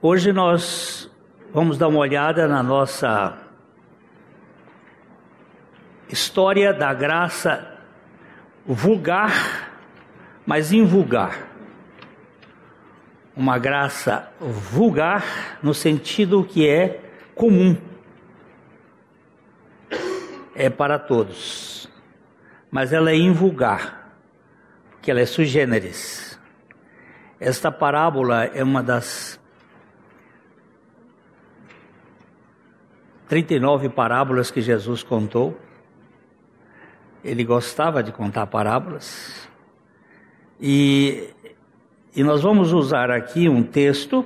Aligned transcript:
Hoje 0.00 0.32
nós 0.32 1.10
vamos 1.52 1.76
dar 1.76 1.88
uma 1.88 1.98
olhada 1.98 2.46
na 2.46 2.62
nossa 2.62 3.36
história 6.08 6.72
da 6.72 6.94
graça 6.94 7.80
vulgar, 8.64 9.72
mas 10.46 10.72
invulgar. 10.72 11.48
Uma 13.34 13.58
graça 13.58 14.30
vulgar 14.38 15.58
no 15.64 15.74
sentido 15.74 16.44
que 16.44 16.68
é 16.68 17.00
comum. 17.34 17.76
É 20.54 20.70
para 20.70 20.96
todos. 20.96 21.90
Mas 22.70 22.92
ela 22.92 23.10
é 23.10 23.16
invulgar, 23.16 24.12
porque 24.92 25.10
ela 25.10 25.18
é 25.18 25.26
sui 25.26 25.44
generis. 25.44 26.38
Esta 27.40 27.72
parábola 27.72 28.44
é 28.44 28.62
uma 28.62 28.80
das 28.80 29.37
39 33.28 33.90
parábolas 33.90 34.50
que 34.50 34.60
Jesus 34.60 35.02
contou. 35.02 35.58
Ele 37.22 37.44
gostava 37.44 38.02
de 38.02 38.10
contar 38.10 38.46
parábolas. 38.46 39.48
E, 40.60 41.28
e 42.16 42.24
nós 42.24 42.42
vamos 42.42 42.72
usar 42.72 43.10
aqui 43.10 43.48
um 43.48 43.62
texto 43.62 44.24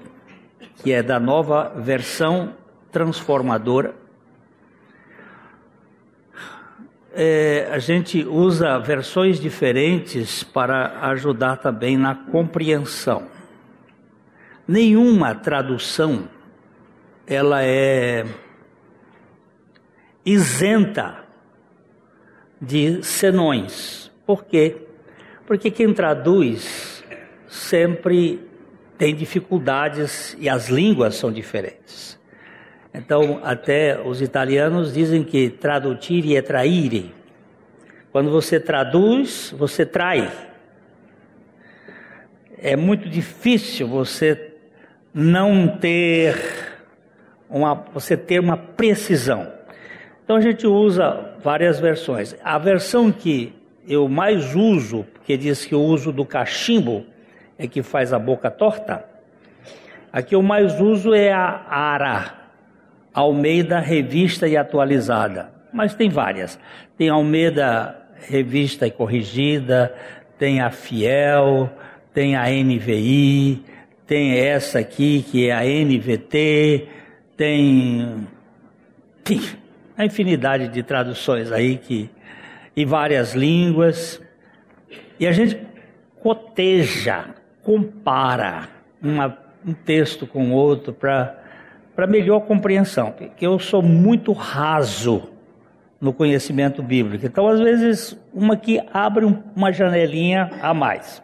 que 0.83 0.93
é 0.93 1.03
da 1.03 1.19
nova 1.19 1.73
versão 1.77 2.55
transformadora. 2.91 3.95
É, 7.15 7.69
a 7.71 7.79
gente 7.79 8.25
usa 8.25 8.79
versões 8.79 9.39
diferentes 9.39 10.43
para 10.43 11.01
ajudar 11.09 11.57
também 11.57 11.97
na 11.97 12.15
compreensão. 12.15 13.27
Nenhuma 14.67 15.35
tradução 15.35 16.29
ela 17.27 17.63
é 17.63 18.25
isenta 20.25 21.25
de 22.61 23.03
senões. 23.03 24.11
Por 24.25 24.45
quê? 24.45 24.77
Porque 25.47 25.71
quem 25.71 25.93
traduz 25.93 27.05
sempre 27.49 28.41
tem 28.97 29.15
dificuldades 29.15 30.37
e 30.39 30.49
as 30.49 30.69
línguas 30.69 31.17
são 31.17 31.33
diferentes. 31.33 32.19
Então, 32.95 33.41
até 33.43 34.01
os 34.01 34.21
italianos 34.21 34.93
dizem 34.93 35.25
que 35.25 35.51
tradutire 35.51 36.37
é 36.37 36.43
traire. 36.43 37.13
Quando 38.13 38.31
você 38.31 38.61
traduz, 38.61 39.53
você 39.57 39.87
trai. 39.87 40.31
É 42.59 42.77
muito 42.77 43.09
difícil 43.09 43.89
você 43.89 44.53
não 45.13 45.67
ter 45.79 46.37
uma, 47.49 47.75
você 47.75 48.17
ter 48.17 48.39
uma 48.39 48.57
precisão. 48.57 49.53
Então 50.25 50.37
a 50.37 50.41
gente 50.41 50.67
usa 50.67 51.35
várias 51.43 51.81
versões. 51.81 52.37
A 52.43 52.59
versão 52.59 53.11
que 53.11 53.53
eu 53.87 54.09
mais 54.09 54.55
uso, 54.55 55.05
porque 55.13 55.37
diz 55.37 55.65
que 55.65 55.75
o 55.75 55.81
uso 55.81 56.13
do 56.13 56.25
cachimbo 56.25 57.05
é 57.59 57.67
que 57.67 57.83
faz 57.83 58.13
a 58.13 58.19
boca 58.19 58.51
torta, 58.51 59.05
a 60.13 60.23
que 60.23 60.35
eu 60.35 60.43
mais 60.43 60.81
uso 60.81 61.15
é 61.15 61.33
a 61.33 61.65
ARA, 61.69 62.35
Almeida 63.13 63.81
Revista 63.81 64.47
e 64.47 64.57
Atualizada. 64.57 65.51
Mas 65.73 65.95
tem 65.95 66.09
várias. 66.09 66.59
Tem 66.97 67.09
Almeida 67.09 67.99
Revista 68.29 68.87
e 68.87 68.91
Corrigida, 68.91 69.95
tem 70.39 70.61
a 70.61 70.71
Fiel, 70.71 71.71
tem 72.13 72.37
a 72.37 72.45
NVI, 72.45 73.65
tem 74.07 74.39
essa 74.39 74.81
aqui 74.81 75.25
que 75.31 75.49
é 75.49 75.53
a 75.53 75.63
NVT, 75.65 76.89
tem. 77.37 78.29
Tem 79.25 79.41
a 79.97 80.05
infinidade 80.05 80.69
de 80.69 80.83
traduções 80.83 81.53
aí 81.53 81.77
que 81.77 82.11
em 82.77 82.87
várias 82.87 83.35
línguas. 83.35 84.21
E 85.19 85.27
a 85.27 85.33
gente 85.33 85.59
coteja, 86.21 87.27
compara 87.63 88.69
uma, 89.03 89.37
um 89.67 89.73
texto 89.73 90.27
com 90.27 90.53
outro 90.53 90.93
para 90.93 92.07
melhor 92.09 92.41
compreensão, 92.41 93.13
porque 93.13 93.47
eu 93.47 93.59
sou 93.59 93.83
muito 93.83 94.33
raso 94.33 95.29
no 96.01 96.13
conhecimento 96.13 96.83
bíblico. 96.83 97.25
Então, 97.27 97.47
às 97.47 97.61
vezes, 97.61 98.19
uma 98.35 98.57
que 98.57 98.81
abre 98.93 99.25
uma 99.55 99.73
janelinha 99.73 100.51
a 100.61 100.75
mais. 100.75 101.23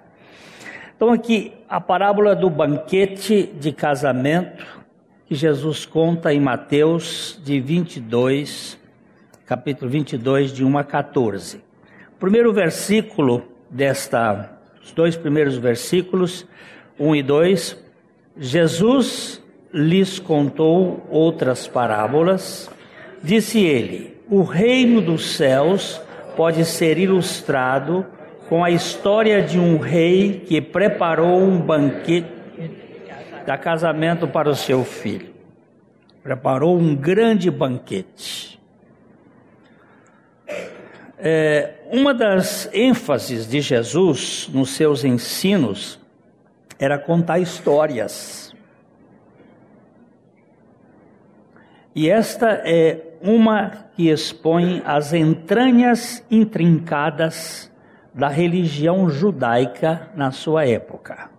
Então, 0.95 1.13
aqui 1.13 1.53
a 1.69 1.81
parábola 1.81 2.35
do 2.35 2.49
banquete 2.49 3.53
de 3.59 3.73
casamento 3.73 4.78
que 5.29 5.35
Jesus 5.35 5.85
conta 5.85 6.33
em 6.33 6.41
Mateus 6.41 7.39
de 7.45 7.61
22, 7.61 8.79
capítulo 9.45 9.91
22, 9.91 10.55
de 10.55 10.65
1 10.65 10.79
a 10.79 10.83
14. 10.83 11.59
O 12.17 12.19
primeiro 12.19 12.51
versículo 12.51 13.43
desta, 13.69 14.59
os 14.83 14.91
dois 14.91 15.17
primeiros 15.17 15.59
versículos, 15.59 16.47
1 16.99 17.17
e 17.17 17.23
2, 17.23 17.77
Jesus 18.39 19.43
lhes 19.71 20.19
contou 20.19 21.07
outras 21.11 21.67
parábolas. 21.67 22.71
Disse 23.23 23.61
ele: 23.61 24.17
O 24.31 24.43
reino 24.43 25.03
dos 25.03 25.37
céus 25.37 26.01
pode 26.39 26.65
ser 26.65 26.97
ilustrado 26.97 28.07
com 28.49 28.65
a 28.65 28.71
história 28.71 29.43
de 29.43 29.59
um 29.59 29.77
rei 29.77 30.43
que 30.47 30.59
preparou 30.63 31.39
um 31.39 31.61
banquete 31.61 32.38
dá 33.49 33.57
casamento 33.57 34.29
para 34.29 34.51
o 34.51 34.55
seu 34.55 34.85
filho. 34.85 35.35
Preparou 36.23 36.79
um 36.79 36.95
grande 36.95 37.51
banquete. 37.51 38.61
É, 41.17 41.77
uma 41.91 42.13
das 42.13 42.69
ênfases 42.75 43.49
de 43.49 43.63
Jesus 43.63 44.51
nos 44.53 44.73
seus 44.73 45.03
ensinos 45.03 45.99
era 46.79 46.99
contar 46.99 47.39
histórias. 47.39 48.55
E 51.95 52.11
esta 52.11 52.51
é 52.67 53.15
uma 53.23 53.87
que 53.97 54.11
expõe 54.11 54.83
as 54.85 55.15
entranhas 55.15 56.23
intrincadas 56.31 57.73
da 58.13 58.29
religião 58.29 59.09
judaica 59.09 60.11
na 60.15 60.33
sua 60.33 60.67
época. 60.67 61.38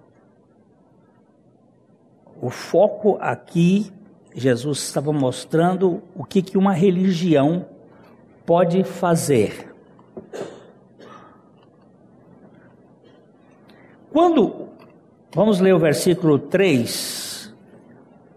O 2.41 2.49
foco 2.49 3.17
aqui, 3.19 3.91
Jesus 4.33 4.79
estava 4.79 5.11
mostrando 5.11 6.01
o 6.15 6.23
que, 6.23 6.41
que 6.41 6.57
uma 6.57 6.73
religião 6.73 7.65
pode 8.45 8.83
fazer. 8.83 9.73
Quando, 14.11 14.69
vamos 15.33 15.59
ler 15.59 15.73
o 15.75 15.79
versículo 15.79 16.39
3. 16.39 17.53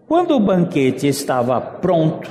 Quando 0.07 0.35
o 0.35 0.39
banquete 0.39 1.07
estava 1.07 1.59
pronto, 1.59 2.29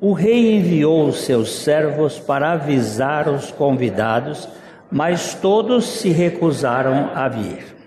o 0.00 0.12
rei 0.12 0.56
enviou 0.56 1.06
os 1.06 1.20
seus 1.20 1.52
servos 1.52 2.18
para 2.18 2.52
avisar 2.52 3.28
os 3.28 3.52
convidados, 3.52 4.48
mas 4.90 5.34
todos 5.34 5.84
se 5.84 6.10
recusaram 6.10 7.10
a 7.14 7.28
vir. 7.28 7.81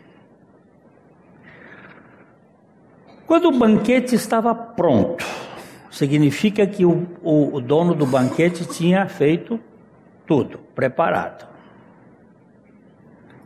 Quando 3.28 3.47
o 3.47 3.58
banquete 3.58 4.13
estava 4.13 4.53
pronto, 4.53 5.25
significa 5.90 6.68
que 6.68 6.86
o, 6.86 7.08
o, 7.24 7.56
o 7.56 7.62
dono 7.62 7.96
do 7.96 8.06
banquete 8.06 8.66
tinha 8.66 9.08
feito 9.08 9.59
tudo, 10.28 10.59
preparado. 10.75 11.47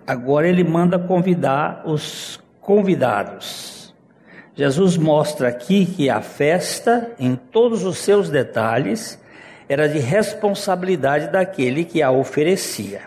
Agora 0.06 0.50
ele 0.50 0.66
manda 0.66 1.00
convidar 1.00 1.84
os 1.85 2.44
convidados. 2.59 3.95
Jesus 4.53 4.97
mostra 4.97 5.47
aqui 5.47 5.85
que 5.85 6.09
a 6.09 6.19
festa, 6.19 7.11
em 7.17 7.37
todos 7.37 7.85
os 7.85 7.99
seus 7.99 8.29
detalhes, 8.29 9.17
era 9.70 9.87
de 9.87 9.99
responsabilidade 9.99 11.31
daquele 11.31 11.85
que 11.85 12.02
a 12.02 12.11
oferecia. 12.11 13.03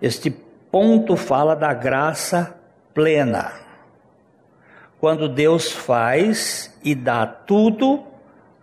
Este 0.00 0.30
ponto 0.30 1.16
fala 1.16 1.56
da 1.56 1.74
graça 1.74 2.54
plena 2.92 3.63
quando 5.04 5.28
Deus 5.28 5.70
faz 5.70 6.74
e 6.82 6.94
dá 6.94 7.26
tudo 7.26 8.02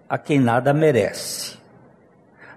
a 0.10 0.18
quem 0.18 0.40
nada 0.40 0.74
merece. 0.74 1.56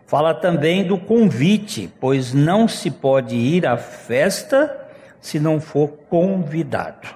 Fala 0.07 0.33
também 0.33 0.87
do 0.87 0.97
convite, 0.97 1.93
pois 2.01 2.33
não 2.33 2.67
se 2.67 2.91
pode 2.91 3.37
ir 3.37 3.67
à 3.67 3.77
festa 3.77 4.75
se 5.21 5.39
não 5.39 5.61
for 5.61 5.89
convidado. 6.09 7.15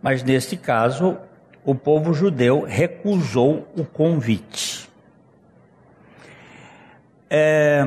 Mas 0.00 0.22
neste 0.22 0.56
caso, 0.56 1.18
o 1.66 1.74
povo 1.74 2.14
judeu 2.14 2.64
recusou 2.66 3.68
o 3.76 3.84
convite. 3.84 4.88
É... 7.28 7.84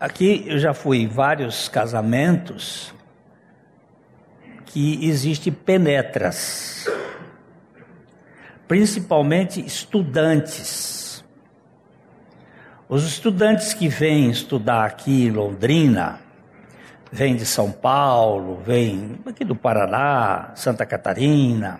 Aqui 0.00 0.42
eu 0.48 0.58
já 0.58 0.74
fui 0.74 0.98
em 0.98 1.06
vários 1.06 1.68
casamentos 1.68 2.92
que 4.72 5.06
existe 5.06 5.50
penetras, 5.50 6.88
principalmente 8.66 9.60
estudantes. 9.60 11.22
Os 12.88 13.04
estudantes 13.04 13.74
que 13.74 13.86
vêm 13.86 14.30
estudar 14.30 14.86
aqui 14.86 15.26
em 15.26 15.30
Londrina, 15.30 16.20
vêm 17.10 17.36
de 17.36 17.44
São 17.44 17.70
Paulo, 17.70 18.62
vêm 18.64 19.18
aqui 19.26 19.44
do 19.44 19.54
Paraná, 19.54 20.52
Santa 20.54 20.86
Catarina, 20.86 21.78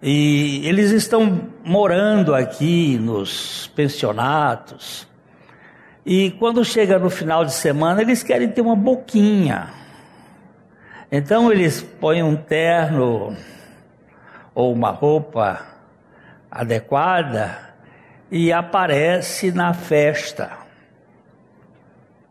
e 0.00 0.64
eles 0.64 0.92
estão 0.92 1.48
morando 1.64 2.36
aqui 2.36 2.98
nos 2.98 3.66
pensionatos. 3.74 5.08
E 6.04 6.30
quando 6.38 6.64
chega 6.64 7.00
no 7.00 7.10
final 7.10 7.44
de 7.44 7.52
semana, 7.52 8.00
eles 8.00 8.22
querem 8.22 8.48
ter 8.48 8.60
uma 8.60 8.76
boquinha. 8.76 9.85
Então 11.10 11.52
eles 11.52 11.82
põem 11.82 12.22
um 12.22 12.34
terno 12.34 13.36
ou 14.54 14.72
uma 14.72 14.90
roupa 14.90 15.60
adequada 16.50 17.58
e 18.30 18.52
aparece 18.52 19.52
na 19.52 19.72
festa. 19.72 20.50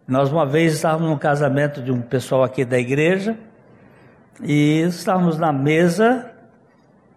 Nós 0.06 0.30
uma 0.32 0.46
vez 0.46 0.74
estávamos 0.74 1.10
no 1.10 1.18
casamento 1.18 1.82
de 1.82 1.92
um 1.92 2.02
pessoal 2.02 2.44
aqui 2.44 2.66
da 2.66 2.78
igreja 2.78 3.38
e 4.44 4.82
estávamos 4.82 5.40
na 5.40 5.54
mesa 5.54 6.32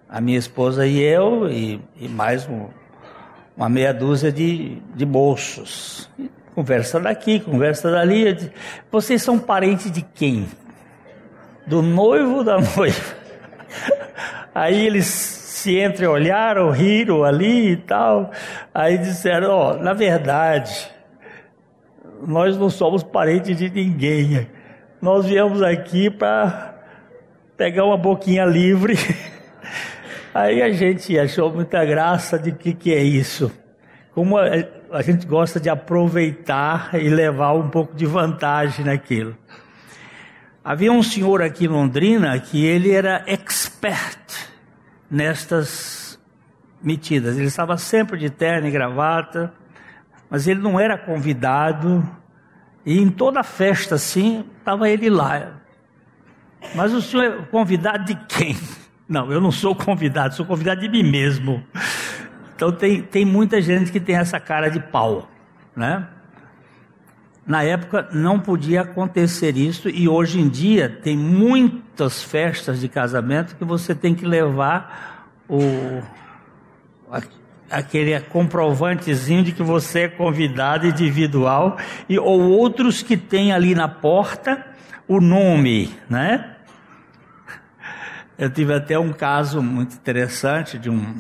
a 0.09 0.21
minha 0.21 0.39
esposa 0.39 0.87
e 0.87 1.01
eu, 1.01 1.51
e, 1.51 1.83
e 1.97 2.09
mais 2.09 2.49
um, 2.49 2.69
uma 3.57 3.69
meia 3.69 3.93
dúzia 3.93 4.31
de, 4.31 4.81
de 4.95 5.05
moços. 5.05 6.09
Conversa 6.55 6.99
daqui, 7.01 7.41
conversa 7.41 7.91
dali. 7.91 8.51
Vocês 8.91 9.23
são 9.23 9.39
parentes 9.39 9.91
de 9.91 10.03
quem? 10.03 10.47
Do 11.69 11.83
noivo 11.83 12.43
da 12.43 12.59
noiva? 12.77 13.17
Aí 14.55 14.87
eles 14.87 15.07
se 15.07 15.79
entreolharam, 15.79 16.71
riram 16.71 17.25
ali 17.25 17.73
e 17.73 17.77
tal. 17.77 18.31
Aí 18.75 18.99
disseram: 18.99 19.51
Ó, 19.51 19.73
oh, 19.73 19.83
na 19.83 19.93
verdade, 19.93 20.91
nós 22.27 22.57
não 22.57 22.71
somos 22.71 23.03
parentes 23.03 23.57
de 23.57 23.71
ninguém. 23.71 24.49
Nós 25.01 25.27
viemos 25.27 25.63
aqui 25.63 26.11
para 26.11 26.75
pegar 27.57 27.85
uma 27.85 27.97
boquinha 27.97 28.45
livre 28.45 28.97
Aí 30.35 30.63
a 30.63 30.71
gente 30.71 31.19
achou 31.19 31.53
muita 31.53 31.85
graça 31.85 32.39
de 32.39 32.53
que 32.53 32.73
que 32.73 32.95
é 32.95 33.03
isso. 33.03 33.51
Como 34.15 34.39
a, 34.39 34.45
a 34.93 35.03
gente 35.03 35.27
gosta 35.27 35.59
de 35.59 35.69
aproveitar 35.69 36.91
e 36.95 37.09
levar 37.09 37.55
um 37.55 37.69
pouco 37.69 37.97
de 37.97 38.07
vantagem 38.07 38.85
naquilo. 38.85 39.37
Havia 40.69 40.93
um 40.93 41.03
senhor 41.03 41.41
aqui 41.41 41.65
em 41.65 41.69
Londrina 41.69 42.39
que 42.39 42.63
ele 42.63 42.91
era 42.91 43.25
expert 43.27 44.21
nestas 45.11 46.21
metidas. 46.83 47.39
Ele 47.39 47.47
estava 47.47 47.79
sempre 47.79 48.19
de 48.19 48.29
terno 48.29 48.69
e 48.69 48.71
gravata, 48.71 49.51
mas 50.29 50.47
ele 50.47 50.61
não 50.61 50.79
era 50.79 50.99
convidado. 50.99 52.07
E 52.85 52.99
em 52.99 53.09
toda 53.09 53.43
festa 53.43 53.95
assim, 53.95 54.45
estava 54.59 54.91
ele 54.91 55.09
lá. 55.09 55.53
Mas 56.75 56.93
o 56.93 57.01
senhor 57.01 57.25
é 57.25 57.43
convidado 57.47 58.05
de 58.05 58.15
quem? 58.27 58.55
Não, 59.09 59.33
eu 59.33 59.41
não 59.41 59.51
sou 59.51 59.75
convidado, 59.75 60.35
sou 60.35 60.45
convidado 60.45 60.83
de 60.83 60.89
mim 60.91 61.03
mesmo. 61.03 61.65
Então 62.55 62.71
tem, 62.71 63.01
tem 63.01 63.25
muita 63.25 63.59
gente 63.63 63.91
que 63.91 63.99
tem 63.99 64.17
essa 64.17 64.39
cara 64.39 64.69
de 64.69 64.81
pau, 64.81 65.27
né? 65.75 66.07
Na 67.49 67.63
época 67.63 68.07
não 68.13 68.39
podia 68.39 68.83
acontecer 68.83 69.57
isso 69.57 69.89
e 69.89 70.07
hoje 70.07 70.39
em 70.39 70.51
dia 70.51 70.87
tem 71.03 71.17
muitas 71.17 72.23
festas 72.23 72.79
de 72.79 72.91
casamento 72.91 73.57
que 73.57 73.65
você 73.65 73.95
tem 73.95 74.15
que 74.15 74.27
levar 74.27 75.27
o 75.49 76.03
aquele 77.71 78.19
comprovantezinho 78.21 79.43
de 79.43 79.53
que 79.53 79.63
você 79.63 80.01
é 80.01 80.09
convidado 80.09 80.87
individual 80.87 81.79
e 82.07 82.19
ou 82.19 82.51
outros 82.51 83.03
que 83.03 83.17
tem 83.17 83.51
ali 83.51 83.75
na 83.75 83.89
porta 83.89 84.67
o 85.07 85.19
nome, 85.19 85.91
né? 86.09 86.55
Eu 88.37 88.51
tive 88.51 88.75
até 88.75 88.99
um 88.99 89.13
caso 89.13 89.63
muito 89.63 89.95
interessante 89.95 90.79
de 90.79 90.91
um 90.91 91.17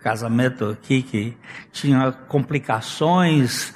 casamento 0.00 0.70
aqui 0.70 1.02
que 1.02 1.36
tinha 1.70 2.10
complicações 2.10 3.72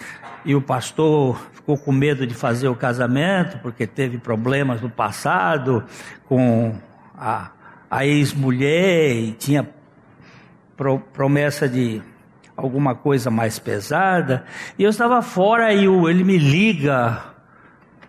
e 0.47 0.55
o 0.55 0.63
pastor 0.63 1.39
ficou 1.53 1.77
com 1.77 1.93
medo 1.93 2.27
de 2.27 2.33
fazer 2.35 2.69
o 2.69 2.75
casamento 2.75 3.59
porque 3.59 3.87
teve 3.87 4.17
problemas 4.17 4.81
no 4.81 4.89
passado 4.89 5.85
com 6.25 6.75
a, 7.19 7.51
a 7.91 8.07
ex-mulher 8.07 9.17
e 9.17 9.33
tinha 9.33 9.69
pro, 10.77 11.01
promessa 11.01 11.69
de 11.69 12.01
alguma 12.57 12.95
coisa 12.95 13.31
mais 13.31 13.59
pesada. 13.59 14.45
E 14.79 14.85
eu 14.85 14.91
estava 14.91 15.21
fora 15.21 15.75
e 15.75 15.89
o, 15.89 16.09
ele 16.09 16.25
me 16.25 16.39
liga 16.39 17.35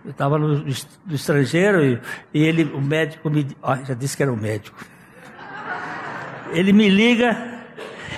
eu 0.08 0.12
estava 0.12 0.40
no, 0.40 0.60
no, 0.60 0.70
estrangeiro 1.14 1.84
e, 1.84 2.00
e, 2.34 2.42
ele, 2.42 2.64
o 2.64 2.80
médico 2.80 3.30
me, 3.30 3.46
ó, 3.62 3.76
já 3.76 3.94
disse 3.94 4.16
que 4.16 4.24
era 4.24 4.32
o 4.32 4.38
médico. 4.38 4.78
Ele 6.54 6.72
me 6.72 6.88
liga, 6.88 7.57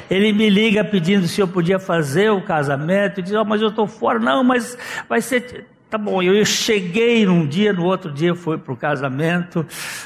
ele 0.10 0.34
me 0.34 0.50
liga 0.50 0.84
pedindo 0.84 1.28
se 1.28 1.40
eu 1.40 1.48
podia 1.48 1.80
fazer 1.80 2.32
o 2.32 2.42
casamento. 2.42 3.20
E 3.20 3.24
diz, 3.24 3.34
oh, 3.34 3.46
mas 3.46 3.62
eu 3.62 3.70
estou 3.70 3.88
fora. 3.88 4.20
Não, 4.20 4.44
mas 4.44 4.78
vai 5.08 5.22
ser. 5.22 5.68
Tá 5.90 5.98
bom, 5.98 6.22
eu 6.22 6.46
cheguei 6.46 7.26
num 7.26 7.48
dia, 7.48 7.74
no 7.74 7.84
outro 7.84 8.12
dia 8.12 8.36
fui 8.36 8.58
para 8.58 8.74
o 8.74 8.78
casamento, 8.78 9.66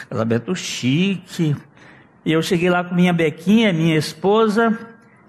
casamento 0.10 0.56
chique. 0.56 1.56
E 2.26 2.32
eu 2.32 2.42
cheguei 2.42 2.70
lá 2.70 2.84
com 2.84 2.96
minha 2.96 3.12
Bequinha, 3.12 3.74
minha 3.74 3.98
esposa, 3.98 4.80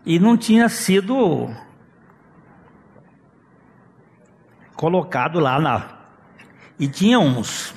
e 0.06 0.18
não 0.18 0.36
tinha 0.36 0.68
sido 0.68 1.50
colocado 4.76 5.40
lá 5.40 5.58
na 5.58 5.94
e 6.78 6.88
tinha 6.88 7.18
uns, 7.18 7.74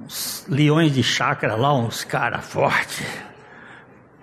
uns 0.00 0.46
leões 0.48 0.92
de 0.92 1.02
chácara 1.02 1.56
lá, 1.56 1.74
uns 1.74 2.04
cara 2.04 2.40
fortes. 2.40 3.04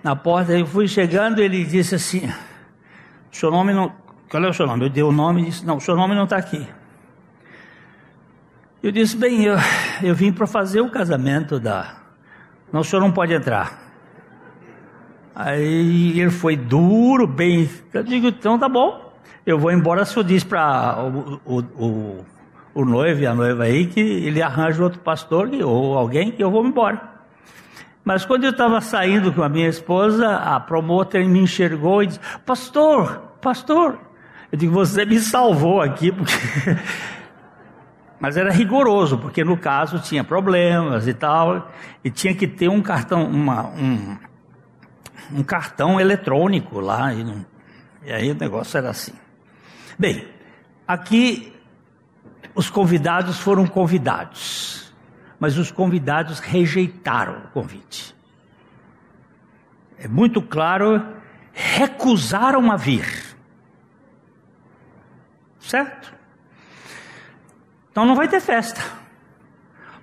Na 0.02 0.16
porta 0.16 0.52
eu 0.52 0.66
fui 0.66 0.88
chegando, 0.88 1.40
ele 1.40 1.64
disse 1.64 1.94
assim: 1.94 2.32
"Seu 3.30 3.50
nome 3.50 3.72
não, 3.72 3.92
qual 4.30 4.44
é 4.44 4.48
o 4.48 4.52
seu 4.52 4.66
nome?" 4.66 4.86
Eu 4.86 4.90
dei 4.90 5.02
o 5.02 5.12
nome 5.12 5.42
e 5.42 5.44
disse: 5.46 5.64
"Não, 5.64 5.78
seu 5.78 5.94
nome 5.94 6.14
não 6.14 6.24
está 6.24 6.36
aqui." 6.36 6.66
Eu 8.82 8.90
disse: 8.90 9.16
"Bem, 9.16 9.44
eu, 9.44 9.56
eu 10.02 10.14
vim 10.14 10.32
para 10.32 10.46
fazer 10.46 10.80
o 10.80 10.90
casamento 10.90 11.60
da, 11.60 11.96
não, 12.72 12.80
o 12.80 12.84
senhor 12.84 13.00
não 13.00 13.12
pode 13.12 13.32
entrar." 13.32 13.80
Aí 15.34 16.18
ele 16.20 16.30
foi 16.30 16.56
duro, 16.56 17.26
bem. 17.26 17.70
Eu 17.92 18.02
digo: 18.02 18.28
"Então 18.28 18.58
tá 18.58 18.68
bom." 18.68 19.12
Eu 19.44 19.58
vou 19.58 19.72
embora, 19.72 20.02
o 20.02 20.06
senhor 20.06 20.24
diz 20.24 20.44
para 20.44 21.02
o, 21.02 21.40
o, 21.44 21.58
o 21.58 22.24
o 22.74 22.84
noivo 22.84 23.20
e 23.20 23.26
a 23.26 23.34
noiva 23.34 23.64
aí 23.64 23.86
que 23.86 24.00
ele 24.00 24.40
arranja 24.40 24.82
outro 24.82 25.00
pastor 25.00 25.50
ou 25.62 25.96
alguém 25.96 26.32
que 26.32 26.42
eu 26.42 26.50
vou 26.50 26.64
embora. 26.64 27.11
Mas 28.04 28.24
quando 28.24 28.44
eu 28.44 28.50
estava 28.50 28.80
saindo 28.80 29.32
com 29.32 29.42
a 29.42 29.48
minha 29.48 29.68
esposa, 29.68 30.36
a 30.36 30.58
promotora 30.58 31.24
me 31.24 31.40
enxergou 31.40 32.02
e 32.02 32.08
disse: 32.08 32.20
Pastor, 32.44 33.18
pastor. 33.40 33.98
Eu 34.50 34.58
digo: 34.58 34.72
Você 34.72 35.04
me 35.04 35.18
salvou 35.18 35.80
aqui, 35.80 36.10
porque. 36.10 36.32
Mas 38.22 38.36
era 38.36 38.52
rigoroso, 38.52 39.18
porque 39.18 39.42
no 39.42 39.56
caso 39.56 39.98
tinha 39.98 40.22
problemas 40.22 41.08
e 41.08 41.14
tal, 41.14 41.72
e 42.04 42.10
tinha 42.10 42.32
que 42.32 42.46
ter 42.46 42.68
um 42.68 42.80
cartão, 42.80 43.26
uma, 43.26 43.66
um, 43.70 44.16
um 45.32 45.42
cartão 45.42 46.00
eletrônico 46.00 46.78
lá, 46.78 47.12
e, 47.12 47.24
não, 47.24 47.44
e 48.04 48.12
aí 48.12 48.30
o 48.30 48.34
negócio 48.36 48.78
era 48.78 48.90
assim. 48.90 49.12
Bem, 49.98 50.24
aqui 50.86 51.52
os 52.54 52.70
convidados 52.70 53.40
foram 53.40 53.66
convidados, 53.66 54.91
mas 55.42 55.58
os 55.58 55.72
convidados 55.72 56.38
rejeitaram 56.38 57.46
o 57.46 57.48
convite. 57.48 58.14
É 59.98 60.06
muito 60.06 60.40
claro, 60.40 61.04
recusaram 61.52 62.70
a 62.70 62.76
vir. 62.76 63.04
Certo? 65.58 66.14
Então 67.90 68.06
não 68.06 68.14
vai 68.14 68.28
ter 68.28 68.40
festa. 68.40 68.80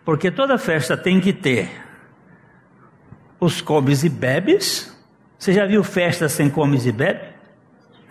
Porque 0.03 0.29
toda 0.29 0.58
festa 0.58 0.98
tem 0.98 1.22
que 1.22 1.31
ter 1.31 1.72
os 3.39 3.62
comes 3.62 4.03
e 4.03 4.10
bebes. 4.10 4.93
Você 5.38 5.53
já 5.53 5.65
viu 5.65 5.86
festa 5.86 6.27
sem 6.27 6.50
comes 6.50 6.86
e 6.86 6.91
bebes? 6.91 7.29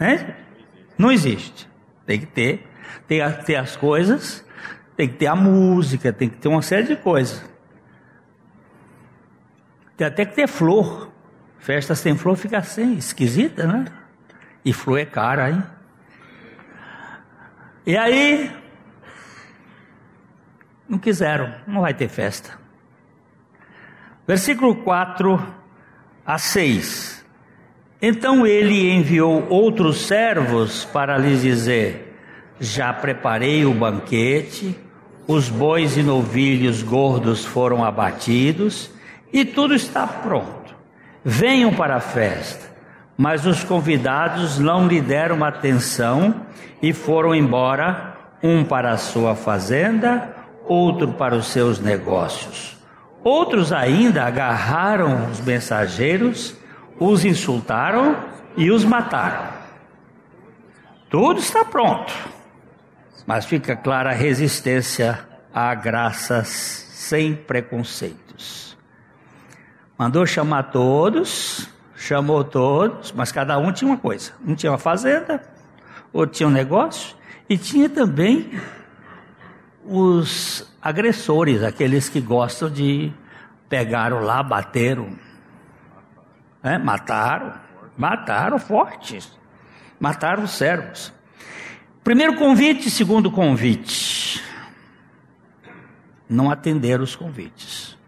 É? 0.01 0.35
Não 0.97 1.13
existe. 1.13 1.69
Tem 2.07 2.21
que 2.21 2.27
ter 2.27 2.67
tem 3.07 3.21
que 3.21 3.45
ter 3.45 3.57
as 3.57 3.77
coisas, 3.77 4.43
tem 4.99 5.07
que 5.07 5.15
ter 5.15 5.29
a 5.29 5.37
música, 5.37 6.13
tem 6.13 6.29
que 6.29 6.39
ter 6.39 6.49
uma 6.49 6.61
série 6.61 6.83
de 6.83 6.97
coisas. 6.97 7.49
Tem 9.97 10.05
até 10.05 10.25
que 10.25 10.35
ter 10.35 10.49
flor. 10.49 11.13
Festa 11.57 11.95
sem 11.95 12.17
flor 12.17 12.37
fica 12.37 12.59
assim, 12.59 12.95
esquisita, 12.97 13.65
né? 13.65 13.85
E 14.65 14.73
flor 14.73 14.99
é 14.99 15.05
cara, 15.05 15.51
hein? 15.51 15.63
E 17.87 17.97
aí, 17.97 18.51
não 20.89 20.99
quiseram, 20.99 21.55
não 21.65 21.83
vai 21.83 21.95
ter 21.95 22.09
festa. 22.09 22.59
Versículo 24.27 24.83
4 24.83 25.41
a 26.27 26.39
6. 26.39 27.25
Então 28.03 28.45
ele 28.45 28.91
enviou 28.91 29.47
outros 29.49 30.09
servos 30.09 30.85
para 30.87 31.17
lhes 31.17 31.43
dizer: 31.43 32.19
Já 32.59 32.93
preparei 32.93 33.65
o 33.65 33.73
banquete, 33.73 34.77
os 35.29 35.51
bois 35.51 35.99
e 35.99 36.03
novilhos 36.03 36.83
gordos 36.83 37.45
foram 37.45 37.85
abatidos 37.85 38.91
e 39.31 39.45
tudo 39.45 39.75
está 39.75 40.07
pronto. 40.07 40.75
Venham 41.23 41.75
para 41.75 41.97
a 41.97 42.01
festa. 42.01 42.67
Mas 43.15 43.45
os 43.45 43.63
convidados 43.63 44.59
não 44.59 44.87
lhe 44.87 45.03
deram 45.03 45.45
atenção 45.45 46.47
e 46.81 46.95
foram 46.95 47.35
embora, 47.35 48.17
um 48.43 48.65
para 48.65 48.93
a 48.93 48.97
sua 48.97 49.35
fazenda, 49.35 50.35
outro 50.65 51.09
para 51.09 51.35
os 51.35 51.49
seus 51.49 51.79
negócios. 51.79 52.79
Outros 53.23 53.73
ainda 53.73 54.25
agarraram 54.25 55.29
os 55.31 55.41
mensageiros, 55.41 56.57
os 56.99 57.25
insultaram 57.25 58.17
e 58.57 58.71
os 58.71 58.85
mataram. 58.85 59.49
Tudo 61.11 61.41
está 61.41 61.65
pronto, 61.65 62.15
mas 63.29 63.45
fica 63.45 63.77
clara 63.77 64.09
a 64.09 64.15
resistência 64.15 65.19
a 65.53 65.75
graças 65.75 66.49
sem 66.49 67.35
preconceitos. 67.37 68.75
Mandou 69.99 70.25
chamar 70.25 70.71
todos, 70.71 71.69
chamou 71.95 72.43
todos, 72.43 73.13
mas 73.13 73.31
cada 73.31 73.59
um 73.59 73.71
tinha 73.71 73.91
uma 73.91 73.99
coisa. 73.99 74.33
Um 74.43 74.55
tinha 74.55 74.73
uma 74.73 74.79
fazenda, 74.79 75.43
outro 76.11 76.37
tinha 76.37 76.49
um 76.49 76.51
negócio, 76.51 77.15
e 77.51 77.59
tinha 77.59 77.87
também 77.91 78.59
os 79.85 80.67
agressores, 80.81 81.63
aqueles 81.63 82.09
que 82.09 82.23
gostam 82.23 82.71
de 82.71 83.13
pegaram 83.69 84.21
lá, 84.21 84.43
bateram, 84.43 85.19
né? 86.63 86.79
mataram, 86.79 87.53
mataram 87.95 88.59
fortes, 88.59 89.31
mataram 90.01 90.45
os 90.45 90.53
servos. 90.53 91.18
Primeiro 92.09 92.37
convite, 92.37 92.89
segundo 92.89 93.31
convite. 93.31 94.43
Não 96.27 96.51
atenderam 96.51 97.05
os 97.05 97.15
convites. 97.15 97.99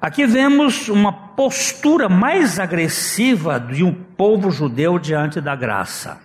Aqui 0.00 0.24
vemos 0.24 0.88
uma 0.88 1.12
postura 1.12 2.08
mais 2.08 2.58
agressiva 2.58 3.60
de 3.60 3.84
um 3.84 3.92
povo 3.92 4.50
judeu 4.50 4.98
diante 4.98 5.38
da 5.38 5.54
graça. 5.54 6.18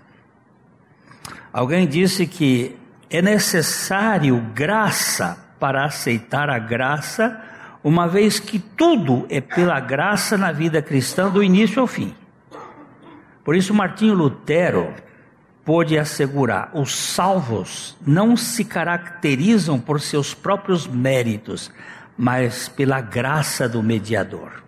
Alguém 1.51 1.85
disse 1.85 2.25
que 2.25 2.77
é 3.09 3.21
necessário 3.21 4.39
graça 4.55 5.53
para 5.59 5.83
aceitar 5.83 6.49
a 6.49 6.59
graça, 6.59 7.41
uma 7.83 8.07
vez 8.07 8.39
que 8.39 8.57
tudo 8.57 9.25
é 9.29 9.41
pela 9.41 9.81
graça 9.81 10.37
na 10.37 10.53
vida 10.53 10.81
cristã 10.81 11.29
do 11.29 11.43
início 11.43 11.81
ao 11.81 11.87
fim. 11.87 12.15
Por 13.43 13.53
isso, 13.53 13.73
Martinho 13.73 14.13
Lutero 14.13 14.93
pôde 15.65 15.97
assegurar: 15.97 16.71
os 16.73 16.95
salvos 16.95 17.97
não 18.05 18.35
se 18.35 18.65
caracterizam 18.65 19.79
por 19.79 20.01
seus 20.01 20.33
próprios 20.33 20.87
méritos, 20.87 21.71
mas 22.17 22.67
pela 22.67 23.01
graça 23.01 23.67
do 23.67 23.83
mediador. 23.83 24.63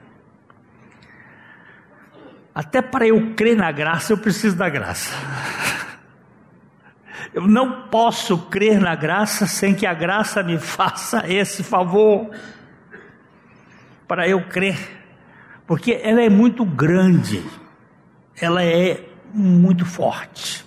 Até 2.53 2.81
para 2.81 3.07
eu 3.07 3.33
crer 3.33 3.55
na 3.55 3.71
graça, 3.71 4.13
eu 4.13 4.17
preciso 4.17 4.55
da 4.55 4.69
graça. 4.69 5.12
Eu 7.33 7.48
não 7.48 7.83
posso 7.83 8.38
crer 8.50 8.77
na 8.77 8.93
graça 8.93 9.48
sem 9.48 9.74
que 9.74 9.86
a 9.86 9.93
graça 9.93 10.43
me 10.43 10.60
faça 10.60 11.24
esse 11.31 11.63
favor. 11.63 12.29
Para 14.05 14.27
eu 14.27 14.43
crer. 14.50 14.77
Porque 15.65 15.98
ela 16.03 16.21
é 16.21 16.29
muito 16.29 16.65
grande. 16.65 17.41
Ela 18.36 18.65
é 18.65 19.05
muito 19.33 19.86
forte. 19.86 20.65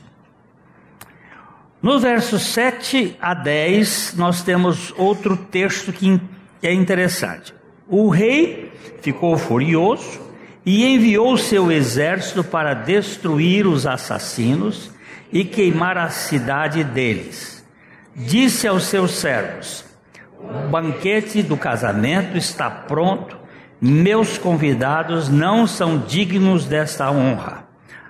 Nos 1.84 2.00
versos 2.00 2.40
7 2.44 3.14
a 3.20 3.34
10, 3.34 4.14
nós 4.16 4.42
temos 4.42 4.90
outro 4.96 5.36
texto 5.36 5.92
que 5.92 6.18
é 6.62 6.72
interessante. 6.72 7.52
O 7.86 8.08
rei 8.08 8.72
ficou 9.02 9.36
furioso 9.36 10.18
e 10.64 10.86
enviou 10.86 11.36
seu 11.36 11.70
exército 11.70 12.42
para 12.42 12.72
destruir 12.72 13.66
os 13.66 13.86
assassinos 13.86 14.90
e 15.30 15.44
queimar 15.44 15.98
a 15.98 16.08
cidade 16.08 16.82
deles. 16.82 17.62
Disse 18.16 18.66
aos 18.66 18.84
seus 18.84 19.10
servos: 19.10 19.84
O 20.40 20.70
banquete 20.70 21.42
do 21.42 21.54
casamento 21.54 22.38
está 22.38 22.70
pronto, 22.70 23.36
meus 23.78 24.38
convidados 24.38 25.28
não 25.28 25.66
são 25.66 25.98
dignos 25.98 26.64
desta 26.64 27.10
honra. 27.10 27.64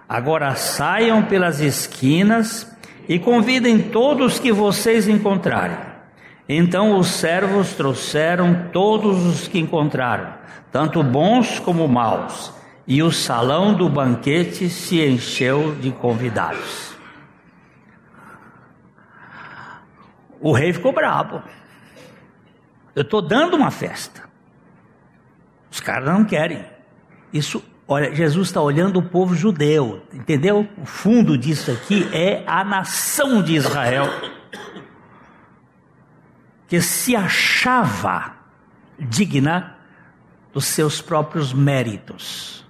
Agora 0.08 0.54
saiam 0.54 1.24
pelas 1.24 1.58
esquinas 1.58 2.72
e 3.08 3.18
convidem 3.18 3.78
todos 3.78 4.38
que 4.38 4.52
vocês 4.52 5.08
encontrarem. 5.08 5.76
Então 6.48 6.98
os 6.98 7.08
servos 7.08 7.72
trouxeram 7.74 8.68
todos 8.72 9.24
os 9.24 9.48
que 9.48 9.58
encontraram, 9.58 10.34
tanto 10.70 11.02
bons 11.02 11.58
como 11.58 11.88
maus, 11.88 12.52
e 12.86 13.02
o 13.02 13.10
salão 13.10 13.74
do 13.74 13.88
banquete 13.88 14.68
se 14.68 15.04
encheu 15.04 15.74
de 15.76 15.90
convidados. 15.90 16.94
O 20.40 20.52
rei 20.52 20.72
ficou 20.74 20.92
bravo. 20.92 21.42
Eu 22.94 23.02
estou 23.02 23.22
dando 23.22 23.56
uma 23.56 23.70
festa. 23.70 24.22
Os 25.70 25.80
caras 25.80 26.06
não 26.06 26.24
querem. 26.24 26.64
Isso, 27.32 27.64
olha, 27.86 28.14
Jesus 28.14 28.48
está 28.48 28.60
olhando 28.60 28.98
o 28.98 29.02
povo 29.02 29.34
judeu, 29.34 30.02
entendeu? 30.12 30.68
O 30.76 30.84
fundo 30.84 31.36
disso 31.36 31.70
aqui 31.70 32.08
é 32.12 32.42
a 32.46 32.64
nação 32.64 33.42
de 33.42 33.54
Israel, 33.54 34.08
que 36.66 36.80
se 36.80 37.14
achava 37.14 38.36
digna 38.98 39.76
dos 40.52 40.66
seus 40.66 41.00
próprios 41.00 41.52
méritos, 41.52 42.64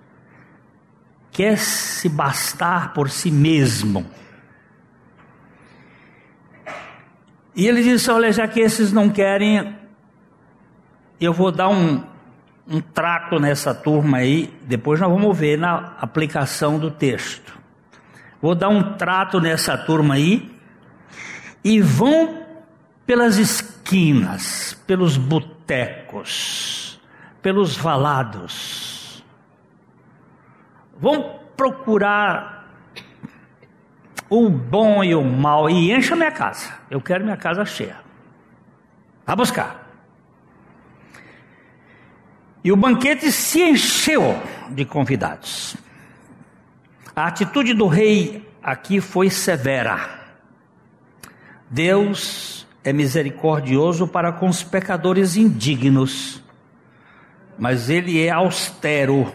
quer 1.30 1.58
se 1.58 2.08
bastar 2.08 2.92
por 2.92 3.10
si 3.10 3.30
mesmo 3.30 4.06
E 7.54 7.68
ele 7.68 7.82
disse: 7.82 8.10
Olha, 8.10 8.32
já 8.32 8.48
que 8.48 8.60
esses 8.60 8.92
não 8.92 9.08
querem, 9.08 9.76
eu 11.20 11.32
vou 11.32 11.52
dar 11.52 11.68
um, 11.68 12.02
um 12.68 12.80
trato 12.80 13.38
nessa 13.38 13.74
turma 13.74 14.18
aí. 14.18 14.52
Depois 14.62 15.00
nós 15.00 15.10
vamos 15.10 15.36
ver 15.36 15.58
na 15.58 15.94
aplicação 16.00 16.78
do 16.78 16.90
texto. 16.90 17.58
Vou 18.40 18.54
dar 18.54 18.68
um 18.68 18.94
trato 18.94 19.40
nessa 19.40 19.76
turma 19.76 20.14
aí. 20.14 20.54
E 21.62 21.80
vão 21.80 22.44
pelas 23.06 23.36
esquinas, 23.36 24.74
pelos 24.86 25.16
botecos, 25.16 27.00
pelos 27.40 27.76
valados. 27.76 29.24
Vão 30.98 31.40
procurar 31.56 32.54
o 34.28 34.48
bom 34.48 35.04
e 35.04 35.14
o 35.14 35.22
mal, 35.22 35.68
e 35.68 35.92
encha 35.92 36.16
minha 36.16 36.32
casa. 36.32 36.72
Eu 36.90 37.00
quero 37.00 37.24
minha 37.24 37.36
casa 37.36 37.64
cheia. 37.64 37.96
Vá 39.26 39.36
buscar. 39.36 39.83
E 42.64 42.72
o 42.72 42.76
banquete 42.76 43.30
se 43.30 43.60
encheu 43.60 44.40
de 44.70 44.86
convidados. 44.86 45.76
A 47.14 47.26
atitude 47.26 47.74
do 47.74 47.86
rei 47.86 48.48
aqui 48.62 49.02
foi 49.02 49.28
severa. 49.28 50.22
Deus 51.68 52.66
é 52.82 52.90
misericordioso 52.90 54.08
para 54.08 54.32
com 54.32 54.48
os 54.48 54.62
pecadores 54.62 55.36
indignos, 55.36 56.42
mas 57.58 57.90
ele 57.90 58.24
é 58.24 58.30
austero 58.30 59.30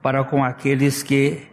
para 0.00 0.24
com 0.24 0.42
aqueles 0.42 1.02
que 1.02 1.46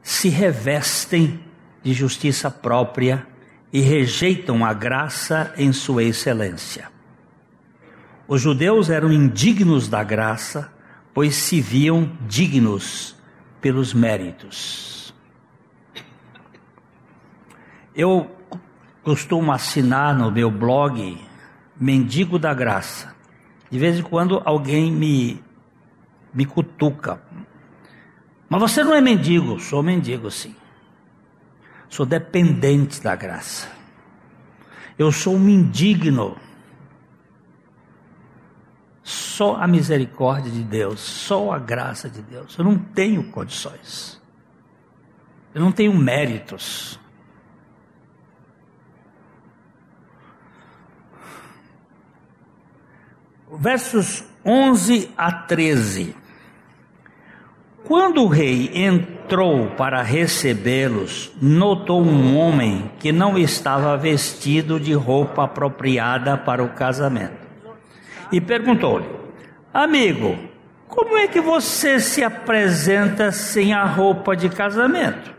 se 0.00 0.28
revestem 0.28 1.40
de 1.82 1.92
justiça 1.92 2.48
própria 2.50 3.26
e 3.72 3.80
rejeitam 3.80 4.64
a 4.64 4.72
graça 4.72 5.52
em 5.56 5.72
sua 5.72 6.04
excelência. 6.04 6.99
Os 8.30 8.40
judeus 8.40 8.90
eram 8.90 9.10
indignos 9.10 9.88
da 9.88 10.04
graça, 10.04 10.72
pois 11.12 11.34
se 11.34 11.60
viam 11.60 12.12
dignos 12.28 13.16
pelos 13.60 13.92
méritos. 13.92 15.12
Eu 17.92 18.30
costumo 19.02 19.50
assinar 19.50 20.16
no 20.16 20.30
meu 20.30 20.48
blog 20.48 21.20
Mendigo 21.74 22.38
da 22.38 22.54
Graça. 22.54 23.12
De 23.68 23.80
vez 23.80 23.98
em 23.98 24.02
quando 24.04 24.40
alguém 24.44 24.92
me, 24.92 25.42
me 26.32 26.46
cutuca. 26.46 27.20
Mas 28.48 28.60
você 28.60 28.84
não 28.84 28.94
é 28.94 29.00
mendigo? 29.00 29.58
Sou 29.58 29.82
mendigo, 29.82 30.30
sim. 30.30 30.54
Sou 31.88 32.06
dependente 32.06 33.02
da 33.02 33.16
graça. 33.16 33.68
Eu 34.96 35.10
sou 35.10 35.34
um 35.34 35.48
indigno. 35.48 36.36
Só 39.10 39.56
a 39.56 39.66
misericórdia 39.66 40.50
de 40.50 40.62
Deus, 40.62 41.00
só 41.00 41.52
a 41.52 41.58
graça 41.58 42.08
de 42.08 42.22
Deus. 42.22 42.56
Eu 42.56 42.64
não 42.64 42.78
tenho 42.78 43.24
condições. 43.24 44.20
Eu 45.52 45.60
não 45.60 45.72
tenho 45.72 45.92
méritos. 45.92 46.98
Versos 53.52 54.24
11 54.46 55.10
a 55.16 55.32
13. 55.32 56.14
Quando 57.84 58.22
o 58.22 58.28
rei 58.28 58.70
entrou 58.72 59.70
para 59.70 60.02
recebê-los, 60.02 61.32
notou 61.42 62.00
um 62.00 62.38
homem 62.38 62.92
que 63.00 63.10
não 63.10 63.36
estava 63.36 63.96
vestido 63.96 64.78
de 64.78 64.92
roupa 64.92 65.44
apropriada 65.44 66.38
para 66.38 66.62
o 66.62 66.68
casamento. 66.74 67.49
E 68.32 68.40
perguntou-lhe: 68.40 69.06
Amigo, 69.72 70.36
como 70.88 71.16
é 71.16 71.28
que 71.28 71.40
você 71.40 72.00
se 72.00 72.22
apresenta 72.22 73.30
sem 73.32 73.72
a 73.72 73.84
roupa 73.84 74.36
de 74.36 74.48
casamento? 74.48 75.32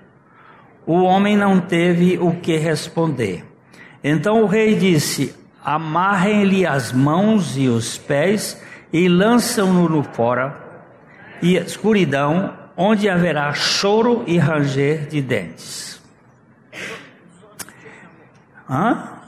O 0.86 1.02
homem 1.04 1.36
não 1.36 1.60
teve 1.60 2.18
o 2.18 2.36
que 2.36 2.58
responder. 2.58 3.46
Então 4.04 4.42
o 4.42 4.46
rei 4.46 4.76
disse: 4.76 5.36
Amarrem-lhe 5.64 6.66
as 6.66 6.92
mãos 6.92 7.58
e 7.58 7.68
os 7.68 7.98
pés 7.98 8.62
e 8.92 9.08
lançam-no 9.08 10.04
fora 10.04 10.58
e 11.42 11.56
escuridão, 11.56 12.54
onde 12.76 13.10
haverá 13.10 13.54
choro 13.54 14.24
e 14.26 14.38
ranger 14.38 15.08
de 15.08 15.22
dentes. 15.22 16.02
Hã? 18.70 19.20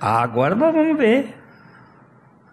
Agora 0.00 0.54
nós 0.54 0.74
vamos 0.74 0.96
ver. 0.98 1.41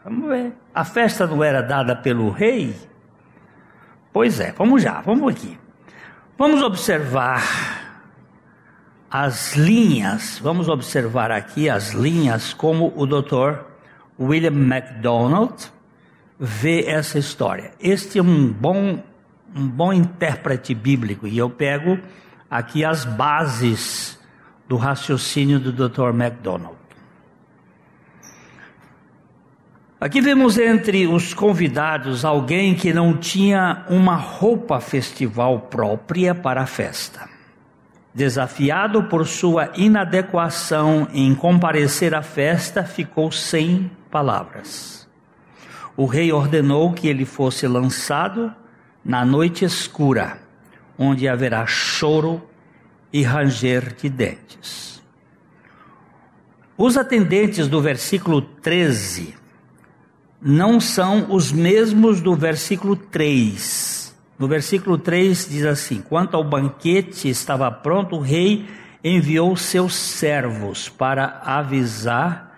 Vamos 0.10 0.28
ver. 0.28 0.54
A 0.74 0.84
festa 0.84 1.28
não 1.28 1.44
era 1.44 1.62
dada 1.62 1.96
pelo 1.96 2.32
rei? 2.32 2.76
Pois 4.12 4.40
é, 4.40 4.52
vamos 4.52 4.82
já, 4.82 5.02
vamos 5.02 5.32
aqui. 5.32 5.56
Vamos 6.36 6.64
observar 6.64 7.44
as 9.12 9.56
linhas, 9.56 10.40
vamos 10.40 10.68
observar 10.68 11.32
aqui 11.32 11.70
as 11.70 11.92
linhas 11.92 12.56
como 12.56 12.92
o 12.96 13.06
doutor 13.06 13.68
William 14.20 14.50
MacDonald 14.50 15.72
vê 16.40 16.86
essa 16.88 17.20
história. 17.20 17.72
Este 17.80 18.18
é 18.18 18.24
um 18.24 18.52
bom, 18.52 19.04
um 19.56 19.68
bom 19.68 19.94
intérprete 19.94 20.74
bíblico 20.74 21.28
e 21.28 21.38
eu 21.38 21.52
pego 21.52 22.00
aqui 22.50 22.84
as 22.84 23.06
bases 23.06 24.20
do 24.68 24.76
raciocínio 24.76 25.60
do 25.60 25.72
Dr. 25.72 26.14
MacDonald. 26.14 26.79
Aqui 30.00 30.22
vemos 30.22 30.58
entre 30.58 31.08
os 31.08 31.34
convidados 31.34 32.24
alguém 32.24 32.74
que 32.74 32.94
não 32.94 33.18
tinha 33.18 33.86
uma 33.90 34.16
roupa 34.16 34.80
festival 34.80 35.60
própria 35.62 36.34
para 36.34 36.62
a 36.62 36.66
festa. 36.66 37.28
Desafiado 38.14 39.04
por 39.04 39.28
sua 39.28 39.72
inadequação 39.76 41.08
em 41.14 41.36
comparecer 41.36 42.16
à 42.16 42.22
festa, 42.22 42.84
ficou 42.84 43.32
sem 43.32 43.92
palavras 44.10 45.00
o 46.00 46.06
rei 46.06 46.32
ordenou 46.32 46.94
que 46.94 47.10
ele 47.10 47.26
fosse 47.26 47.68
lançado 47.68 48.56
na 49.04 49.26
noite 49.26 49.66
escura, 49.66 50.40
onde 50.98 51.28
haverá 51.28 51.66
choro 51.66 52.42
e 53.12 53.22
ranger 53.22 53.94
de 53.94 54.08
dentes. 54.08 55.04
Os 56.78 56.96
atendentes 56.96 57.68
do 57.68 57.82
versículo 57.82 58.42
13 58.42 59.36
não 60.42 60.80
são 60.80 61.28
os 61.30 61.52
mesmos 61.52 62.22
do 62.22 62.36
versículo 62.36 62.96
3. 62.96 64.16
No 64.38 64.48
versículo 64.48 64.98
3 64.98 65.50
diz 65.50 65.66
assim: 65.66 66.02
Quanto 66.02 66.36
ao 66.36 66.44
banquete 66.44 67.28
estava 67.28 67.70
pronto, 67.70 68.16
o 68.16 68.22
rei 68.22 68.66
enviou 69.04 69.56
seus 69.56 69.96
servos 69.96 70.88
para 70.88 71.42
avisar 71.44 72.50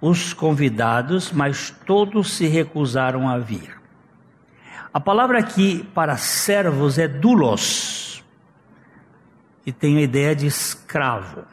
os 0.00 0.32
convidados, 0.32 1.30
mas 1.32 1.74
todos 1.86 2.32
se 2.32 2.46
recusaram 2.46 3.28
a 3.28 3.38
vir. 3.38 3.78
A 4.92 4.98
palavra 4.98 5.38
aqui 5.38 5.86
para 5.94 6.16
servos 6.16 6.98
é 6.98 7.06
dulos, 7.06 8.24
que 9.64 9.72
tem 9.72 9.98
a 9.98 10.02
ideia 10.02 10.34
de 10.34 10.46
escravo. 10.46 11.44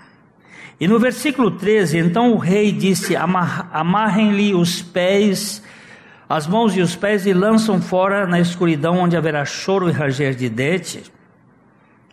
E 0.79 0.87
no 0.87 0.99
versículo 0.99 1.51
13, 1.51 1.97
então 1.97 2.33
o 2.33 2.37
rei 2.37 2.71
disse: 2.71 3.15
Amarrem-lhe 3.15 4.53
os 4.53 4.81
pés, 4.81 5.61
as 6.29 6.45
mãos 6.47 6.75
e 6.75 6.81
os 6.81 6.95
pés, 6.95 7.25
e 7.25 7.33
lançam 7.33 7.81
fora 7.81 8.27
na 8.27 8.39
escuridão, 8.39 8.99
onde 8.99 9.15
haverá 9.15 9.45
choro 9.45 9.89
e 9.89 9.91
ranger 9.91 10.35
de 10.35 10.49
dentes. 10.49 11.11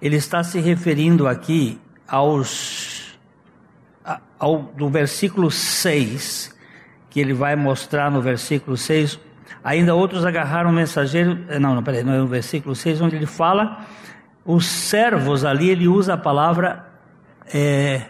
Ele 0.00 0.16
está 0.16 0.42
se 0.42 0.60
referindo 0.60 1.26
aqui 1.26 1.80
aos 2.06 3.04
ao, 4.38 4.58
do 4.58 4.88
versículo 4.90 5.50
6, 5.50 6.54
que 7.08 7.18
ele 7.18 7.32
vai 7.32 7.56
mostrar 7.56 8.10
no 8.10 8.20
versículo 8.20 8.76
6, 8.76 9.18
ainda 9.62 9.94
outros 9.94 10.24
agarraram 10.24 10.70
o 10.70 10.72
mensageiro, 10.72 11.38
eh, 11.48 11.58
não, 11.58 11.74
não, 11.74 11.82
peraí, 11.82 12.04
não 12.04 12.12
é 12.12 12.18
no 12.18 12.26
versículo 12.26 12.74
6, 12.74 13.00
onde 13.00 13.16
ele 13.16 13.26
fala, 13.26 13.86
os 14.44 14.66
servos 14.66 15.44
ali, 15.44 15.70
ele 15.70 15.88
usa 15.88 16.14
a 16.14 16.18
palavra 16.18 16.84
é, 17.52 18.02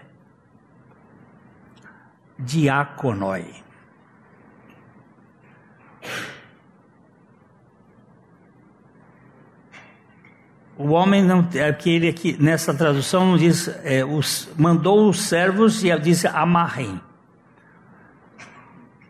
diáconoi. 2.39 3.64
O 10.77 10.91
homem 10.91 11.23
não, 11.23 11.49
aqui 11.69 11.91
ele 11.91 12.09
aqui 12.09 12.37
nessa 12.41 12.75
tradução 12.75 13.37
diz, 13.37 13.69
é, 13.85 14.05
os, 14.05 14.49
mandou 14.57 15.09
os 15.09 15.21
servos 15.23 15.85
e 15.85 15.99
diz 16.01 16.25
amarrem. 16.25 17.01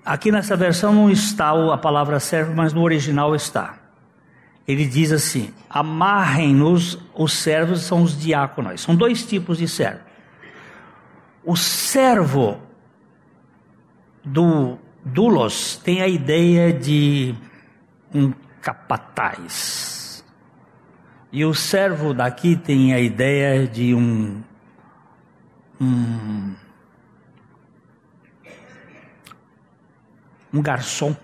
Aqui 0.04 0.30
nessa 0.30 0.54
versão 0.54 0.92
não 0.92 1.10
está 1.10 1.50
a 1.72 1.78
palavra 1.78 2.20
servo, 2.20 2.54
mas 2.54 2.74
no 2.74 2.82
original 2.82 3.34
está. 3.34 3.78
Ele 4.68 4.84
diz 4.84 5.10
assim: 5.10 5.54
amarrem-nos, 5.70 6.98
os 7.14 7.32
servos 7.32 7.80
são 7.80 8.02
os 8.02 8.18
diáconos. 8.18 8.82
São 8.82 8.94
dois 8.94 9.24
tipos 9.24 9.56
de 9.56 9.66
servo. 9.66 10.00
O 11.42 11.56
servo 11.56 12.60
do 14.22 14.76
dulos 15.02 15.76
tem 15.82 16.02
a 16.02 16.08
ideia 16.08 16.72
de 16.72 17.34
um 18.14 18.32
capataz 18.60 19.93
e 21.34 21.44
o 21.44 21.52
servo 21.52 22.14
daqui 22.14 22.54
tem 22.54 22.94
a 22.94 23.00
ideia 23.00 23.66
de 23.66 23.92
um, 23.92 24.40
um, 25.80 26.54
um 30.52 30.62
garçom, 30.62 31.16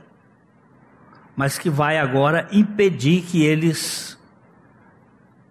mas 1.36 1.60
que 1.60 1.70
vai 1.70 1.96
agora 1.96 2.48
impedir 2.50 3.22
que 3.22 3.44
eles 3.44 4.18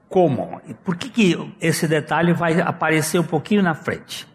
comam. 0.10 0.60
Por 0.84 0.98
que, 0.98 1.10
que 1.10 1.54
esse 1.62 1.88
detalhe 1.88 2.34
vai 2.34 2.60
aparecer 2.60 3.18
um 3.18 3.24
pouquinho 3.24 3.64
na 3.64 3.74
frente? 3.74 4.28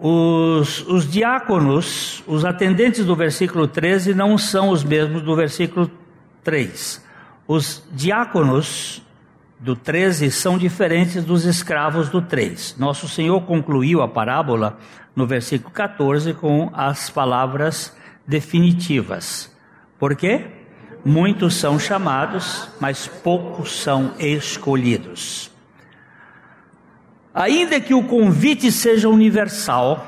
Os, 0.00 0.86
os 0.86 1.10
diáconos, 1.10 2.22
os 2.28 2.44
atendentes 2.44 3.04
do 3.04 3.16
versículo 3.16 3.66
13, 3.66 4.14
não 4.14 4.38
são 4.38 4.68
os 4.68 4.84
mesmos 4.84 5.22
do 5.22 5.34
versículo 5.34 5.90
3. 6.44 7.07
Os 7.50 7.82
diáconos 7.90 9.02
do 9.58 9.74
13 9.74 10.30
são 10.30 10.58
diferentes 10.58 11.24
dos 11.24 11.46
escravos 11.46 12.10
do 12.10 12.20
3. 12.20 12.76
Nosso 12.78 13.08
Senhor 13.08 13.40
concluiu 13.40 14.02
a 14.02 14.06
parábola 14.06 14.78
no 15.16 15.26
versículo 15.26 15.72
14 15.72 16.34
com 16.34 16.70
as 16.74 17.08
palavras 17.08 17.96
definitivas. 18.26 19.50
Por 19.98 20.14
quê? 20.14 20.44
Muitos 21.02 21.54
são 21.54 21.78
chamados, 21.78 22.68
mas 22.78 23.08
poucos 23.08 23.80
são 23.80 24.12
escolhidos. 24.18 25.50
Ainda 27.32 27.80
que 27.80 27.94
o 27.94 28.04
convite 28.04 28.70
seja 28.70 29.08
universal, 29.08 30.06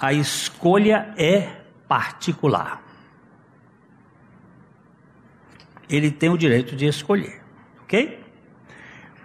a 0.00 0.12
escolha 0.12 1.14
é 1.16 1.48
particular 1.86 2.83
ele 5.88 6.10
tem 6.10 6.30
o 6.30 6.38
direito 6.38 6.74
de 6.74 6.86
escolher, 6.86 7.40
ok? 7.82 8.20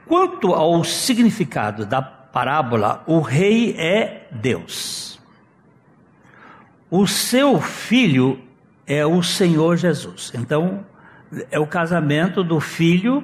Quanto 0.05 0.53
ao 0.53 0.83
significado 0.83 1.85
da 1.85 2.01
parábola, 2.01 3.03
o 3.05 3.19
rei 3.19 3.75
é 3.77 4.27
Deus. 4.31 5.19
O 6.89 7.05
seu 7.05 7.61
filho 7.61 8.41
é 8.87 9.05
o 9.05 9.21
Senhor 9.21 9.77
Jesus. 9.77 10.31
Então, 10.33 10.83
é 11.51 11.59
o 11.59 11.67
casamento 11.67 12.43
do 12.43 12.59
filho. 12.59 13.23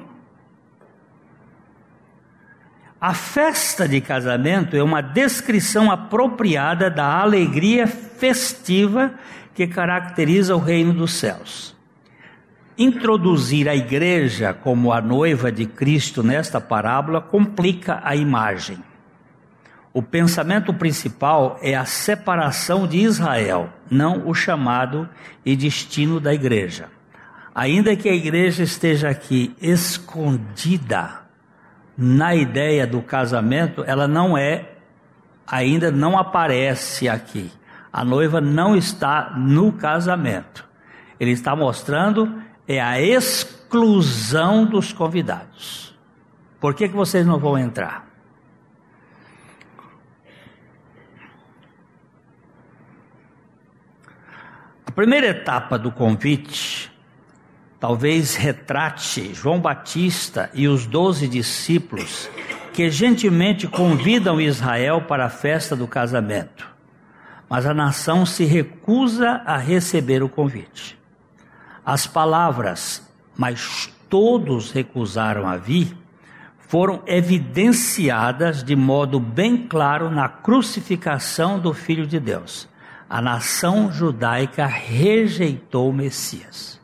A 3.02 3.14
festa 3.14 3.88
de 3.88 4.00
casamento 4.00 4.76
é 4.76 4.84
uma 4.84 5.02
descrição 5.02 5.92
apropriada 5.92 6.90
da 6.90 7.20
alegria 7.20 7.88
festiva 7.88 9.14
que 9.54 9.66
caracteriza 9.66 10.56
o 10.56 10.60
reino 10.60 10.94
dos 10.94 11.14
céus. 11.14 11.75
Introduzir 12.78 13.70
a 13.70 13.76
igreja 13.76 14.54
como 14.54 14.92
a 14.92 15.00
noiva 15.00 15.50
de 15.50 15.66
Cristo 15.66 16.22
nesta 16.22 16.60
parábola 16.60 17.22
complica 17.22 18.02
a 18.04 18.16
imagem. 18.16 18.78
O 19.94 20.02
pensamento 20.02 20.74
principal 20.74 21.58
é 21.62 21.74
a 21.74 21.86
separação 21.86 22.86
de 22.86 22.98
Israel, 22.98 23.70
não 23.90 24.28
o 24.28 24.34
chamado 24.34 25.08
e 25.46 25.56
destino 25.56 26.20
da 26.20 26.34
igreja. 26.34 26.88
Ainda 27.54 27.96
que 27.96 28.10
a 28.10 28.14
igreja 28.14 28.64
esteja 28.64 29.08
aqui 29.08 29.56
escondida 29.62 31.22
na 31.98 32.36
ideia 32.36 32.86
do 32.86 33.02
casamento, 33.02 33.86
ela 33.88 34.06
não 34.06 34.38
é, 34.38 34.74
ainda 35.48 35.90
não 35.90 36.18
aparece 36.18 37.08
aqui. 37.08 37.50
A 37.94 38.04
noiva 38.04 38.42
não 38.42 38.76
está 38.76 39.34
no 39.38 39.72
casamento. 39.72 40.68
Ele 41.18 41.32
está 41.32 41.56
mostrando 41.56 42.44
é 42.68 42.82
a 42.82 43.00
exclusão 43.02 44.66
dos 44.66 44.92
convidados. 44.92 45.96
Por 46.60 46.74
que, 46.74 46.90
que 46.90 46.96
vocês 46.96 47.26
não 47.26 47.40
vão 47.40 47.58
entrar? 47.58 48.06
primeira 54.96 55.28
etapa 55.28 55.78
do 55.78 55.92
convite 55.92 56.90
talvez 57.82 58.36
retrate 58.36 59.34
João 59.34 59.60
Batista 59.60 60.50
e 60.54 60.70
os 60.70 60.88
doze 60.88 61.28
discípulos 61.28 62.30
que 62.74 62.90
gentilmente 62.90 63.68
convidam 63.68 64.40
Israel 64.40 65.02
para 65.02 65.26
a 65.26 65.30
festa 65.30 65.76
do 65.76 65.86
casamento, 65.86 66.68
mas 67.50 67.66
a 67.66 67.74
nação 67.74 68.26
se 68.26 68.46
recusa 68.46 69.42
a 69.46 69.58
receber 69.58 70.24
o 70.24 70.30
convite. 70.30 70.98
As 71.86 72.08
palavras, 72.08 73.08
mas 73.38 73.94
todos 74.10 74.72
recusaram 74.72 75.48
a 75.48 75.56
vir, 75.58 75.96
foram 76.58 77.04
evidenciadas 77.06 78.64
de 78.64 78.76
modo 78.76 79.20
bem 79.20 79.68
claro 79.68 80.10
na 80.10 80.28
crucificação 80.28 81.60
do 81.60 81.74
Filho 81.74 82.08
de 82.08 82.20
Deus 82.20 82.68
a 83.10 83.22
nação 83.22 83.92
judaica 83.92 84.66
rejeitou 84.66 85.90
o 85.90 85.94
Messias. 85.94 86.80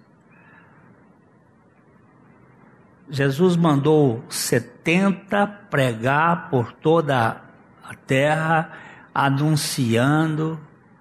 Jesus 3.09 3.57
mandou 3.57 4.23
70 4.29 5.45
pregar 5.69 6.49
por 6.49 6.71
toda 6.71 7.41
a 7.83 7.93
terra, 8.07 8.71
anunciando, 9.13 10.57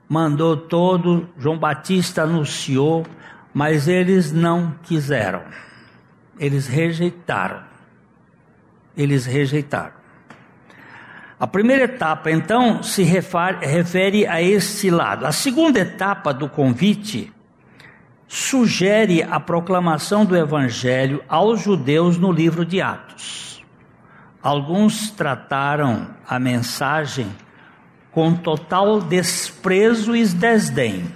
mandou 0.08 0.56
todo, 0.56 1.28
João 1.38 1.56
Batista 1.56 2.22
anunciou, 2.22 3.06
mas 3.52 3.88
eles 3.88 4.32
não 4.32 4.74
quiseram, 4.82 5.42
eles 6.38 6.66
rejeitaram. 6.66 7.62
Eles 8.96 9.24
rejeitaram. 9.24 10.00
A 11.38 11.46
primeira 11.46 11.84
etapa, 11.84 12.30
então, 12.30 12.82
se 12.82 13.02
refere 13.02 14.26
a 14.26 14.42
este 14.42 14.90
lado. 14.90 15.24
A 15.24 15.32
segunda 15.32 15.80
etapa 15.80 16.34
do 16.34 16.48
convite 16.48 17.32
sugere 18.28 19.22
a 19.22 19.40
proclamação 19.40 20.24
do 20.24 20.36
Evangelho 20.36 21.24
aos 21.26 21.62
judeus 21.62 22.18
no 22.18 22.30
livro 22.30 22.64
de 22.64 22.82
Atos. 22.82 23.64
Alguns 24.42 25.10
trataram 25.10 26.08
a 26.28 26.38
mensagem 26.38 27.34
com 28.12 28.34
total 28.34 29.00
desprezo 29.00 30.14
e 30.14 30.26
desdém. 30.26 31.06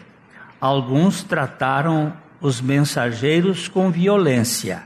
Alguns 0.61 1.23
trataram 1.23 2.13
os 2.45 2.61
mensageiros 2.61 3.69
com 3.69 3.91
violência. 3.91 4.83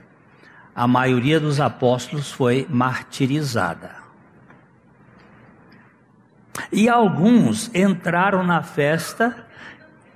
A 0.72 0.86
maioria 0.86 1.40
dos 1.40 1.58
apóstolos 1.58 2.30
foi 2.30 2.64
martirizada. 2.70 3.96
E 6.70 6.88
alguns 6.88 7.68
entraram 7.74 8.44
na 8.44 8.62
festa 8.62 9.44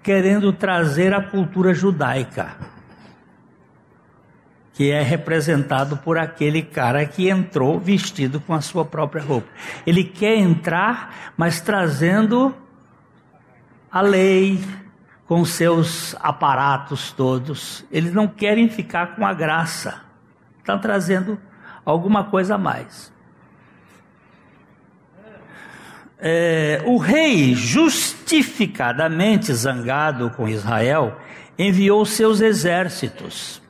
querendo 0.05 0.52
trazer 0.52 1.12
a 1.12 1.20
cultura 1.20 1.74
judaica, 1.74 2.55
que 4.72 4.92
é 4.92 5.02
representado 5.02 5.96
por 5.96 6.18
aquele 6.18 6.62
cara 6.62 7.05
que 7.05 7.28
entrou 7.28 7.81
vestido 7.81 8.38
com 8.38 8.55
a 8.55 8.61
sua 8.61 8.85
própria 8.85 9.20
roupa. 9.20 9.48
Ele 9.85 10.05
quer 10.05 10.37
entrar, 10.37 11.33
mas 11.37 11.61
trazendo 11.61 12.55
a 13.90 14.00
lei, 14.00 14.61
com 15.32 15.46
seus 15.46 16.14
aparatos 16.20 17.10
todos. 17.10 17.86
Eles 17.90 18.12
não 18.12 18.28
querem 18.28 18.68
ficar 18.68 19.16
com 19.16 19.24
a 19.24 19.32
graça, 19.32 20.02
estão 20.58 20.78
trazendo 20.78 21.40
alguma 21.86 22.24
coisa 22.24 22.56
a 22.56 22.58
mais. 22.58 23.10
É, 26.18 26.82
o 26.84 26.98
rei, 26.98 27.54
justificadamente 27.54 29.54
zangado 29.54 30.28
com 30.32 30.46
Israel, 30.46 31.16
enviou 31.58 32.04
seus 32.04 32.42
exércitos, 32.42 33.62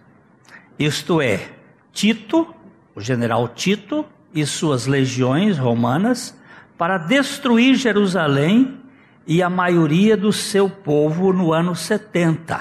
isto 0.77 1.23
é, 1.23 1.49
Tito, 1.93 2.53
o 2.93 3.01
general 3.01 3.47
Tito, 3.47 4.05
e 4.35 4.45
suas 4.45 4.89
legiões 4.89 5.59
romanas, 5.59 6.37
para 6.77 6.99
destruir 6.99 7.77
Jerusalém 7.77 8.82
e 9.27 9.43
a 9.43 9.49
maioria 9.49 10.17
do 10.17 10.33
seu 10.33 10.69
povo 10.69 11.33
no 11.33 11.53
ano 11.53 11.75
70. 11.75 12.61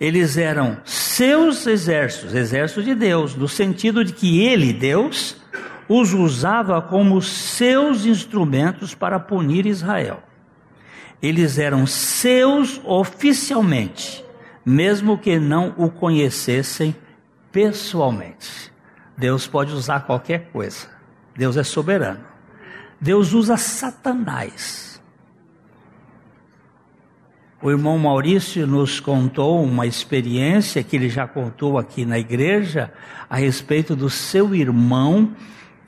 Eles 0.00 0.36
eram 0.36 0.78
seus 0.84 1.66
exércitos, 1.66 2.34
exércitos 2.34 2.84
de 2.84 2.94
Deus, 2.94 3.36
no 3.36 3.46
sentido 3.46 4.04
de 4.04 4.12
que 4.12 4.40
ele, 4.40 4.72
Deus, 4.72 5.36
os 5.88 6.12
usava 6.12 6.80
como 6.82 7.22
seus 7.22 8.04
instrumentos 8.04 8.94
para 8.94 9.20
punir 9.20 9.66
Israel. 9.66 10.22
Eles 11.20 11.56
eram 11.56 11.86
seus 11.86 12.80
oficialmente, 12.84 14.24
mesmo 14.64 15.16
que 15.16 15.38
não 15.38 15.72
o 15.76 15.88
conhecessem 15.88 16.96
pessoalmente. 17.52 18.72
Deus 19.16 19.46
pode 19.46 19.72
usar 19.72 20.00
qualquer 20.00 20.50
coisa. 20.50 20.88
Deus 21.36 21.56
é 21.56 21.62
soberano. 21.62 22.24
Deus 23.00 23.32
usa 23.32 23.56
Satanás. 23.56 24.91
O 27.62 27.70
irmão 27.70 27.96
Maurício 27.96 28.66
nos 28.66 28.98
contou 28.98 29.62
uma 29.62 29.86
experiência 29.86 30.82
que 30.82 30.96
ele 30.96 31.08
já 31.08 31.28
contou 31.28 31.78
aqui 31.78 32.04
na 32.04 32.18
igreja 32.18 32.92
a 33.30 33.36
respeito 33.36 33.94
do 33.94 34.10
seu 34.10 34.54
irmão 34.54 35.32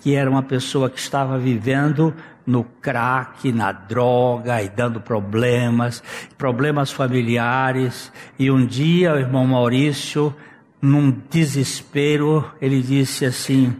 que 0.04 0.14
era 0.14 0.30
uma 0.30 0.42
pessoa 0.42 0.90
que 0.90 0.98
estava 0.98 1.38
vivendo 1.38 2.12
no 2.46 2.62
crack, 2.62 3.50
na 3.50 3.72
droga 3.72 4.62
e 4.62 4.68
dando 4.68 5.00
problemas, 5.00 6.02
problemas 6.36 6.92
familiares. 6.92 8.12
E 8.38 8.50
um 8.50 8.66
dia 8.66 9.14
o 9.14 9.18
irmão 9.18 9.46
Maurício, 9.46 10.36
num 10.80 11.10
desespero, 11.30 12.44
ele 12.60 12.82
disse 12.82 13.24
assim: 13.24 13.74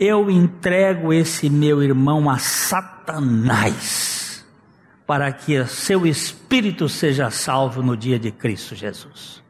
Eu 0.00 0.28
entrego 0.28 1.12
esse 1.12 1.48
meu 1.48 1.80
irmão 1.80 2.28
a 2.28 2.38
Satanás, 2.38 4.19
para 5.10 5.32
que 5.32 5.66
seu 5.66 6.06
espírito 6.06 6.88
seja 6.88 7.30
salvo 7.30 7.82
no 7.82 7.96
dia 7.96 8.16
de 8.16 8.30
Cristo 8.30 8.76
Jesus. 8.76 9.42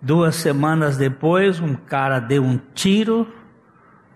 Duas 0.00 0.34
semanas 0.34 0.96
depois, 0.96 1.60
um 1.60 1.76
cara 1.76 2.18
deu 2.18 2.42
um 2.42 2.58
tiro 2.74 3.32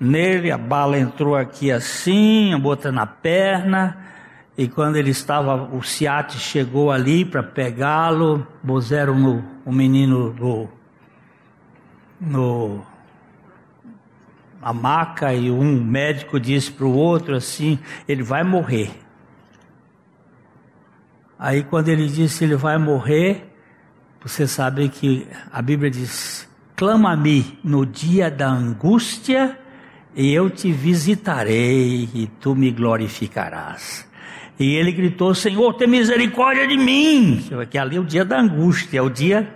nele, 0.01 0.51
a 0.51 0.59
bala 0.59 0.99
entrou 0.99 1.37
aqui 1.37 1.71
assim, 1.71 2.59
bota 2.61 2.91
na 2.91 3.07
perna, 3.07 4.05
e 4.59 4.67
quando 4.67 4.97
ele 4.97 5.11
estava, 5.11 5.73
o 5.73 5.81
Ciate 5.81 6.41
chegou 6.41 6.91
ali 6.91 7.25
para 7.25 7.45
pegá-lo, 7.45 8.45
puseram 8.67 9.45
o 9.65 9.71
menino 9.71 10.35
no, 10.35 10.69
no 12.21 12.85
a 14.61 14.73
maca 14.73 15.33
e 15.33 15.53
um 15.53 15.85
médico 15.85 16.41
disse 16.41 16.73
para 16.73 16.85
o 16.85 16.97
outro 16.97 17.37
assim, 17.37 17.79
ele 18.09 18.25
vai 18.25 18.43
morrer. 18.43 19.06
Aí 21.39 21.63
quando 21.63 21.89
ele 21.89 22.07
disse 22.07 22.45
ele 22.45 22.57
vai 22.57 22.79
morrer, 22.79 23.53
você 24.23 24.47
sabe 24.47 24.89
que 24.89 25.27
a 25.53 25.61
Bíblia 25.61 25.91
diz, 25.91 26.49
clama-me 26.75 27.59
no 27.63 27.85
dia 27.85 28.31
da 28.31 28.49
angústia 28.49 29.59
e 30.15 30.33
eu 30.33 30.49
te 30.49 30.73
visitarei 30.73 32.09
e 32.15 32.27
tu 32.41 32.55
me 32.55 32.71
glorificarás. 32.71 34.07
E 34.59 34.75
ele 34.75 34.91
gritou: 34.91 35.35
Senhor, 35.35 35.75
tem 35.75 35.87
misericórdia 35.87 36.67
de 36.67 36.77
mim. 36.77 37.45
Que 37.71 37.77
ali 37.77 37.97
é 37.97 38.01
o 38.01 38.05
dia 38.05 38.25
da 38.25 38.41
angústia, 38.41 38.99
é 38.99 39.03
o 39.03 39.11
dia. 39.11 39.53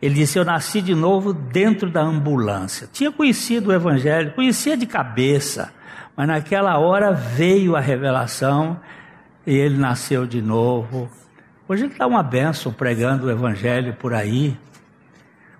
Ele 0.00 0.14
disse: 0.14 0.38
Eu 0.38 0.44
nasci 0.44 0.80
de 0.80 0.94
novo 0.94 1.32
dentro 1.32 1.90
da 1.90 2.02
ambulância. 2.02 2.88
Tinha 2.92 3.10
conhecido 3.10 3.70
o 3.70 3.72
Evangelho, 3.72 4.32
conhecia 4.32 4.76
de 4.76 4.86
cabeça, 4.86 5.72
mas 6.16 6.28
naquela 6.28 6.78
hora 6.78 7.12
veio 7.12 7.74
a 7.74 7.80
revelação 7.80 8.78
e 9.46 9.54
ele 9.54 9.78
nasceu 9.78 10.26
de 10.26 10.42
novo. 10.42 11.08
Hoje 11.68 11.84
ele 11.84 11.92
está 11.92 12.06
uma 12.06 12.22
benção 12.22 12.72
pregando 12.72 13.26
o 13.26 13.30
evangelho 13.30 13.94
por 13.94 14.12
aí. 14.12 14.56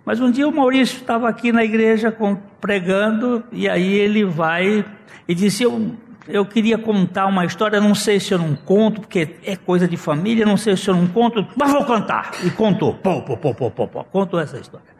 Mas 0.04 0.20
um 0.20 0.30
dia 0.30 0.46
o 0.46 0.52
Maurício 0.52 0.98
estava 0.98 1.28
aqui 1.28 1.52
na 1.52 1.64
igreja 1.64 2.16
pregando, 2.60 3.42
e 3.50 3.68
aí 3.68 3.92
ele 3.94 4.24
vai 4.24 4.84
e 5.26 5.34
disse: 5.34 5.64
Eu, 5.64 5.96
eu 6.28 6.46
queria 6.46 6.78
contar 6.78 7.26
uma 7.26 7.44
história, 7.44 7.80
não 7.80 7.94
sei 7.94 8.20
se 8.20 8.32
eu 8.32 8.38
não 8.38 8.54
conto, 8.54 9.00
porque 9.00 9.36
é 9.44 9.56
coisa 9.56 9.88
de 9.88 9.96
família, 9.96 10.46
não 10.46 10.56
sei 10.56 10.76
se 10.76 10.88
eu 10.88 10.94
não 10.94 11.06
conto, 11.08 11.44
mas 11.56 11.72
vou 11.72 11.84
contar. 11.84 12.32
E 12.44 12.50
contou, 12.50 12.94
pô, 12.94 13.22
pô, 13.22 13.36
pô, 13.36 13.54
pô, 13.54 13.70
pô, 13.70 13.88
pô, 13.88 14.04
contou 14.04 14.38
essa 14.38 14.58
história. 14.58 14.96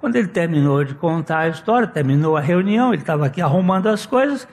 Quando 0.00 0.16
ele 0.16 0.26
terminou 0.26 0.82
de 0.82 0.94
contar 0.94 1.40
a 1.40 1.48
história, 1.48 1.86
terminou 1.86 2.36
a 2.36 2.40
reunião, 2.40 2.92
ele 2.92 3.02
estava 3.02 3.26
aqui 3.26 3.40
arrumando 3.40 3.86
as 3.86 4.04
coisas. 4.06 4.48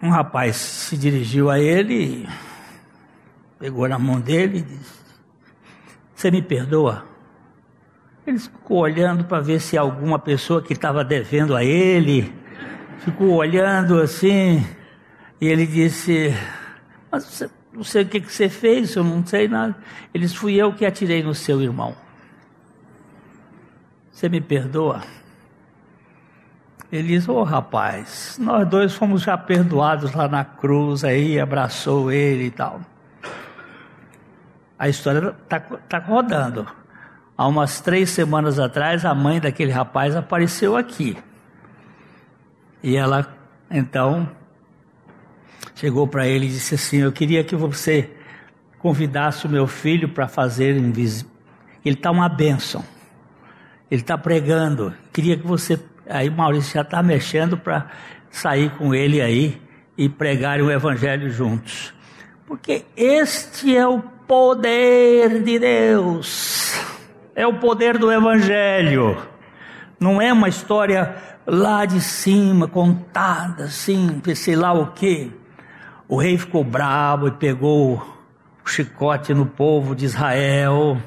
Um 0.00 0.10
rapaz 0.10 0.56
se 0.56 0.96
dirigiu 0.96 1.50
a 1.50 1.58
ele, 1.58 2.28
pegou 3.58 3.88
na 3.88 3.98
mão 3.98 4.20
dele 4.20 4.58
e 4.58 4.62
disse: 4.62 5.00
Você 6.14 6.30
me 6.30 6.40
perdoa? 6.40 7.04
Ele 8.24 8.38
ficou 8.38 8.78
olhando 8.78 9.24
para 9.24 9.40
ver 9.40 9.60
se 9.60 9.76
alguma 9.76 10.18
pessoa 10.18 10.62
que 10.62 10.72
estava 10.72 11.02
devendo 11.02 11.56
a 11.56 11.64
ele, 11.64 12.32
ficou 12.98 13.32
olhando 13.34 14.00
assim, 14.00 14.64
e 15.40 15.48
ele 15.48 15.66
disse: 15.66 16.32
Mas 17.10 17.24
você, 17.24 17.50
não 17.72 17.82
sei 17.82 18.02
o 18.02 18.06
que, 18.06 18.20
que 18.20 18.32
você 18.32 18.48
fez, 18.48 18.94
eu 18.94 19.02
não 19.02 19.26
sei 19.26 19.48
nada. 19.48 19.76
Ele 20.14 20.24
disse: 20.24 20.36
Fui 20.38 20.54
eu 20.54 20.72
que 20.72 20.86
atirei 20.86 21.24
no 21.24 21.34
seu 21.34 21.60
irmão. 21.60 21.96
Você 24.12 24.28
me 24.28 24.40
perdoa? 24.40 25.02
Ele 26.90 27.08
diz: 27.08 27.28
Ô 27.28 27.34
oh, 27.34 27.42
rapaz, 27.42 28.38
nós 28.40 28.66
dois 28.68 28.94
fomos 28.94 29.22
já 29.22 29.36
perdoados 29.36 30.12
lá 30.14 30.26
na 30.28 30.44
cruz, 30.44 31.04
aí 31.04 31.38
abraçou 31.38 32.10
ele 32.10 32.44
e 32.44 32.50
tal. 32.50 32.80
A 34.78 34.88
história 34.88 35.34
está 35.44 35.60
tá 35.60 35.98
rodando. 35.98 36.66
Há 37.36 37.46
umas 37.46 37.80
três 37.80 38.10
semanas 38.10 38.58
atrás, 38.58 39.04
a 39.04 39.14
mãe 39.14 39.40
daquele 39.40 39.70
rapaz 39.70 40.16
apareceu 40.16 40.76
aqui. 40.76 41.16
E 42.82 42.96
ela, 42.96 43.26
então, 43.70 44.28
chegou 45.74 46.06
para 46.06 46.26
ele 46.26 46.46
e 46.46 46.48
disse 46.48 46.74
assim: 46.74 46.98
Eu 46.98 47.12
queria 47.12 47.44
que 47.44 47.54
você 47.54 48.10
convidasse 48.78 49.46
o 49.46 49.48
meu 49.48 49.66
filho 49.66 50.08
para 50.08 50.28
fazer. 50.28 50.76
Ele 50.76 51.24
está 51.84 52.10
uma 52.10 52.28
bênção. 52.28 52.84
Ele 53.90 54.00
está 54.00 54.16
pregando. 54.16 54.94
Queria 55.12 55.36
que 55.36 55.46
você. 55.46 55.78
Aí 56.08 56.30
Maurício 56.30 56.74
já 56.74 56.82
está 56.82 57.02
mexendo 57.02 57.56
para 57.56 57.86
sair 58.30 58.70
com 58.70 58.94
ele 58.94 59.20
aí 59.20 59.60
e 59.96 60.08
pregarem 60.08 60.64
o 60.64 60.70
evangelho 60.70 61.30
juntos. 61.30 61.92
Porque 62.46 62.84
este 62.96 63.76
é 63.76 63.86
o 63.86 64.00
poder 64.00 65.42
de 65.42 65.58
Deus 65.58 66.88
é 67.38 67.46
o 67.46 67.54
poder 67.54 67.96
do 67.96 68.10
Evangelho. 68.10 69.16
Não 70.00 70.20
é 70.20 70.32
uma 70.32 70.48
história 70.48 71.14
lá 71.46 71.84
de 71.84 72.00
cima, 72.00 72.66
contada 72.66 73.66
assim, 73.66 74.20
sei 74.34 74.56
lá 74.56 74.72
o 74.72 74.88
quê. 74.88 75.30
O 76.08 76.16
rei 76.16 76.36
ficou 76.36 76.64
bravo 76.64 77.28
e 77.28 77.30
pegou 77.30 77.94
o 78.64 78.68
chicote 78.68 79.32
no 79.32 79.46
povo 79.46 79.94
de 79.94 80.04
Israel. 80.04 81.00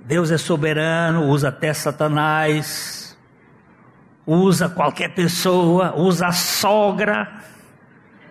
Deus 0.00 0.30
é 0.30 0.38
soberano, 0.38 1.28
usa 1.28 1.50
até 1.50 1.74
Satanás, 1.74 3.07
usa 4.28 4.68
qualquer 4.68 5.14
pessoa, 5.14 5.94
usa 5.96 6.26
a 6.26 6.32
sogra 6.32 7.32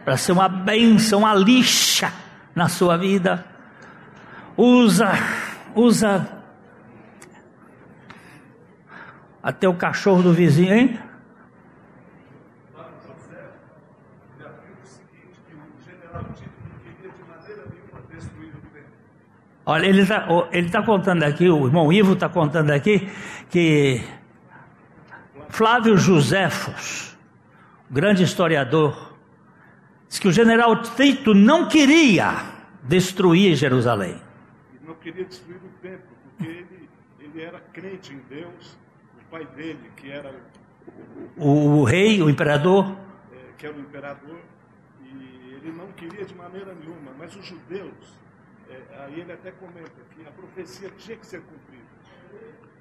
para 0.06 0.16
ser 0.16 0.32
uma 0.32 0.48
bênção, 0.48 1.20
uma 1.20 1.34
lixa 1.34 2.14
na 2.54 2.70
sua 2.70 2.96
vida. 2.98 3.44
Usa 4.56 5.12
usa 5.76 6.44
até 9.42 9.68
o 9.68 9.74
cachorro 9.74 10.22
do 10.22 10.34
vizinho, 10.34 10.74
hein? 10.74 11.00
Olha, 19.66 19.86
ele 19.86 20.04
está 20.04 20.28
ele 20.52 20.70
tá 20.70 20.82
contando 20.82 21.24
aqui, 21.24 21.50
o 21.50 21.66
irmão 21.66 21.92
Ivo 21.92 22.14
está 22.14 22.30
contando 22.30 22.72
aqui, 22.72 23.10
que 23.50 24.02
Flávio 25.50 25.98
Joséfos, 25.98 27.18
grande 27.90 28.24
historiador, 28.24 29.16
diz 30.08 30.20
que 30.20 30.28
o 30.28 30.32
general 30.32 30.82
Tito 30.82 31.34
não 31.34 31.68
queria 31.68 32.34
destruir 32.84 33.56
Jerusalém. 33.56 34.22
Não 34.86 34.96
queria 34.96 35.26
destruir 35.26 35.58
templo, 35.82 36.16
porque 36.24 36.50
ele, 36.50 36.90
ele 37.20 37.42
era 37.42 37.60
crente 37.60 38.14
em 38.14 38.20
Deus, 38.30 38.78
o 39.20 39.32
pai 39.32 39.46
dele, 39.56 39.92
que 39.96 40.12
era 40.12 40.34
o, 41.36 41.80
o 41.80 41.84
rei, 41.84 42.22
o 42.22 42.30
imperador, 42.30 42.96
é, 43.32 43.54
que 43.58 43.66
era 43.66 43.76
o 43.76 43.80
imperador, 43.80 44.40
e 45.02 45.54
ele 45.56 45.72
não 45.72 45.92
queria 45.94 46.26
de 46.26 46.36
maneira 46.36 46.74
nenhuma, 46.74 47.12
mas 47.18 47.36
os 47.36 47.46
judeus, 47.46 48.18
é, 48.70 49.06
aí 49.06 49.20
ele 49.22 49.32
até 49.32 49.52
comenta 49.52 50.02
que 50.12 50.28
a 50.28 50.32
profecia 50.32 50.90
tinha 50.98 51.18
que 51.18 51.26
ser 51.26 51.42
cumprida, 51.42 51.86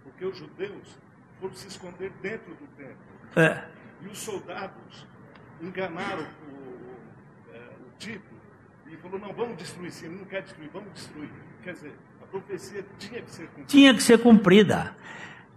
porque 0.05 0.25
os 0.25 0.37
judeus 0.37 0.99
foram 1.41 1.55
se 1.55 1.69
esconder 1.69 2.13
dentro 2.23 2.55
do 2.55 2.67
templo, 2.77 2.97
é. 3.37 3.65
e 4.03 4.09
os 4.09 4.19
soldados 4.19 5.07
enganaram 5.61 6.27
o, 6.49 6.53
o, 6.53 7.55
é, 7.55 7.59
o 7.59 7.99
Tito, 7.99 8.35
e 8.87 8.97
falou, 8.97 9.19
não, 9.19 9.33
vamos 9.33 9.57
destruir, 9.57 9.91
sim, 9.91 10.07
ele 10.07 10.17
não 10.17 10.25
quer 10.25 10.43
destruir, 10.43 10.71
vamos 10.73 10.93
destruir. 10.95 11.31
Quer 11.63 11.73
dizer, 11.73 11.93
profecia 12.31 12.85
tinha 12.99 13.23
que 13.23 13.31
ser 13.31 13.47
cumprida. 13.47 13.67
Tinha 13.67 13.95
que 13.95 14.03
ser 14.03 14.19
cumprida. 14.19 14.97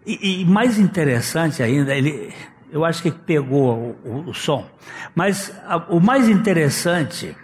E, 0.06 0.42
e 0.42 0.46
mais 0.46 0.80
interessante 0.80 1.62
ainda, 1.62 1.94
ele, 1.96 2.34
eu 2.72 2.86
acho 2.86 3.02
que 3.04 3.12
pegou 3.12 3.98
o, 4.04 4.10
o, 4.10 4.30
o 4.30 4.34
som, 4.34 4.70
mas 5.14 5.54
a, 5.66 5.78
o 5.90 6.00
mais 6.00 6.30
interessante 6.30 7.36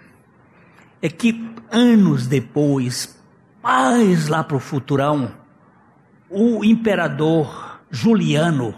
é 1.02 1.10
que 1.10 1.54
anos 1.70 2.28
depois, 2.28 3.22
mais 3.62 4.28
lá 4.28 4.44
para 4.44 4.58
o 4.58 4.60
futurão, 4.60 5.32
o 6.30 6.64
imperador 6.64 7.75
Juliano, 7.96 8.76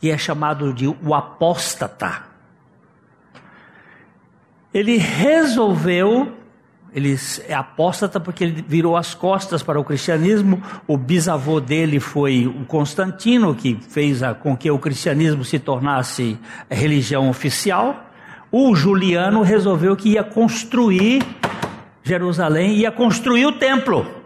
que 0.00 0.10
é 0.10 0.18
chamado 0.18 0.72
de 0.72 0.88
o 0.88 1.14
apóstata, 1.14 2.24
ele 4.74 4.96
resolveu 4.96 6.36
ele 6.92 7.14
é 7.46 7.52
apóstata 7.52 8.18
porque 8.18 8.42
ele 8.42 8.64
virou 8.66 8.96
as 8.96 9.12
costas 9.12 9.62
para 9.62 9.78
o 9.78 9.84
cristianismo. 9.84 10.62
O 10.86 10.96
bisavô 10.96 11.60
dele 11.60 12.00
foi 12.00 12.46
o 12.46 12.64
Constantino, 12.64 13.54
que 13.54 13.78
fez 13.90 14.22
a, 14.22 14.32
com 14.32 14.56
que 14.56 14.70
o 14.70 14.78
cristianismo 14.78 15.44
se 15.44 15.58
tornasse 15.58 16.38
religião 16.70 17.28
oficial. 17.28 18.02
O 18.50 18.74
Juliano 18.74 19.42
resolveu 19.42 19.94
que 19.94 20.10
ia 20.10 20.24
construir 20.24 21.22
Jerusalém, 22.02 22.76
ia 22.76 22.90
construir 22.90 23.44
o 23.44 23.52
templo. 23.52 24.25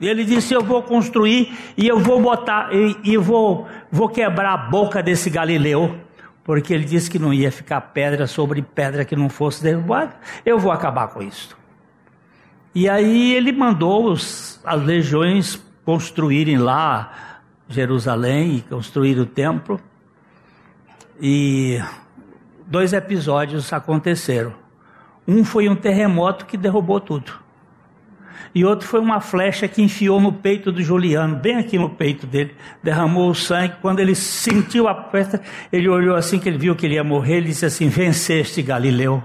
Ele 0.00 0.24
disse: 0.24 0.52
Eu 0.52 0.62
vou 0.62 0.82
construir 0.82 1.56
e 1.76 1.86
eu 1.86 1.98
vou 1.98 2.20
botar, 2.20 2.68
e, 2.72 2.96
e 3.02 3.16
vou, 3.16 3.66
vou 3.90 4.08
quebrar 4.08 4.52
a 4.52 4.56
boca 4.56 5.02
desse 5.02 5.30
Galileu 5.30 6.00
porque 6.46 6.72
ele 6.72 6.84
disse 6.84 7.10
que 7.10 7.18
não 7.18 7.34
ia 7.34 7.50
ficar 7.50 7.80
pedra 7.80 8.28
sobre 8.28 8.62
pedra 8.62 9.04
que 9.04 9.16
não 9.16 9.28
fosse 9.28 9.60
derrubada. 9.64 10.14
Eu 10.44 10.60
vou 10.60 10.70
acabar 10.70 11.08
com 11.08 11.20
isso. 11.20 11.58
E 12.72 12.88
aí 12.88 13.34
ele 13.34 13.50
mandou 13.50 14.12
os, 14.12 14.60
as 14.64 14.80
legiões 14.80 15.60
construírem 15.84 16.56
lá 16.56 17.40
Jerusalém 17.68 18.58
e 18.58 18.60
construir 18.60 19.18
o 19.18 19.26
templo. 19.26 19.80
E 21.20 21.82
dois 22.64 22.92
episódios 22.92 23.72
aconteceram. 23.72 24.54
Um 25.26 25.44
foi 25.44 25.68
um 25.68 25.74
terremoto 25.74 26.46
que 26.46 26.56
derrubou 26.56 27.00
tudo 27.00 27.45
e 28.54 28.64
outro 28.64 28.88
foi 28.88 29.00
uma 29.00 29.20
flecha 29.20 29.68
que 29.68 29.82
enfiou 29.82 30.20
no 30.20 30.32
peito 30.32 30.72
do 30.72 30.82
Juliano, 30.82 31.36
bem 31.36 31.56
aqui 31.56 31.78
no 31.78 31.90
peito 31.90 32.26
dele, 32.26 32.54
derramou 32.82 33.30
o 33.30 33.34
sangue. 33.34 33.74
Quando 33.82 34.00
ele 34.00 34.14
sentiu 34.14 34.88
a 34.88 35.10
festa, 35.10 35.42
ele 35.72 35.88
olhou 35.88 36.16
assim 36.16 36.38
que 36.38 36.48
ele 36.48 36.58
viu 36.58 36.74
que 36.74 36.86
ele 36.86 36.94
ia 36.94 37.04
morrer, 37.04 37.36
ele 37.36 37.48
disse 37.48 37.66
assim: 37.66 37.88
Venceste, 37.88 38.62
Galileu. 38.62 39.22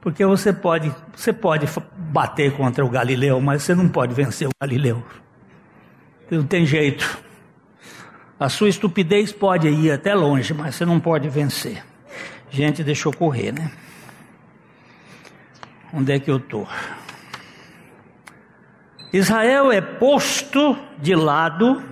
Porque 0.00 0.24
você 0.24 0.52
pode, 0.52 0.94
você 1.14 1.32
pode 1.32 1.66
bater 1.96 2.52
contra 2.52 2.84
o 2.84 2.88
Galileu, 2.88 3.40
mas 3.40 3.62
você 3.62 3.74
não 3.74 3.88
pode 3.88 4.14
vencer 4.14 4.46
o 4.46 4.52
Galileu. 4.60 5.04
Não 6.30 6.44
tem 6.44 6.64
jeito. 6.64 7.18
A 8.38 8.48
sua 8.48 8.68
estupidez 8.68 9.32
pode 9.32 9.68
ir 9.68 9.90
até 9.90 10.14
longe, 10.14 10.54
mas 10.54 10.76
você 10.76 10.84
não 10.84 11.00
pode 11.00 11.28
vencer 11.28 11.82
gente 12.50 12.84
deixou 12.84 13.12
correr, 13.12 13.52
né? 13.52 13.70
Onde 15.92 16.12
é 16.12 16.18
que 16.18 16.30
eu 16.30 16.36
estou? 16.36 16.68
Israel 19.12 19.72
é 19.72 19.80
posto 19.80 20.76
de 20.98 21.14
lado 21.14 21.82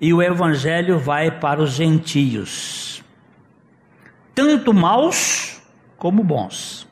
e 0.00 0.12
o 0.12 0.22
evangelho 0.22 0.98
vai 0.98 1.30
para 1.30 1.62
os 1.62 1.72
gentios, 1.72 3.02
tanto 4.34 4.72
maus 4.72 5.60
como 5.96 6.22
bons. 6.22 6.86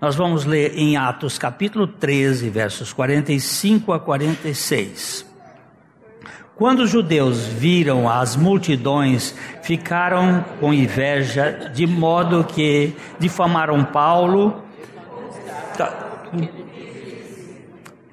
Nós 0.00 0.14
vamos 0.14 0.44
ler 0.44 0.76
em 0.76 0.96
Atos 0.96 1.38
capítulo 1.38 1.86
13, 1.86 2.50
versos 2.50 2.92
45 2.92 3.92
a 3.92 4.00
46. 4.00 5.35
Quando 6.56 6.84
os 6.84 6.90
judeus 6.90 7.46
viram 7.46 8.08
as 8.08 8.34
multidões, 8.34 9.34
ficaram 9.62 10.42
com 10.58 10.72
inveja, 10.72 11.70
de 11.74 11.86
modo 11.86 12.44
que 12.44 12.96
difamaram 13.18 13.84
Paulo. 13.84 14.62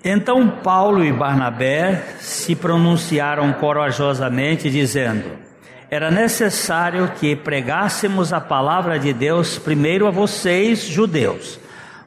Então 0.03 0.49
Paulo 0.49 1.05
e 1.05 1.13
Barnabé 1.13 2.03
se 2.19 2.53
pronunciaram 2.53 3.53
corajosamente, 3.53 4.69
dizendo: 4.69 5.23
Era 5.89 6.11
necessário 6.11 7.13
que 7.17 7.37
pregássemos 7.37 8.33
a 8.33 8.41
palavra 8.41 8.99
de 8.99 9.13
Deus 9.13 9.57
primeiro 9.57 10.05
a 10.05 10.11
vocês, 10.11 10.83
judeus 10.83 11.62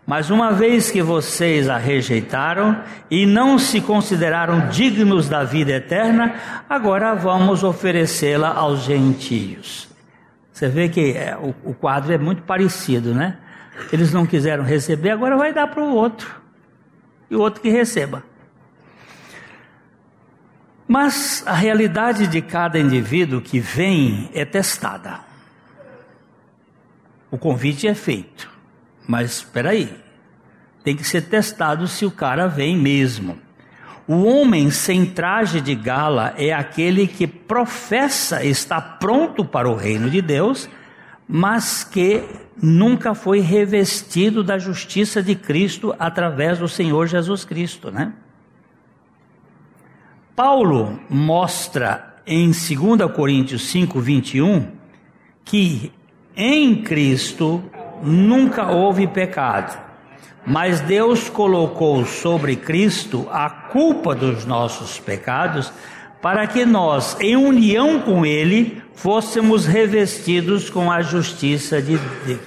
mas 0.07 0.31
uma 0.31 0.53
vez 0.53 0.89
que 0.89 1.03
vocês 1.03 1.69
a 1.69 1.77
rejeitaram 1.77 2.81
e 3.11 3.27
não 3.27 3.59
se 3.59 3.81
consideraram 3.81 4.69
dignos 4.69 5.29
da 5.29 5.43
vida 5.43 5.73
eterna, 5.73 6.37
agora 6.69 7.13
vamos 7.15 7.65
oferecê-la 7.65 8.55
aos 8.55 8.85
gentios. 8.85 9.89
Você 10.53 10.69
vê 10.69 10.89
que 10.89 11.13
é, 11.13 11.37
o, 11.37 11.71
o 11.71 11.75
quadro 11.75 12.13
é 12.13 12.19
muito 12.19 12.43
parecido, 12.43 13.13
né? 13.13 13.37
Eles 13.93 14.13
não 14.13 14.25
quiseram 14.25 14.63
receber, 14.63 15.11
agora 15.11 15.37
vai 15.37 15.53
dar 15.53 15.67
para 15.67 15.83
o 15.83 15.93
outro. 15.93 16.41
E 17.29 17.35
o 17.35 17.41
outro 17.41 17.61
que 17.61 17.69
receba. 17.69 18.23
Mas 20.87 21.43
a 21.45 21.53
realidade 21.53 22.29
de 22.29 22.41
cada 22.41 22.79
indivíduo 22.79 23.41
que 23.41 23.59
vem 23.59 24.31
é 24.33 24.45
testada. 24.45 25.19
O 27.29 27.37
convite 27.37 27.89
é 27.89 27.95
feito. 27.95 28.56
Mas 29.07 29.37
espera 29.37 29.71
aí, 29.71 29.95
tem 30.83 30.97
que 30.97 31.05
ser 31.05 31.23
testado 31.23 31.87
se 31.87 32.05
o 32.05 32.11
cara 32.11 32.47
vem 32.47 32.77
mesmo. 32.77 33.39
O 34.09 34.25
homem 34.25 34.71
sem 34.71 35.05
traje 35.05 35.61
de 35.61 35.75
gala 35.75 36.33
é 36.37 36.53
aquele 36.53 37.07
que 37.07 37.27
professa 37.27 38.45
estar 38.45 38.99
pronto 38.99 39.45
para 39.45 39.69
o 39.69 39.75
reino 39.75 40.09
de 40.09 40.23
Deus, 40.23 40.69
mas 41.27 41.83
que 41.83 42.23
nunca 42.63 43.15
foi 43.15 43.41
revestido 43.41 44.45
da 44.45 44.59
justiça 44.59 45.23
de 45.23 45.35
Cristo 45.35 45.95
através 45.99 46.59
do 46.59 46.69
Senhor 46.69 47.07
Jesus 47.07 47.45
Cristo, 47.45 47.91
né? 47.91 48.13
Paulo 50.37 51.01
mostra 51.11 52.17
em 52.27 52.47
2 52.47 53.11
Coríntios 53.15 53.69
5, 53.69 54.01
21 54.01 54.71
que 55.45 55.93
em 56.37 56.83
Cristo 56.83 57.65
nunca 58.03 58.71
houve 58.71 59.07
pecado, 59.07 59.79
mas 60.47 60.81
Deus 60.81 61.29
colocou 61.29 62.05
sobre 62.07 62.57
Cristo 62.57 63.27
a 63.31 63.51
culpa 63.51 64.15
dos 64.15 64.45
nossos 64.45 64.99
pecados, 64.99 65.73
para 66.23 66.47
que 66.47 66.65
nós, 66.65 67.17
em 67.21 67.37
união 67.37 68.01
com 68.01 68.25
Ele, 68.25 68.83
fôssemos 68.95 69.67
revestidos 69.67 70.71
com 70.71 70.91
a 70.91 71.03
justiça 71.03 71.81
de 71.83 71.99
Deus. 72.25 72.41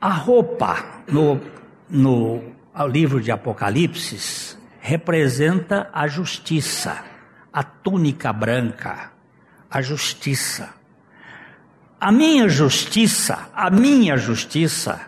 A 0.00 0.10
roupa 0.10 0.84
no, 1.06 1.40
no 1.88 2.42
livro 2.88 3.20
de 3.20 3.30
Apocalipse 3.30 4.56
representa 4.80 5.90
a 5.92 6.08
justiça, 6.08 7.04
a 7.52 7.62
túnica 7.62 8.32
branca, 8.32 9.12
a 9.70 9.82
justiça. 9.82 10.79
A 12.00 12.10
minha 12.10 12.48
justiça, 12.48 13.50
a 13.54 13.68
minha 13.68 14.16
justiça, 14.16 14.98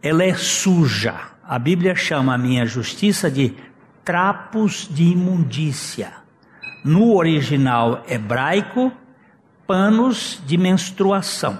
ela 0.00 0.22
é 0.22 0.32
suja. 0.34 1.18
A 1.42 1.58
Bíblia 1.58 1.96
chama 1.96 2.32
a 2.32 2.38
minha 2.38 2.64
justiça 2.64 3.28
de 3.28 3.56
trapos 4.04 4.86
de 4.88 5.02
imundícia. 5.02 6.12
No 6.84 7.16
original 7.16 8.04
hebraico, 8.08 8.92
panos 9.66 10.40
de 10.46 10.56
menstruação. 10.56 11.58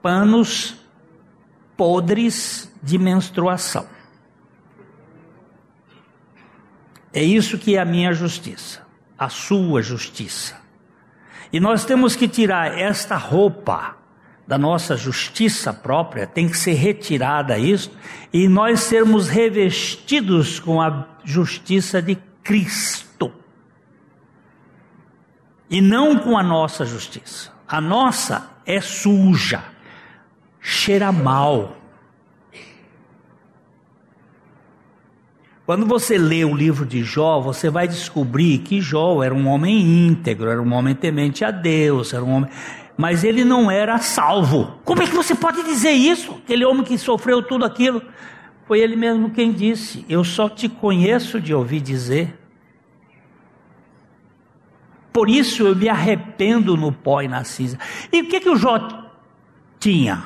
Panos 0.00 0.76
podres 1.76 2.72
de 2.80 2.96
menstruação. 2.96 3.88
É 7.12 7.24
isso 7.24 7.58
que 7.58 7.74
é 7.74 7.80
a 7.80 7.84
minha 7.84 8.12
justiça, 8.12 8.86
a 9.18 9.28
sua 9.28 9.82
justiça. 9.82 10.61
E 11.52 11.60
nós 11.60 11.84
temos 11.84 12.16
que 12.16 12.26
tirar 12.26 12.78
esta 12.78 13.16
roupa 13.16 13.96
da 14.46 14.56
nossa 14.56 14.96
justiça 14.96 15.72
própria, 15.72 16.26
tem 16.26 16.48
que 16.48 16.56
ser 16.56 16.72
retirada 16.72 17.58
isso, 17.58 17.90
e 18.32 18.48
nós 18.48 18.80
sermos 18.80 19.28
revestidos 19.28 20.58
com 20.58 20.80
a 20.80 21.06
justiça 21.24 22.00
de 22.00 22.16
Cristo. 22.42 23.32
E 25.70 25.80
não 25.80 26.18
com 26.18 26.36
a 26.36 26.42
nossa 26.42 26.84
justiça. 26.84 27.52
A 27.68 27.80
nossa 27.80 28.50
é 28.66 28.80
suja, 28.80 29.62
cheira 30.60 31.12
mal, 31.12 31.76
Quando 35.72 35.86
você 35.86 36.18
lê 36.18 36.44
o 36.44 36.54
livro 36.54 36.84
de 36.84 37.02
Jó, 37.02 37.40
você 37.40 37.70
vai 37.70 37.88
descobrir 37.88 38.58
que 38.58 38.78
Jó 38.78 39.22
era 39.22 39.34
um 39.34 39.48
homem 39.48 40.06
íntegro, 40.06 40.50
era 40.50 40.60
um 40.60 40.70
homem 40.74 40.94
temente 40.94 41.46
a 41.46 41.50
Deus, 41.50 42.12
era 42.12 42.22
um 42.22 42.30
homem. 42.30 42.50
Mas 42.94 43.24
ele 43.24 43.42
não 43.42 43.70
era 43.70 43.96
salvo. 43.96 44.78
Como 44.84 45.02
é 45.02 45.06
que 45.06 45.14
você 45.14 45.34
pode 45.34 45.62
dizer 45.62 45.92
isso? 45.92 46.32
Aquele 46.44 46.66
homem 46.66 46.84
que 46.84 46.98
sofreu 46.98 47.42
tudo 47.42 47.64
aquilo. 47.64 48.02
Foi 48.66 48.80
ele 48.80 48.96
mesmo 48.96 49.30
quem 49.30 49.50
disse: 49.50 50.04
Eu 50.10 50.22
só 50.24 50.46
te 50.46 50.68
conheço 50.68 51.40
de 51.40 51.54
ouvir 51.54 51.80
dizer. 51.80 52.38
Por 55.10 55.30
isso 55.30 55.66
eu 55.66 55.74
me 55.74 55.88
arrependo 55.88 56.76
no 56.76 56.92
pó 56.92 57.22
e 57.22 57.28
na 57.28 57.44
cinza. 57.44 57.78
E 58.12 58.20
o 58.20 58.28
que, 58.28 58.40
que 58.40 58.50
o 58.50 58.56
Jó 58.56 59.08
tinha? 59.80 60.24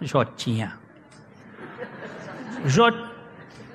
Jó 0.00 0.24
tinha. 0.24 0.78
Jó 2.64 3.07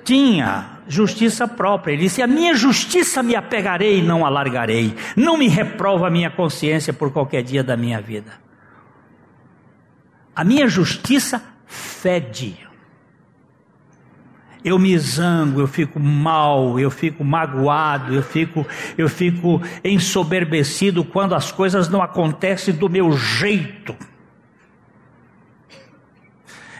tinha 0.04 0.80
justiça 0.86 1.48
própria. 1.48 1.92
Ele 1.92 2.02
disse: 2.02 2.22
A 2.22 2.26
minha 2.26 2.54
justiça 2.54 3.22
me 3.22 3.34
apegarei 3.34 3.98
e 3.98 4.02
não 4.02 4.24
alargarei. 4.24 4.94
Não 5.16 5.36
me 5.36 5.48
reprova 5.48 6.06
a 6.06 6.10
minha 6.10 6.30
consciência 6.30 6.92
por 6.92 7.10
qualquer 7.10 7.42
dia 7.42 7.64
da 7.64 7.76
minha 7.76 8.00
vida. 8.00 8.32
A 10.36 10.44
minha 10.44 10.68
justiça 10.68 11.42
fede. 11.66 12.58
Eu 14.64 14.78
me 14.78 14.96
zango, 14.98 15.60
eu 15.60 15.66
fico 15.66 16.00
mal, 16.00 16.80
eu 16.80 16.90
fico 16.90 17.22
magoado, 17.22 18.14
eu 18.14 18.22
fico, 18.22 18.66
eu 18.96 19.10
fico 19.10 19.60
ensoberbecido 19.84 21.04
quando 21.04 21.34
as 21.34 21.52
coisas 21.52 21.88
não 21.90 22.02
acontecem 22.02 22.72
do 22.72 22.88
meu 22.88 23.12
jeito. 23.12 23.94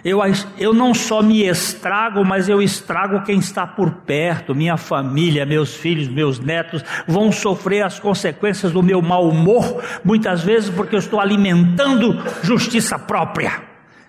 Eu, 0.05 0.21
eu 0.59 0.75
não 0.75 0.93
só 0.93 1.23
me 1.23 1.47
estrago, 1.49 2.23
mas 2.27 2.47
eu 2.47 2.61
estrago 2.61 3.23
quem 3.23 3.39
está 3.39 3.67
por 3.67 3.91
perto, 3.91 4.55
minha 4.55 4.77
família, 4.77 5.47
meus 5.47 5.75
filhos, 5.75 6.09
meus 6.09 6.39
netos 6.39 6.85
vão 7.09 7.33
sofrer 7.33 7.83
as 7.83 7.99
consequências 7.99 8.71
do 8.71 8.83
meu 8.83 9.01
mau 9.01 9.27
humor, 9.27 9.83
muitas 10.05 10.43
vezes 10.43 10.69
porque 10.69 10.95
eu 10.95 10.99
estou 10.99 11.19
alimentando 11.19 12.23
justiça 12.43 12.99
própria. 12.99 13.63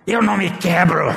Eu 0.06 0.22
não 0.22 0.36
me 0.36 0.50
quebro. 0.50 1.16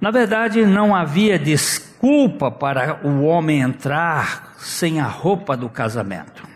Na 0.00 0.10
verdade, 0.10 0.66
não 0.66 0.94
havia 0.94 1.38
desculpa 1.38 2.50
para 2.50 2.98
o 3.06 3.22
homem 3.22 3.60
entrar 3.60 4.54
sem 4.58 5.00
a 5.00 5.06
roupa 5.06 5.56
do 5.56 5.68
casamento. 5.68 6.47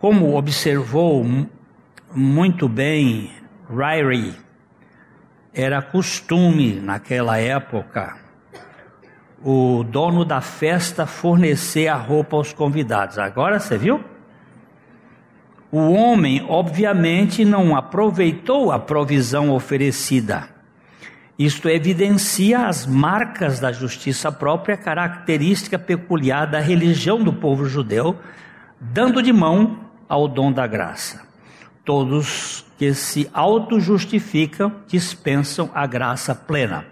Como 0.00 0.34
observou 0.34 1.26
muito 2.14 2.66
bem 2.66 3.30
Ryrie, 3.68 4.34
era 5.52 5.82
costume 5.82 6.80
naquela 6.80 7.36
época 7.36 8.16
o 9.44 9.84
dono 9.84 10.24
da 10.24 10.40
festa 10.40 11.04
fornecer 11.04 11.88
a 11.88 11.96
roupa 11.96 12.34
aos 12.34 12.50
convidados. 12.50 13.18
Agora 13.18 13.60
você 13.60 13.76
viu? 13.76 14.02
O 15.70 15.92
homem, 15.92 16.46
obviamente, 16.48 17.44
não 17.44 17.76
aproveitou 17.76 18.72
a 18.72 18.78
provisão 18.78 19.50
oferecida. 19.50 20.48
Isto 21.38 21.68
evidencia 21.68 22.66
as 22.66 22.86
marcas 22.86 23.60
da 23.60 23.70
justiça 23.70 24.32
própria, 24.32 24.78
característica 24.78 25.78
peculiar 25.78 26.46
da 26.46 26.58
religião 26.58 27.22
do 27.22 27.34
povo 27.34 27.66
judeu, 27.66 28.18
dando 28.80 29.22
de 29.22 29.30
mão 29.30 29.89
ao 30.10 30.26
dom 30.26 30.50
da 30.50 30.66
graça. 30.66 31.22
Todos 31.84 32.66
que 32.76 32.92
se 32.92 33.30
auto-justificam 33.32 34.72
dispensam 34.88 35.70
a 35.72 35.86
graça 35.86 36.34
plena. 36.34 36.84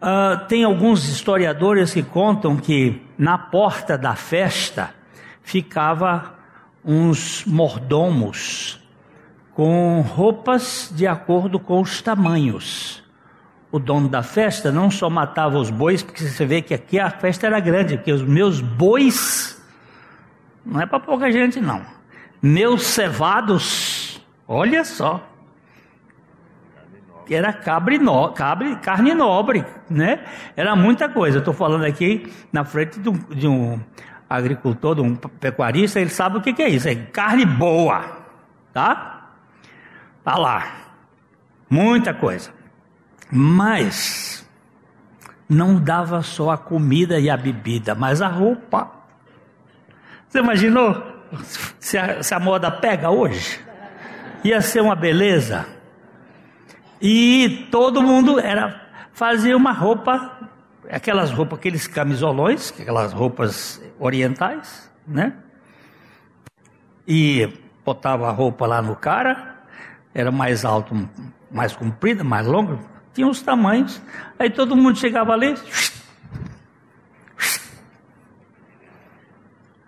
Uh, 0.00 0.46
tem 0.46 0.62
alguns 0.62 1.08
historiadores 1.08 1.92
que 1.92 2.04
contam 2.04 2.56
que 2.56 3.02
na 3.18 3.36
porta 3.36 3.98
da 3.98 4.14
festa 4.14 4.94
ficava 5.42 6.34
uns 6.84 7.44
mordomos 7.44 8.80
com 9.52 10.02
roupas 10.02 10.92
de 10.94 11.04
acordo 11.06 11.58
com 11.58 11.80
os 11.80 12.00
tamanhos. 12.00 13.02
O 13.72 13.80
dono 13.80 14.08
da 14.08 14.22
festa 14.22 14.70
não 14.70 14.88
só 14.88 15.10
matava 15.10 15.58
os 15.58 15.70
bois, 15.70 16.02
porque 16.02 16.22
você 16.22 16.46
vê 16.46 16.62
que 16.62 16.74
aqui 16.74 17.00
a 17.00 17.10
festa 17.10 17.46
era 17.46 17.58
grande, 17.58 17.96
porque 17.96 18.12
os 18.12 18.22
meus 18.22 18.60
bois 18.60 19.60
não 20.64 20.80
é 20.80 20.86
para 20.86 21.00
pouca 21.00 21.32
gente 21.32 21.60
não. 21.60 21.96
Meus 22.42 22.82
cevados, 22.82 24.22
olha 24.46 24.84
só, 24.84 25.26
era 27.28 27.52
cabre 27.52 27.98
no, 27.98 28.28
cabre, 28.30 28.76
carne 28.76 29.14
nobre, 29.14 29.64
né? 29.90 30.24
Era 30.54 30.76
muita 30.76 31.08
coisa. 31.08 31.38
Estou 31.38 31.52
falando 31.52 31.84
aqui 31.84 32.32
na 32.52 32.64
frente 32.64 33.00
de 33.00 33.08
um, 33.08 33.12
de 33.12 33.48
um, 33.48 33.80
agricultor, 34.28 34.96
de 34.96 35.00
um 35.00 35.14
pecuarista, 35.14 36.00
ele 36.00 36.10
sabe 36.10 36.38
o 36.38 36.40
que, 36.40 36.52
que 36.52 36.62
é 36.62 36.68
isso. 36.68 36.88
É 36.88 36.94
carne 36.94 37.44
boa, 37.44 38.04
tá? 38.72 39.30
Tá 40.22 40.36
lá, 40.36 40.72
muita 41.70 42.12
coisa. 42.12 42.50
Mas 43.30 44.48
não 45.48 45.76
dava 45.76 46.22
só 46.22 46.50
a 46.50 46.58
comida 46.58 47.18
e 47.18 47.30
a 47.30 47.36
bebida, 47.36 47.94
mas 47.94 48.20
a 48.20 48.28
roupa. 48.28 48.90
Você 50.28 50.40
imaginou 50.40 51.15
se 51.78 51.98
a, 51.98 52.22
se 52.22 52.34
a 52.34 52.40
moda 52.40 52.70
pega 52.70 53.10
hoje? 53.10 53.60
Ia 54.44 54.60
ser 54.60 54.80
uma 54.80 54.94
beleza. 54.94 55.66
E 57.00 57.68
todo 57.70 58.02
mundo 58.02 58.40
era 58.40 58.86
fazia 59.12 59.56
uma 59.56 59.72
roupa, 59.72 60.38
aquelas 60.90 61.30
roupas, 61.30 61.58
aqueles 61.58 61.86
camisolões, 61.86 62.70
aquelas 62.70 63.12
roupas 63.12 63.82
orientais, 63.98 64.90
né? 65.06 65.32
E 67.08 67.50
botava 67.84 68.28
a 68.28 68.30
roupa 68.30 68.66
lá 68.66 68.82
no 68.82 68.94
cara, 68.94 69.56
era 70.12 70.30
mais 70.30 70.64
alto, 70.64 71.08
mais 71.50 71.74
comprida, 71.74 72.22
mais 72.22 72.46
longa, 72.46 72.78
tinha 73.14 73.26
os 73.26 73.40
tamanhos. 73.40 74.02
Aí 74.38 74.50
todo 74.50 74.76
mundo 74.76 74.98
chegava 74.98 75.32
ali, 75.32 75.54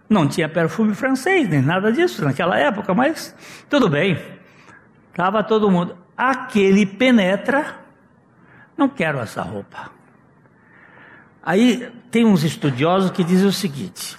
não 0.09 0.26
tinha 0.26 0.48
perfume 0.48 0.94
francês, 0.94 1.48
nem 1.48 1.61
nada 1.61 1.92
disso 1.92 2.24
naquela 2.24 2.59
época, 2.59 2.94
mas 2.94 3.34
tudo 3.68 3.88
bem. 3.88 4.18
Tava 5.12 5.42
todo 5.42 5.70
mundo 5.70 5.96
aquele 6.16 6.86
penetra, 6.86 7.76
não 8.76 8.88
quero 8.88 9.18
essa 9.18 9.42
roupa. 9.42 9.90
Aí 11.42 11.90
tem 12.11 12.24
uns 12.24 12.42
estudiosos 12.42 13.11
que 13.11 13.22
dizem 13.22 13.48
o 13.48 13.52
seguinte: 13.52 14.16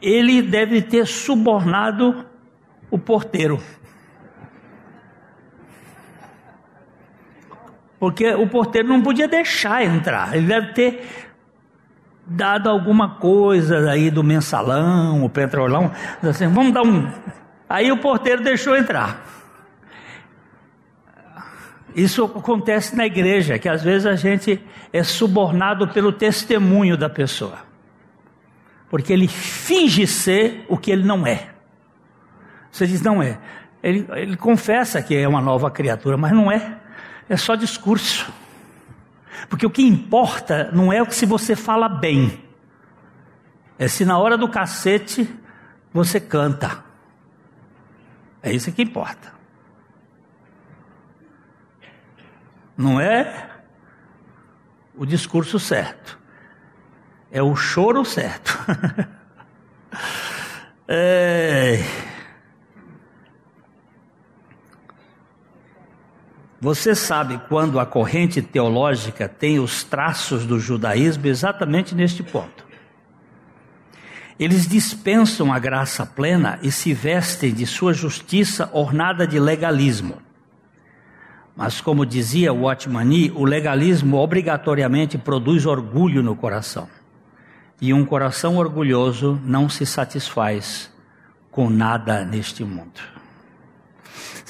ele 0.00 0.42
deve 0.42 0.82
ter 0.82 1.06
subornado 1.06 2.24
o 2.90 2.98
porteiro. 2.98 3.60
Porque 7.98 8.32
o 8.32 8.48
porteiro 8.48 8.88
não 8.88 9.02
podia 9.02 9.28
deixar 9.28 9.84
entrar, 9.84 10.34
ele 10.34 10.46
deve 10.46 10.72
ter 10.72 11.29
dado 12.32 12.70
alguma 12.70 13.16
coisa 13.16 13.90
aí 13.90 14.08
do 14.08 14.22
mensalão, 14.22 15.24
o 15.24 15.28
petrolão, 15.28 15.90
assim, 16.22 16.46
vamos 16.46 16.72
dar 16.72 16.82
um. 16.82 17.10
Aí 17.68 17.90
o 17.90 17.96
porteiro 17.96 18.40
deixou 18.44 18.76
entrar. 18.76 19.26
Isso 21.92 22.24
acontece 22.24 22.94
na 22.94 23.04
igreja, 23.04 23.58
que 23.58 23.68
às 23.68 23.82
vezes 23.82 24.06
a 24.06 24.14
gente 24.14 24.64
é 24.92 25.02
subornado 25.02 25.88
pelo 25.88 26.12
testemunho 26.12 26.96
da 26.96 27.10
pessoa, 27.10 27.58
porque 28.88 29.12
ele 29.12 29.26
finge 29.26 30.06
ser 30.06 30.64
o 30.68 30.78
que 30.78 30.92
ele 30.92 31.02
não 31.02 31.26
é. 31.26 31.48
Você 32.70 32.86
diz, 32.86 33.02
não 33.02 33.20
é. 33.20 33.38
Ele, 33.82 34.06
ele 34.10 34.36
confessa 34.36 35.02
que 35.02 35.16
é 35.16 35.26
uma 35.26 35.40
nova 35.40 35.68
criatura, 35.68 36.16
mas 36.16 36.30
não 36.30 36.52
é. 36.52 36.76
É 37.28 37.36
só 37.36 37.56
discurso. 37.56 38.32
Porque 39.48 39.66
o 39.66 39.70
que 39.70 39.82
importa 39.82 40.70
não 40.72 40.92
é 40.92 41.02
o 41.02 41.06
que 41.06 41.14
se 41.14 41.26
você 41.26 41.56
fala 41.56 41.88
bem, 41.88 42.44
é 43.78 43.88
se 43.88 44.04
na 44.04 44.18
hora 44.18 44.36
do 44.36 44.48
cacete 44.48 45.28
você 45.92 46.20
canta. 46.20 46.84
É 48.42 48.52
isso 48.52 48.72
que 48.72 48.82
importa. 48.82 49.32
Não 52.76 53.00
é 53.00 53.50
o 54.94 55.04
discurso 55.04 55.58
certo, 55.58 56.18
é 57.30 57.42
o 57.42 57.54
choro 57.54 58.04
certo. 58.04 58.58
é... 60.88 61.78
Você 66.60 66.94
sabe 66.94 67.40
quando 67.48 67.80
a 67.80 67.86
corrente 67.86 68.42
teológica 68.42 69.26
tem 69.26 69.58
os 69.58 69.82
traços 69.82 70.44
do 70.44 70.60
judaísmo 70.60 71.26
exatamente 71.26 71.94
neste 71.94 72.22
ponto. 72.22 72.66
Eles 74.38 74.68
dispensam 74.68 75.52
a 75.52 75.58
graça 75.58 76.04
plena 76.04 76.58
e 76.62 76.70
se 76.70 76.92
vestem 76.92 77.52
de 77.52 77.66
sua 77.66 77.94
justiça 77.94 78.68
ornada 78.74 79.26
de 79.26 79.40
legalismo. 79.40 80.18
Mas, 81.56 81.80
como 81.80 82.04
dizia 82.04 82.52
Watchman 82.52 83.32
o 83.34 83.44
legalismo 83.44 84.18
obrigatoriamente 84.18 85.16
produz 85.16 85.64
orgulho 85.64 86.22
no 86.22 86.36
coração. 86.36 86.88
E 87.80 87.92
um 87.94 88.04
coração 88.04 88.56
orgulhoso 88.56 89.40
não 89.44 89.68
se 89.68 89.86
satisfaz 89.86 90.90
com 91.50 91.70
nada 91.70 92.24
neste 92.24 92.64
mundo. 92.64 93.19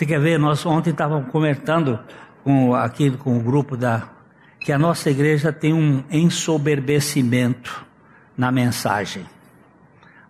Você 0.00 0.06
quer 0.06 0.18
ver? 0.18 0.38
Nós 0.38 0.64
ontem 0.64 0.92
estávamos 0.92 1.30
comentando 1.30 2.00
com, 2.42 2.74
aqui 2.74 3.10
com 3.10 3.36
o 3.36 3.40
grupo 3.42 3.76
da 3.76 4.08
que 4.58 4.72
a 4.72 4.78
nossa 4.78 5.10
igreja 5.10 5.52
tem 5.52 5.74
um 5.74 6.02
ensoberbecimento 6.10 7.84
na 8.34 8.50
mensagem. 8.50 9.26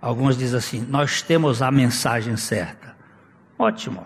Alguns 0.02 0.36
dizem 0.36 0.58
assim: 0.58 0.86
nós 0.88 1.22
temos 1.22 1.62
a 1.62 1.70
mensagem 1.70 2.36
certa. 2.36 2.96
Ótimo. 3.56 4.04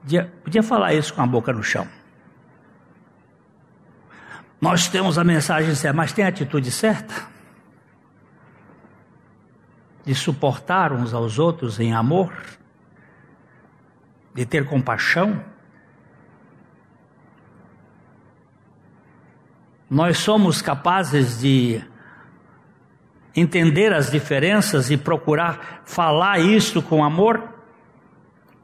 Podia, 0.00 0.32
podia 0.42 0.62
falar 0.62 0.94
isso 0.94 1.12
com 1.12 1.20
a 1.20 1.26
boca 1.26 1.52
no 1.52 1.62
chão. 1.62 1.86
Nós 4.58 4.88
temos 4.88 5.18
a 5.18 5.24
mensagem 5.24 5.74
certa, 5.74 5.94
mas 5.94 6.10
tem 6.10 6.24
a 6.24 6.28
atitude 6.28 6.70
certa? 6.70 7.28
De 10.06 10.14
suportar 10.14 10.90
uns 10.90 11.12
aos 11.12 11.38
outros 11.38 11.78
em 11.78 11.92
amor? 11.92 12.32
De 14.34 14.46
ter 14.46 14.66
compaixão? 14.66 15.44
Nós 19.88 20.18
somos 20.18 20.62
capazes 20.62 21.40
de 21.40 21.82
entender 23.34 23.92
as 23.92 24.08
diferenças 24.10 24.90
e 24.90 24.96
procurar 24.96 25.82
falar 25.84 26.38
isso 26.38 26.80
com 26.80 27.02
amor? 27.02 27.42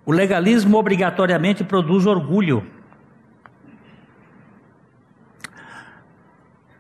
O 0.04 0.12
legalismo 0.12 0.78
obrigatoriamente 0.78 1.64
produz 1.64 2.06
orgulho. 2.06 2.64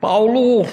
Paulo, 0.00 0.64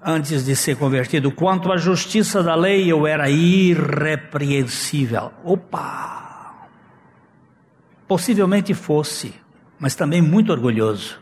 antes 0.00 0.44
de 0.44 0.54
ser 0.54 0.76
convertido, 0.76 1.32
quanto 1.32 1.72
à 1.72 1.76
justiça 1.76 2.44
da 2.44 2.54
lei, 2.54 2.88
eu 2.90 3.08
era 3.08 3.28
irrepreensível. 3.28 5.32
Opa! 5.42 6.29
Possivelmente 8.10 8.74
fosse, 8.74 9.32
mas 9.78 9.94
também 9.94 10.20
muito 10.20 10.50
orgulhoso. 10.50 11.20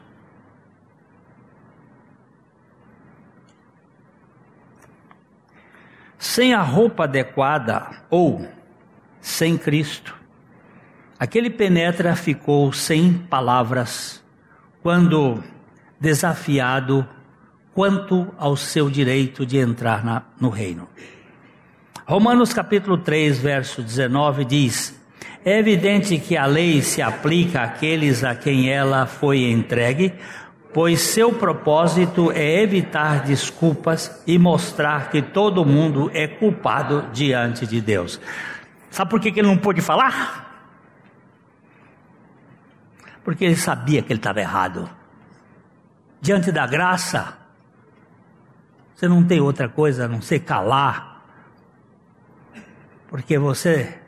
Sem 6.16 6.54
a 6.54 6.62
roupa 6.62 7.04
adequada 7.04 7.90
ou 8.08 8.48
sem 9.20 9.58
Cristo, 9.58 10.16
Aquele 11.18 11.50
penetra 11.50 12.14
ficou 12.14 12.72
sem 12.72 13.12
palavras 13.12 14.22
quando 14.80 15.42
desafiado 15.98 17.04
quanto 17.74 18.32
ao 18.38 18.56
seu 18.56 18.88
direito 18.88 19.44
de 19.44 19.58
entrar 19.58 20.04
na, 20.04 20.22
no 20.40 20.48
reino. 20.48 20.88
Romanos 22.06 22.52
capítulo 22.54 22.98
3, 22.98 23.36
verso 23.36 23.82
19 23.82 24.44
diz: 24.44 24.97
É 25.48 25.58
evidente 25.58 26.18
que 26.18 26.36
a 26.36 26.44
lei 26.44 26.82
se 26.82 27.00
aplica 27.00 27.62
àqueles 27.62 28.22
a 28.22 28.34
quem 28.34 28.70
ela 28.70 29.06
foi 29.06 29.50
entregue, 29.50 30.12
pois 30.74 31.00
seu 31.00 31.32
propósito 31.32 32.30
é 32.32 32.60
evitar 32.60 33.24
desculpas 33.24 34.22
e 34.26 34.38
mostrar 34.38 35.08
que 35.08 35.22
todo 35.22 35.64
mundo 35.64 36.10
é 36.12 36.28
culpado 36.28 37.08
diante 37.14 37.66
de 37.66 37.80
Deus. 37.80 38.20
Sabe 38.90 39.08
por 39.08 39.20
que 39.20 39.28
ele 39.28 39.40
não 39.40 39.56
pôde 39.56 39.80
falar? 39.80 40.44
porque 43.24 43.44
ele 43.44 43.56
sabia 43.56 44.02
que 44.02 44.12
ele 44.12 44.20
estava 44.20 44.40
errado. 44.40 44.88
diante 46.20 46.52
da 46.52 46.66
graça, 46.66 47.38
você 48.94 49.08
não 49.08 49.24
tem 49.24 49.40
outra 49.40 49.66
coisa 49.66 50.04
a 50.04 50.08
não 50.08 50.20
ser 50.20 50.40
calar, 50.40 51.22
porque 53.08 53.38
você 53.38 53.98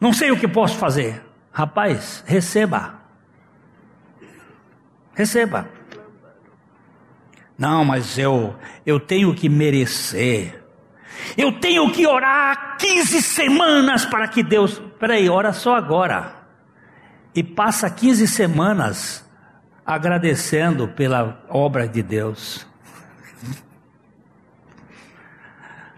não 0.00 0.12
sei 0.12 0.30
o 0.30 0.38
que 0.38 0.48
posso 0.48 0.76
fazer. 0.78 1.22
Rapaz, 1.52 2.24
receba. 2.26 3.00
Receba. 5.14 5.68
Não, 7.58 7.84
mas 7.84 8.16
eu 8.16 8.56
eu 8.86 8.98
tenho 8.98 9.34
que 9.34 9.48
merecer. 9.48 10.64
Eu 11.36 11.52
tenho 11.60 11.90
que 11.92 12.06
orar 12.06 12.78
15 12.78 13.20
semanas 13.20 14.06
para 14.06 14.26
que 14.28 14.42
Deus. 14.42 14.80
Peraí, 14.98 15.28
ora 15.28 15.52
só 15.52 15.76
agora. 15.76 16.36
E 17.34 17.42
passa 17.42 17.90
15 17.90 18.26
semanas 18.26 19.28
agradecendo 19.84 20.88
pela 20.88 21.44
obra 21.48 21.86
de 21.86 22.02
Deus. 22.02 22.66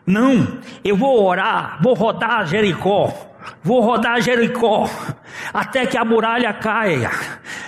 Não, 0.05 0.61
eu 0.83 0.97
vou 0.97 1.25
orar, 1.25 1.81
vou 1.81 1.95
rodar 1.95 2.47
Jericó. 2.47 3.32
Vou 3.63 3.81
rodar 3.81 4.21
Jericó 4.21 4.89
até 5.53 5.87
que 5.87 5.97
a 5.97 6.05
muralha 6.05 6.53
caia. 6.53 7.11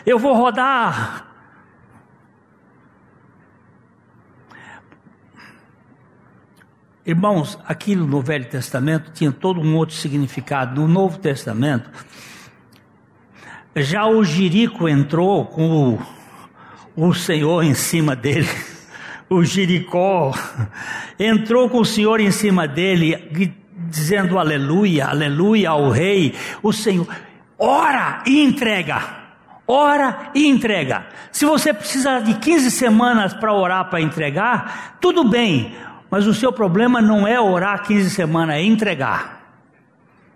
Eu 0.05 0.19
vou 0.19 0.35
rodar. 0.35 1.27
Irmãos, 7.07 7.59
aquilo 7.67 8.07
no 8.07 8.23
Velho 8.23 8.47
Testamento 8.47 9.13
tinha 9.13 9.31
todo 9.31 9.61
um 9.61 9.77
outro 9.77 9.95
significado. 9.95 10.81
No 10.81 10.89
Novo 10.89 11.19
Testamento, 11.19 11.91
já 13.77 14.07
o 14.07 14.25
Jerico 14.25 14.89
entrou 14.89 15.45
com 15.45 15.99
o, 16.97 17.09
o 17.09 17.13
Senhor 17.13 17.63
em 17.63 17.75
cima 17.75 18.17
dele. 18.17 18.49
O 19.29 19.43
Jericó 19.43 20.33
entrou 21.19 21.69
com 21.69 21.81
o 21.81 21.85
Senhor 21.85 22.21
em 22.21 22.31
cima 22.31 22.69
dele 22.69 23.17
dizendo 23.77 24.39
aleluia, 24.39 25.07
aleluia 25.07 25.71
ao 25.71 25.91
rei, 25.91 26.35
o 26.63 26.73
Senhor. 26.73 27.07
Ora 27.59 28.23
e 28.27 28.43
entrega. 28.43 29.25
Ora 29.67 30.31
e 30.35 30.47
entrega. 30.47 31.07
Se 31.33 31.45
você 31.45 31.73
precisar 31.73 32.21
de 32.21 32.35
15 32.35 32.71
semanas 32.71 33.33
para 33.33 33.53
orar 33.53 33.89
para 33.89 34.01
entregar, 34.01 34.99
tudo 35.01 35.25
bem, 35.25 35.75
mas 36.11 36.27
o 36.27 36.35
seu 36.35 36.53
problema 36.53 37.01
não 37.01 37.27
é 37.27 37.41
orar 37.41 37.83
15 37.83 38.11
semanas, 38.11 38.57
é 38.57 38.63
entregar. 38.63 39.43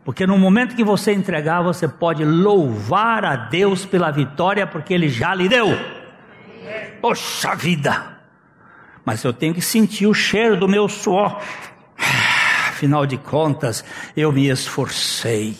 Porque 0.05 0.27
no 0.27 0.39
momento 0.39 0.75
que 0.75 0.83
você 0.83 1.13
entregar, 1.13 1.63
você 1.63 1.87
pode 1.87 2.25
louvar 2.25 3.25
a 3.27 3.37
Deus 3.37 3.85
pela 3.85 4.11
vitória, 4.11 4.67
porque 4.67 4.95
Ele 4.95 5.09
já 5.09 5.35
lhe 5.35 5.49
deu. 5.49 5.69
Poxa 7.01 7.55
vida! 7.55 8.17
Mas 9.05 9.23
eu 9.23 9.33
tenho 9.33 9.53
que 9.53 9.61
sentir 9.61 10.07
o 10.07 10.15
cheiro 10.15 10.57
do 10.57 10.67
meu 10.67 10.89
suor 10.89 11.41
afinal 12.79 13.05
de 13.05 13.19
contas, 13.19 13.85
eu 14.17 14.33
me 14.33 14.49
esforcei. 14.49 15.57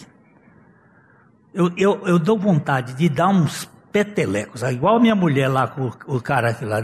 Eu, 1.53 1.73
eu, 1.77 2.07
eu 2.07 2.19
dou 2.19 2.39
vontade 2.39 2.95
de 2.95 3.09
dar 3.09 3.29
uns 3.29 3.69
petelecos, 3.91 4.63
igual 4.63 4.97
a 4.97 5.01
minha 5.01 5.17
mulher 5.17 5.49
lá 5.49 5.67
com 5.67 5.91
o 6.07 6.21
cara 6.21 6.55
que, 6.55 6.65
lá 6.65 6.81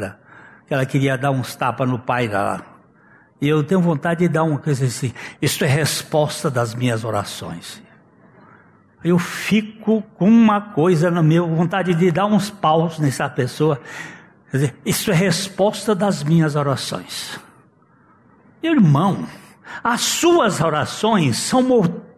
que 0.66 0.74
ela 0.74 0.84
queria 0.84 1.16
dar 1.16 1.30
uns 1.30 1.54
tapas 1.54 1.88
no 1.88 1.98
pai 1.98 2.26
lá. 2.26 2.62
E 3.40 3.48
eu 3.48 3.62
tenho 3.62 3.80
vontade 3.80 4.20
de 4.20 4.28
dar 4.28 4.42
uma 4.42 4.58
coisa 4.58 4.84
assim, 4.86 5.12
isso 5.40 5.64
é 5.64 5.68
resposta 5.68 6.50
das 6.50 6.74
minhas 6.74 7.04
orações. 7.04 7.80
Eu 9.04 9.18
fico 9.18 10.02
com 10.16 10.28
uma 10.28 10.60
coisa 10.60 11.10
na 11.10 11.22
minha 11.22 11.42
vontade 11.42 11.94
de 11.94 12.10
dar 12.10 12.26
uns 12.26 12.50
paus 12.50 12.98
nessa 12.98 13.28
pessoa. 13.28 13.78
Quer 14.50 14.56
dizer, 14.56 14.74
isso 14.84 15.10
é 15.12 15.14
resposta 15.14 15.94
das 15.94 16.24
minhas 16.24 16.56
orações. 16.56 17.38
Irmão, 18.62 19.26
as 19.82 20.00
suas 20.00 20.60
orações 20.60 21.38
são 21.38 21.62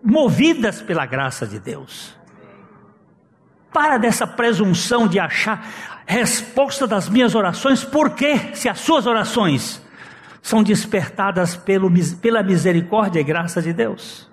movidas 0.03 0.83
pela 0.83 1.07
graça 1.07 1.47
de 1.47 1.59
Deus. 1.59 2.17
Para 3.73 3.99
dessa 3.99 4.27
presunção 4.27 5.07
de 5.07 5.19
achar 5.19 6.05
resposta 6.07 6.87
das 6.87 7.09
minhas 7.09 7.35
orações, 7.35 7.85
por 7.85 8.11
quê? 8.11 8.55
Se 8.55 8.69
as 8.69 8.81
suas 8.81 9.07
orações 9.07 9.83
são 10.41 10.63
despertadas 10.63 11.57
pelo, 11.57 11.91
pela 12.21 12.43
misericórdia 12.43 13.21
e 13.21 13.25
graça 13.25 13.61
de 13.61 13.73
Deus. 13.73 14.31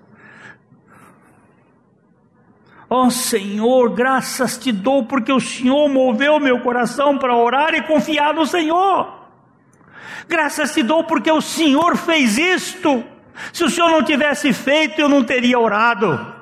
Ó 2.88 3.06
oh, 3.06 3.10
Senhor, 3.10 3.90
graças 3.90 4.56
te 4.56 4.70
dou 4.70 5.04
porque 5.06 5.32
o 5.32 5.40
Senhor 5.40 5.88
moveu 5.88 6.38
meu 6.38 6.60
coração 6.60 7.18
para 7.18 7.36
orar 7.36 7.74
e 7.74 7.82
confiar 7.82 8.32
no 8.32 8.46
Senhor. 8.46 9.23
Graças 10.28 10.72
te 10.72 10.82
dou 10.82 11.04
porque 11.04 11.30
o 11.30 11.40
Senhor 11.40 11.96
fez 11.96 12.38
isto. 12.38 13.04
Se 13.52 13.64
o 13.64 13.70
Senhor 13.70 13.90
não 13.90 14.02
tivesse 14.02 14.52
feito, 14.52 15.00
eu 15.00 15.08
não 15.08 15.22
teria 15.24 15.58
orado. 15.58 16.34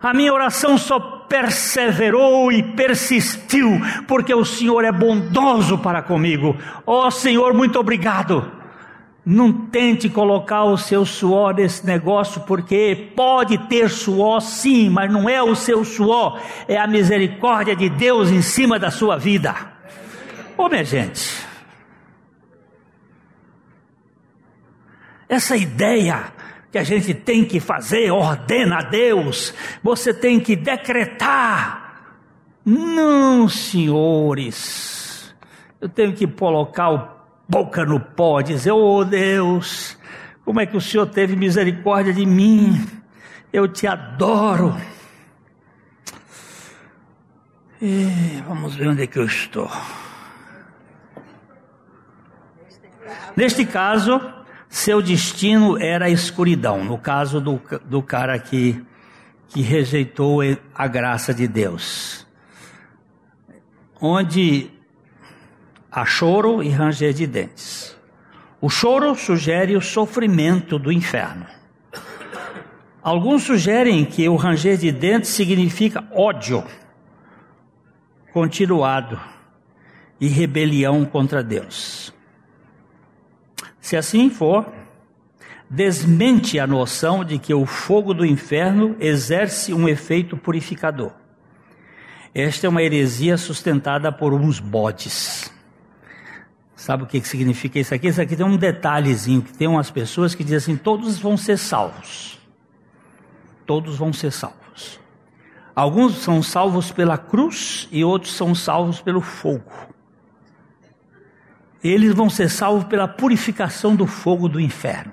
A 0.00 0.12
minha 0.12 0.32
oração 0.32 0.76
só 0.76 1.00
perseverou 1.00 2.52
e 2.52 2.62
persistiu, 2.62 3.80
porque 4.06 4.34
o 4.34 4.44
Senhor 4.44 4.84
é 4.84 4.92
bondoso 4.92 5.78
para 5.78 6.02
comigo. 6.02 6.56
Ó 6.86 7.06
oh, 7.06 7.10
Senhor, 7.10 7.54
muito 7.54 7.78
obrigado. 7.78 8.52
Não 9.24 9.50
tente 9.50 10.10
colocar 10.10 10.64
o 10.64 10.76
seu 10.76 11.06
suor 11.06 11.54
nesse 11.54 11.86
negócio, 11.86 12.42
porque 12.42 13.12
pode 13.16 13.56
ter 13.56 13.88
suor 13.88 14.42
sim, 14.42 14.90
mas 14.90 15.10
não 15.10 15.26
é 15.26 15.42
o 15.42 15.54
seu 15.54 15.82
suor, 15.82 16.38
é 16.68 16.76
a 16.76 16.86
misericórdia 16.86 17.74
de 17.74 17.88
Deus 17.88 18.30
em 18.30 18.42
cima 18.42 18.78
da 18.78 18.90
sua 18.90 19.16
vida. 19.16 19.54
Ô 20.58 20.64
oh, 20.64 20.68
minha 20.68 20.84
gente, 20.84 21.44
Essa 25.28 25.56
ideia 25.56 26.32
que 26.70 26.78
a 26.78 26.82
gente 26.82 27.14
tem 27.14 27.44
que 27.44 27.60
fazer, 27.60 28.10
ordena 28.10 28.78
a 28.78 28.82
Deus, 28.82 29.54
você 29.82 30.12
tem 30.12 30.40
que 30.40 30.56
decretar. 30.56 31.84
Não, 32.64 33.48
senhores, 33.48 35.34
eu 35.80 35.88
tenho 35.88 36.12
que 36.12 36.26
colocar 36.26 36.90
o 36.90 37.08
boca 37.48 37.84
no 37.84 38.00
pó, 38.00 38.40
dizer: 38.40 38.72
Oh 38.72 39.04
Deus, 39.04 39.98
como 40.44 40.60
é 40.60 40.66
que 40.66 40.76
o 40.76 40.80
Senhor 40.80 41.06
teve 41.06 41.36
misericórdia 41.36 42.12
de 42.12 42.26
mim? 42.26 42.84
Eu 43.52 43.68
te 43.68 43.86
adoro. 43.86 44.74
E 47.80 48.42
vamos 48.48 48.74
ver 48.74 48.88
onde 48.88 49.02
é 49.02 49.06
que 49.06 49.18
eu 49.18 49.26
estou. 49.26 49.70
Neste 53.36 53.64
caso, 53.66 54.20
seu 54.74 55.00
destino 55.00 55.78
era 55.78 56.06
a 56.06 56.10
escuridão, 56.10 56.84
no 56.84 56.98
caso 56.98 57.40
do, 57.40 57.62
do 57.84 58.02
cara 58.02 58.36
que, 58.40 58.84
que 59.46 59.62
rejeitou 59.62 60.40
a 60.74 60.86
graça 60.88 61.32
de 61.32 61.46
Deus. 61.46 62.26
Onde 64.00 64.68
há 65.92 66.04
choro 66.04 66.60
e 66.60 66.70
ranger 66.70 67.12
de 67.12 67.24
dentes. 67.24 67.96
O 68.60 68.68
choro 68.68 69.14
sugere 69.14 69.76
o 69.76 69.80
sofrimento 69.80 70.76
do 70.76 70.90
inferno. 70.90 71.46
Alguns 73.00 73.44
sugerem 73.44 74.04
que 74.04 74.28
o 74.28 74.34
ranger 74.34 74.76
de 74.76 74.90
dentes 74.90 75.30
significa 75.30 76.04
ódio 76.10 76.64
continuado 78.32 79.20
e 80.20 80.26
rebelião 80.26 81.04
contra 81.04 81.44
Deus. 81.44 82.12
Se 83.84 83.98
assim 83.98 84.30
for, 84.30 84.66
desmente 85.68 86.58
a 86.58 86.66
noção 86.66 87.22
de 87.22 87.38
que 87.38 87.52
o 87.52 87.66
fogo 87.66 88.14
do 88.14 88.24
inferno 88.24 88.96
exerce 88.98 89.74
um 89.74 89.86
efeito 89.86 90.38
purificador. 90.38 91.12
Esta 92.34 92.66
é 92.66 92.70
uma 92.70 92.82
heresia 92.82 93.36
sustentada 93.36 94.10
por 94.10 94.32
uns 94.32 94.58
bodes. 94.58 95.52
Sabe 96.74 97.02
o 97.02 97.06
que 97.06 97.20
significa 97.28 97.78
isso 97.78 97.94
aqui? 97.94 98.08
Isso 98.08 98.22
aqui 98.22 98.34
tem 98.34 98.46
um 98.46 98.56
detalhezinho, 98.56 99.42
que 99.42 99.52
tem 99.52 99.68
umas 99.68 99.90
pessoas 99.90 100.34
que 100.34 100.42
dizem 100.42 100.56
assim, 100.56 100.76
todos 100.82 101.18
vão 101.18 101.36
ser 101.36 101.58
salvos. 101.58 102.38
Todos 103.66 103.98
vão 103.98 104.14
ser 104.14 104.32
salvos. 104.32 104.98
Alguns 105.76 106.22
são 106.22 106.42
salvos 106.42 106.90
pela 106.90 107.18
cruz 107.18 107.86
e 107.92 108.02
outros 108.02 108.32
são 108.32 108.54
salvos 108.54 109.02
pelo 109.02 109.20
fogo 109.20 109.93
eles 111.84 112.14
vão 112.14 112.30
ser 112.30 112.48
salvos 112.48 112.84
pela 112.84 113.06
purificação 113.06 113.94
do 113.94 114.06
fogo 114.06 114.48
do 114.48 114.58
inferno. 114.58 115.12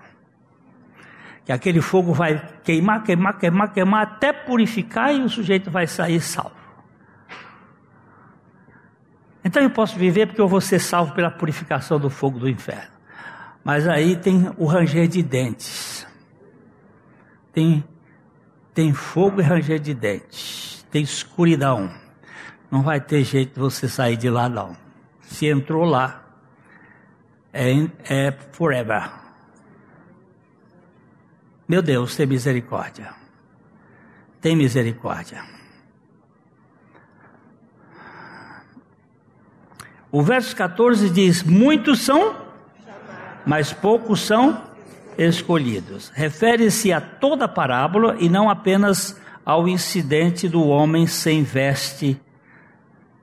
Que 1.44 1.52
aquele 1.52 1.82
fogo 1.82 2.14
vai 2.14 2.42
queimar, 2.64 3.04
queimar, 3.04 3.38
queimar, 3.38 3.74
queimar, 3.74 4.04
até 4.04 4.32
purificar 4.32 5.14
e 5.14 5.22
o 5.22 5.30
sujeito 5.30 5.70
vai 5.70 5.86
sair 5.86 6.22
salvo. 6.22 6.56
Então 9.44 9.62
eu 9.62 9.70
posso 9.70 9.98
viver 9.98 10.28
porque 10.28 10.40
eu 10.40 10.48
vou 10.48 10.62
ser 10.62 10.80
salvo 10.80 11.14
pela 11.14 11.30
purificação 11.30 12.00
do 12.00 12.10
fogo 12.10 12.40
do 12.40 12.48
inferno. 12.48 12.92
Mas 13.64 13.86
aí 13.88 14.16
tem 14.16 14.50
o 14.58 14.66
ranger 14.66 15.08
de 15.10 15.22
dentes. 15.22 16.08
Tem, 17.52 17.84
tem 18.74 18.94
fogo 18.94 19.42
e 19.42 19.44
ranger 19.44 19.80
de 19.80 19.94
dentes. 19.94 20.86
Tem 20.90 21.02
escuridão. 21.02 21.92
não 22.70 22.82
vai 22.82 23.02
ter 23.02 23.24
jeito 23.26 23.56
de 23.56 23.60
você 23.60 23.90
sair 23.90 24.16
de 24.16 24.30
lá, 24.30 24.48
não. 24.48 24.78
Se 25.22 25.48
entrou 25.48 25.84
lá, 25.84 26.31
é, 27.54 27.72
é 28.10 28.32
forever. 28.52 29.12
Meu 31.68 31.82
Deus, 31.82 32.16
tem 32.16 32.26
misericórdia. 32.26 33.14
Tem 34.42 34.56
misericórdia. 34.56 35.44
O 40.12 40.22
verso 40.22 40.56
14 40.56 41.10
diz: 41.10 41.44
Muitos 41.44 42.02
são, 42.02 42.36
mas 43.46 43.72
poucos 43.72 44.22
são 44.22 44.62
escolhidos. 45.18 46.12
Refere-se 46.14 46.92
a 46.92 47.00
toda 47.00 47.46
a 47.46 47.48
parábola 47.48 48.18
e 48.20 48.28
não 48.28 48.50
apenas 48.50 49.20
ao 49.46 49.68
incidente 49.68 50.50
do 50.50 50.68
homem 50.68 51.08
sem 51.08 51.44
veste 51.44 52.20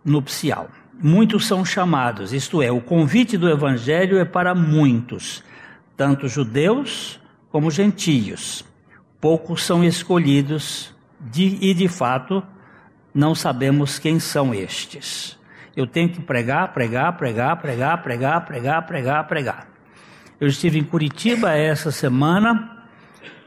nupcial. 0.04 0.68
Muitos 1.00 1.46
são 1.46 1.64
chamados, 1.64 2.32
isto 2.32 2.60
é, 2.60 2.72
o 2.72 2.80
convite 2.80 3.38
do 3.38 3.48
evangelho 3.48 4.18
é 4.18 4.24
para 4.24 4.52
muitos, 4.52 5.44
tanto 5.96 6.26
judeus 6.26 7.20
como 7.52 7.70
gentios. 7.70 8.64
Poucos 9.20 9.64
são 9.64 9.84
escolhidos 9.84 10.92
de, 11.20 11.56
e, 11.60 11.72
de 11.72 11.86
fato, 11.86 12.42
não 13.14 13.32
sabemos 13.32 13.98
quem 14.00 14.18
são 14.18 14.52
estes. 14.52 15.38
Eu 15.76 15.86
tenho 15.86 16.08
que 16.08 16.20
pregar, 16.20 16.72
pregar, 16.72 17.16
pregar, 17.16 17.56
pregar, 17.60 18.02
pregar, 18.02 18.44
pregar, 18.44 18.86
pregar, 18.86 19.26
pregar. 19.28 19.68
Eu 20.40 20.48
estive 20.48 20.80
em 20.80 20.84
Curitiba 20.84 21.52
essa 21.52 21.92
semana. 21.92 22.86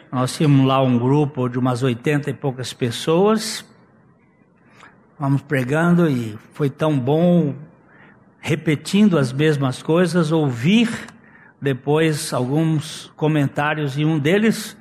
Nós 0.09 0.37
tínhamos 0.37 0.65
lá 0.65 0.81
um 0.81 0.97
grupo 0.97 1.49
de 1.49 1.59
umas 1.59 1.83
80 1.83 2.29
e 2.29 2.33
poucas 2.33 2.71
pessoas. 2.71 3.65
Vamos 5.21 5.43
pregando 5.43 6.09
e 6.09 6.35
foi 6.51 6.67
tão 6.67 6.97
bom 6.97 7.53
repetindo 8.39 9.19
as 9.19 9.31
mesmas 9.31 9.83
coisas, 9.83 10.31
ouvir 10.31 10.89
depois 11.61 12.33
alguns 12.33 13.13
comentários 13.15 13.99
e 13.99 14.03
um 14.03 14.17
deles, 14.17 14.75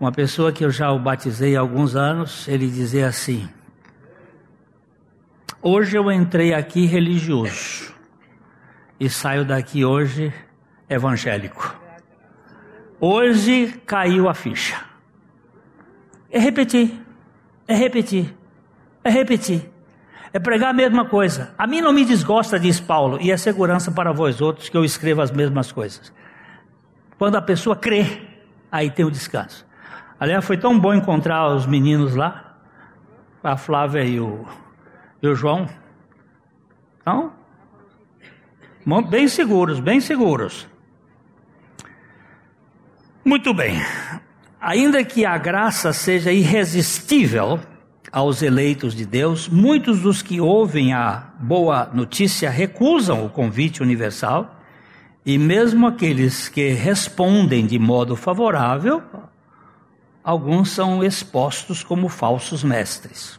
uma 0.00 0.10
pessoa 0.10 0.50
que 0.50 0.64
eu 0.64 0.72
já 0.72 0.90
o 0.90 0.98
batizei 0.98 1.54
há 1.54 1.60
alguns 1.60 1.94
anos, 1.94 2.48
ele 2.48 2.68
dizia 2.68 3.06
assim: 3.06 3.48
Hoje 5.62 5.96
eu 5.96 6.10
entrei 6.10 6.52
aqui 6.52 6.84
religioso 6.84 7.94
e 8.98 9.08
saio 9.08 9.44
daqui 9.44 9.84
hoje 9.84 10.34
evangélico. 10.88 11.76
Hoje 12.98 13.80
caiu 13.86 14.28
a 14.28 14.34
ficha. 14.34 14.84
É 16.28 16.40
repetir, 16.40 17.00
é 17.68 17.74
repetir, 17.76 18.36
é 19.04 19.10
repetir. 19.10 19.75
É 20.32 20.38
pregar 20.38 20.70
a 20.70 20.72
mesma 20.72 21.04
coisa. 21.04 21.54
A 21.56 21.66
mim 21.66 21.80
não 21.80 21.92
me 21.92 22.04
desgosta, 22.04 22.58
diz 22.58 22.80
Paulo, 22.80 23.18
e 23.20 23.30
é 23.30 23.36
segurança 23.36 23.90
para 23.90 24.12
vós 24.12 24.40
outros 24.40 24.68
que 24.68 24.76
eu 24.76 24.84
escreva 24.84 25.22
as 25.22 25.30
mesmas 25.30 25.72
coisas. 25.72 26.12
Quando 27.18 27.36
a 27.36 27.42
pessoa 27.42 27.74
crê, 27.74 28.22
aí 28.70 28.90
tem 28.90 29.04
o 29.04 29.10
descanso. 29.10 29.66
Aliás, 30.18 30.44
foi 30.44 30.56
tão 30.56 30.78
bom 30.78 30.94
encontrar 30.94 31.54
os 31.54 31.66
meninos 31.66 32.14
lá, 32.14 32.56
a 33.42 33.56
Flávia 33.56 34.02
e 34.02 34.18
o, 34.18 34.44
e 35.22 35.28
o 35.28 35.34
João. 35.34 35.68
Então, 37.00 37.32
bem 39.08 39.28
seguros, 39.28 39.78
bem 39.78 40.00
seguros. 40.00 40.66
Muito 43.24 43.52
bem. 43.52 43.80
Ainda 44.60 45.04
que 45.04 45.24
a 45.24 45.36
graça 45.36 45.92
seja 45.92 46.32
irresistível, 46.32 47.60
aos 48.16 48.40
eleitos 48.40 48.94
de 48.94 49.04
Deus, 49.04 49.46
muitos 49.46 50.00
dos 50.00 50.22
que 50.22 50.40
ouvem 50.40 50.94
a 50.94 51.34
boa 51.38 51.90
notícia 51.92 52.48
recusam 52.48 53.26
o 53.26 53.28
convite 53.28 53.82
universal, 53.82 54.58
e 55.26 55.36
mesmo 55.36 55.86
aqueles 55.86 56.48
que 56.48 56.70
respondem 56.70 57.66
de 57.66 57.78
modo 57.78 58.16
favorável, 58.16 59.02
alguns 60.24 60.70
são 60.70 61.04
expostos 61.04 61.84
como 61.84 62.08
falsos 62.08 62.64
mestres. 62.64 63.38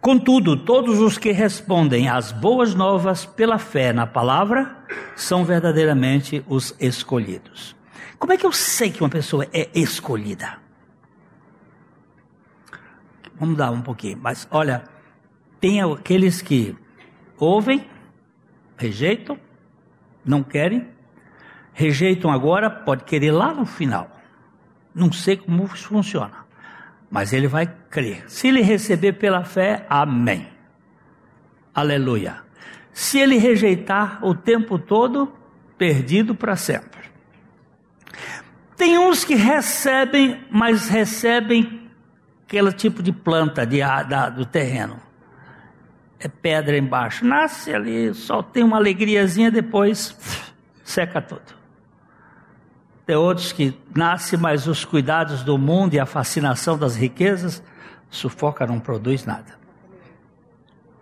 Contudo, 0.00 0.56
todos 0.56 0.98
os 0.98 1.18
que 1.18 1.30
respondem 1.30 2.08
às 2.08 2.32
boas 2.32 2.74
novas 2.74 3.26
pela 3.26 3.58
fé 3.58 3.92
na 3.92 4.06
palavra 4.06 4.78
são 5.14 5.44
verdadeiramente 5.44 6.42
os 6.48 6.74
escolhidos. 6.80 7.76
Como 8.18 8.32
é 8.32 8.38
que 8.38 8.46
eu 8.46 8.52
sei 8.52 8.90
que 8.90 9.02
uma 9.02 9.10
pessoa 9.10 9.46
é 9.52 9.68
escolhida? 9.74 10.69
Vamos 13.40 13.56
dar 13.56 13.70
um 13.70 13.80
pouquinho. 13.80 14.18
Mas 14.20 14.46
olha, 14.50 14.84
tem 15.58 15.80
aqueles 15.80 16.42
que 16.42 16.76
ouvem, 17.38 17.88
rejeitam, 18.76 19.38
não 20.22 20.42
querem, 20.42 20.86
rejeitam 21.72 22.30
agora, 22.30 22.68
pode 22.68 23.04
querer 23.04 23.32
lá 23.32 23.54
no 23.54 23.64
final. 23.64 24.14
Não 24.94 25.10
sei 25.10 25.38
como 25.38 25.64
isso 25.64 25.88
funciona, 25.88 26.44
mas 27.10 27.32
ele 27.32 27.48
vai 27.48 27.66
crer. 27.88 28.24
Se 28.28 28.48
ele 28.48 28.60
receber 28.60 29.14
pela 29.14 29.42
fé, 29.42 29.86
amém. 29.88 30.46
Aleluia. 31.74 32.42
Se 32.92 33.18
ele 33.18 33.38
rejeitar 33.38 34.22
o 34.22 34.34
tempo 34.34 34.78
todo, 34.78 35.32
perdido 35.78 36.34
para 36.34 36.56
sempre. 36.56 37.00
Tem 38.76 38.98
uns 38.98 39.24
que 39.24 39.34
recebem, 39.34 40.44
mas 40.50 40.88
recebem 40.88 41.79
aquele 42.50 42.72
tipo 42.72 43.00
de 43.00 43.12
planta 43.12 43.64
de, 43.64 43.78
da, 43.78 44.28
do 44.28 44.44
terreno. 44.44 44.98
É 46.18 46.26
pedra 46.26 46.76
embaixo. 46.76 47.24
Nasce 47.24 47.72
ali, 47.72 48.12
só 48.12 48.42
tem 48.42 48.64
uma 48.64 48.76
alegriazinha, 48.76 49.52
depois 49.52 50.16
seca 50.82 51.22
tudo. 51.22 51.60
Tem 53.06 53.14
outros 53.14 53.52
que 53.52 53.72
nascem, 53.94 54.36
mas 54.36 54.66
os 54.66 54.84
cuidados 54.84 55.44
do 55.44 55.56
mundo 55.56 55.94
e 55.94 56.00
a 56.00 56.04
fascinação 56.04 56.76
das 56.76 56.96
riquezas 56.96 57.62
sufoca, 58.10 58.66
não 58.66 58.80
produz 58.80 59.24
nada. 59.24 59.58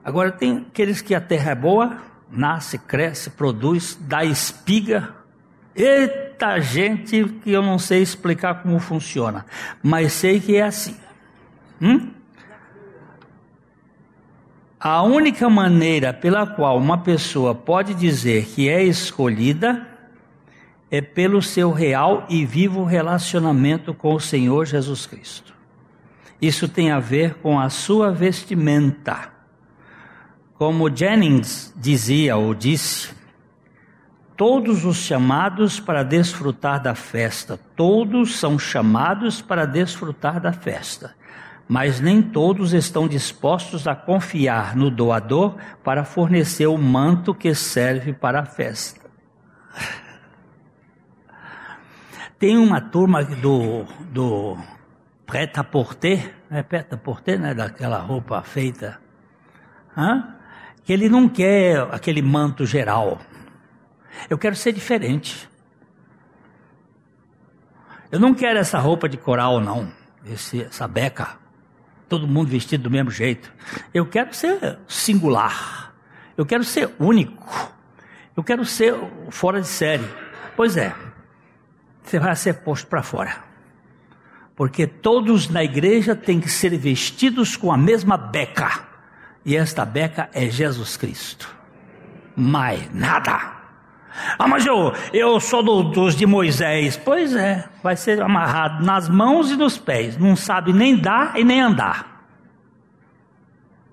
Agora 0.04 0.30
tem 0.30 0.66
aqueles 0.68 1.00
que 1.00 1.14
a 1.14 1.20
terra 1.20 1.52
é 1.52 1.54
boa, 1.54 1.96
nasce, 2.30 2.76
cresce, 2.76 3.30
produz, 3.30 3.98
dá 4.02 4.22
espiga. 4.22 5.14
Eita 5.74 6.60
gente 6.60 7.24
que 7.42 7.50
eu 7.50 7.62
não 7.62 7.78
sei 7.78 8.02
explicar 8.02 8.62
como 8.62 8.78
funciona, 8.78 9.46
mas 9.82 10.12
sei 10.12 10.40
que 10.40 10.54
é 10.54 10.62
assim. 10.62 11.07
Hum? 11.80 12.10
A 14.80 15.02
única 15.02 15.50
maneira 15.50 16.12
pela 16.12 16.46
qual 16.46 16.78
uma 16.78 16.98
pessoa 16.98 17.52
pode 17.54 17.94
dizer 17.94 18.46
que 18.46 18.68
é 18.68 18.82
escolhida 18.82 19.86
é 20.90 21.00
pelo 21.00 21.42
seu 21.42 21.72
real 21.72 22.24
e 22.28 22.46
vivo 22.46 22.84
relacionamento 22.84 23.92
com 23.92 24.14
o 24.14 24.20
Senhor 24.20 24.64
Jesus 24.66 25.04
Cristo. 25.04 25.52
Isso 26.40 26.68
tem 26.68 26.92
a 26.92 27.00
ver 27.00 27.34
com 27.34 27.58
a 27.58 27.68
sua 27.68 28.12
vestimenta. 28.12 29.32
Como 30.54 30.94
Jennings 30.94 31.74
dizia 31.76 32.36
ou 32.36 32.54
disse, 32.54 33.10
todos 34.36 34.84
os 34.84 34.96
chamados 34.98 35.80
para 35.80 36.04
desfrutar 36.04 36.80
da 36.80 36.94
festa, 36.94 37.58
todos 37.74 38.38
são 38.38 38.58
chamados 38.58 39.42
para 39.42 39.66
desfrutar 39.66 40.40
da 40.40 40.52
festa 40.52 41.18
mas 41.68 42.00
nem 42.00 42.22
todos 42.22 42.72
estão 42.72 43.06
dispostos 43.06 43.86
a 43.86 43.94
confiar 43.94 44.74
no 44.74 44.90
doador 44.90 45.56
para 45.84 46.02
fornecer 46.02 46.66
o 46.66 46.78
manto 46.78 47.34
que 47.34 47.54
serve 47.54 48.14
para 48.14 48.40
a 48.40 48.46
festa. 48.46 49.06
Tem 52.38 52.56
uma 52.56 52.80
turma 52.80 53.22
do, 53.22 53.84
do 54.10 54.56
preta 55.26 55.62
porter, 55.62 56.34
é 56.50 56.62
preta 56.62 56.96
porter, 56.96 57.38
né, 57.38 57.52
daquela 57.52 57.98
roupa 57.98 58.40
feita, 58.42 58.98
hã? 59.94 60.34
que 60.84 60.92
ele 60.92 61.08
não 61.08 61.28
quer 61.28 61.80
aquele 61.92 62.22
manto 62.22 62.64
geral. 62.64 63.18
Eu 64.30 64.38
quero 64.38 64.56
ser 64.56 64.72
diferente. 64.72 65.50
Eu 68.10 68.18
não 68.18 68.32
quero 68.32 68.58
essa 68.58 68.78
roupa 68.78 69.06
de 69.06 69.18
coral, 69.18 69.60
não, 69.60 69.92
esse, 70.24 70.62
essa 70.62 70.88
beca 70.88 71.47
todo 72.08 72.26
mundo 72.26 72.48
vestido 72.48 72.84
do 72.84 72.90
mesmo 72.90 73.10
jeito. 73.10 73.52
Eu 73.92 74.06
quero 74.06 74.34
ser 74.34 74.78
singular. 74.88 75.94
Eu 76.36 76.46
quero 76.46 76.64
ser 76.64 76.90
único. 76.98 77.72
Eu 78.36 78.42
quero 78.42 78.64
ser 78.64 78.94
fora 79.30 79.60
de 79.60 79.66
série. 79.66 80.08
Pois 80.56 80.76
é, 80.76 80.94
você 82.02 82.18
vai 82.18 82.34
ser 82.36 82.54
posto 82.54 82.86
para 82.86 83.02
fora. 83.02 83.36
Porque 84.56 84.86
todos 84.86 85.48
na 85.48 85.62
igreja 85.62 86.16
têm 86.16 86.40
que 86.40 86.48
ser 86.48 86.76
vestidos 86.76 87.56
com 87.56 87.70
a 87.70 87.76
mesma 87.76 88.16
beca. 88.16 88.86
E 89.44 89.56
esta 89.56 89.84
beca 89.84 90.28
é 90.32 90.48
Jesus 90.48 90.96
Cristo. 90.96 91.54
Mais 92.34 92.92
nada. 92.92 93.57
Ah, 94.38 94.48
mas 94.48 94.64
eu, 94.66 94.92
eu 95.12 95.40
sou 95.40 95.62
do, 95.62 95.82
dos 95.82 96.14
de 96.14 96.26
Moisés. 96.26 96.96
Pois 96.96 97.34
é, 97.34 97.68
vai 97.82 97.96
ser 97.96 98.20
amarrado 98.22 98.84
nas 98.84 99.08
mãos 99.08 99.50
e 99.50 99.56
nos 99.56 99.78
pés. 99.78 100.16
Não 100.16 100.36
sabe 100.36 100.72
nem 100.72 100.96
dar 100.96 101.38
e 101.38 101.44
nem 101.44 101.60
andar. 101.60 102.18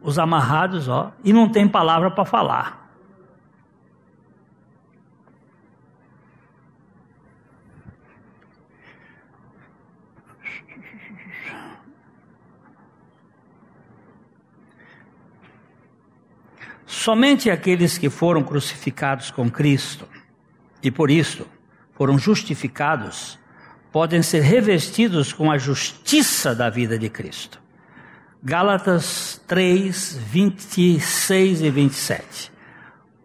os 0.01 0.19
amarrados, 0.19 0.87
ó, 0.87 1.11
e 1.23 1.33
não 1.33 1.49
tem 1.49 1.67
palavra 1.67 2.11
para 2.11 2.25
falar. 2.25 2.85
Somente 16.85 17.51
aqueles 17.51 17.97
que 17.97 18.09
foram 18.09 18.43
crucificados 18.43 19.29
com 19.29 19.49
Cristo 19.49 20.07
e 20.85 20.91
por 20.91 21.09
isso 21.09 21.47
foram 21.95 22.17
justificados 22.17 23.39
podem 23.91 24.21
ser 24.21 24.41
revestidos 24.41 25.33
com 25.33 25.49
a 25.49 25.57
justiça 25.57 26.53
da 26.53 26.69
vida 26.69 26.99
de 26.99 27.09
Cristo. 27.09 27.61
Gálatas 28.43 29.41
3, 29.47 30.19
26 30.27 31.61
e 31.61 31.69
27. 31.69 32.51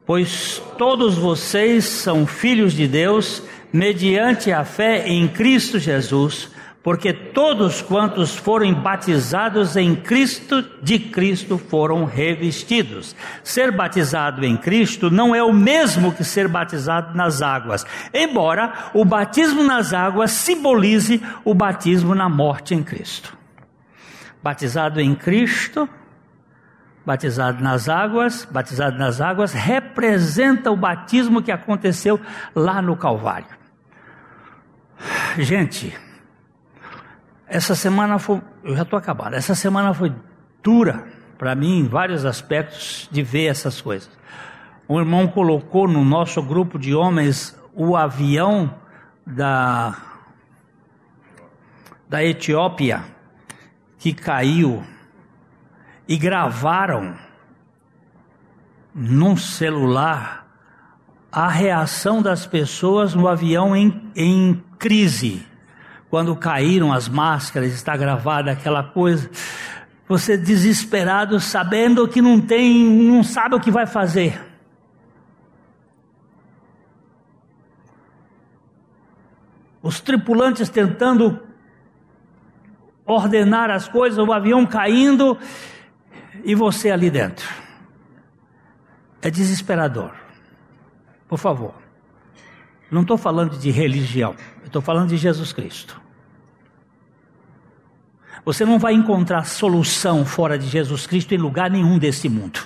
Pois 0.06 0.62
todos 0.78 1.16
vocês 1.16 1.84
são 1.84 2.26
filhos 2.26 2.72
de 2.72 2.86
Deus 2.86 3.42
mediante 3.72 4.52
a 4.52 4.64
fé 4.64 5.06
em 5.06 5.28
Cristo 5.28 5.78
Jesus 5.78 6.48
porque 6.82 7.12
todos 7.12 7.82
quantos 7.82 8.34
foram 8.34 8.72
batizados 8.72 9.76
em 9.76 9.94
Cristo, 9.94 10.62
de 10.82 10.98
Cristo 10.98 11.58
foram 11.58 12.04
revestidos. 12.04 13.14
Ser 13.44 13.70
batizado 13.70 14.44
em 14.44 14.56
Cristo 14.56 15.10
não 15.10 15.34
é 15.34 15.42
o 15.42 15.52
mesmo 15.52 16.12
que 16.12 16.24
ser 16.24 16.48
batizado 16.48 17.14
nas 17.14 17.42
águas, 17.42 17.84
embora 18.14 18.90
o 18.94 19.04
batismo 19.04 19.62
nas 19.62 19.92
águas 19.92 20.30
simbolize 20.30 21.22
o 21.44 21.52
batismo 21.52 22.14
na 22.14 22.28
morte 22.28 22.74
em 22.74 22.82
Cristo. 22.82 23.36
Batizado 24.42 25.02
em 25.02 25.14
Cristo, 25.14 25.86
batizado 27.04 27.62
nas 27.62 27.90
águas, 27.90 28.48
batizado 28.50 28.96
nas 28.96 29.20
águas 29.20 29.52
representa 29.52 30.70
o 30.70 30.76
batismo 30.76 31.42
que 31.42 31.52
aconteceu 31.52 32.18
lá 32.54 32.80
no 32.80 32.96
Calvário. 32.96 33.60
Gente, 35.38 35.94
essa 37.50 37.74
semana 37.74 38.16
foi, 38.20 38.40
eu 38.62 38.76
já 38.76 38.82
estou 38.82 38.96
acabado. 38.96 39.34
Essa 39.34 39.56
semana 39.56 39.92
foi 39.92 40.14
dura 40.62 41.04
para 41.36 41.52
mim 41.56 41.80
em 41.80 41.88
vários 41.88 42.24
aspectos 42.24 43.08
de 43.10 43.24
ver 43.24 43.46
essas 43.46 43.80
coisas. 43.80 44.08
Um 44.88 45.00
irmão 45.00 45.26
colocou 45.26 45.88
no 45.88 46.04
nosso 46.04 46.40
grupo 46.40 46.78
de 46.78 46.94
homens 46.94 47.58
o 47.74 47.96
avião 47.96 48.72
da 49.26 49.96
da 52.08 52.24
Etiópia 52.24 53.04
que 53.98 54.12
caiu 54.12 54.84
e 56.08 56.16
gravaram 56.16 57.14
num 58.94 59.36
celular 59.36 60.46
a 61.30 61.48
reação 61.48 62.20
das 62.20 62.46
pessoas 62.46 63.14
no 63.14 63.28
avião 63.28 63.76
em, 63.76 64.10
em 64.16 64.62
crise 64.76 65.49
quando 66.10 66.34
caíram 66.34 66.92
as 66.92 67.08
máscaras, 67.08 67.72
está 67.72 67.96
gravada 67.96 68.50
aquela 68.50 68.82
coisa. 68.82 69.30
Você 70.08 70.36
desesperado, 70.36 71.38
sabendo 71.38 72.08
que 72.08 72.20
não 72.20 72.40
tem, 72.40 72.84
não 72.84 73.22
sabe 73.22 73.54
o 73.54 73.60
que 73.60 73.70
vai 73.70 73.86
fazer. 73.86 74.44
Os 79.80 80.00
tripulantes 80.00 80.68
tentando 80.68 81.40
ordenar 83.06 83.70
as 83.70 83.88
coisas, 83.88 84.18
o 84.18 84.32
avião 84.32 84.66
caindo 84.66 85.38
e 86.44 86.56
você 86.56 86.90
ali 86.90 87.08
dentro. 87.08 87.48
É 89.22 89.30
desesperador. 89.30 90.12
Por 91.28 91.38
favor. 91.38 91.79
Não 92.90 93.02
estou 93.02 93.16
falando 93.16 93.56
de 93.56 93.70
religião, 93.70 94.34
estou 94.64 94.82
falando 94.82 95.10
de 95.10 95.16
Jesus 95.16 95.52
Cristo. 95.52 96.00
Você 98.44 98.64
não 98.64 98.78
vai 98.78 98.94
encontrar 98.94 99.44
solução 99.44 100.24
fora 100.24 100.58
de 100.58 100.66
Jesus 100.66 101.06
Cristo 101.06 101.34
em 101.34 101.38
lugar 101.38 101.70
nenhum 101.70 101.98
desse 101.98 102.28
mundo. 102.28 102.60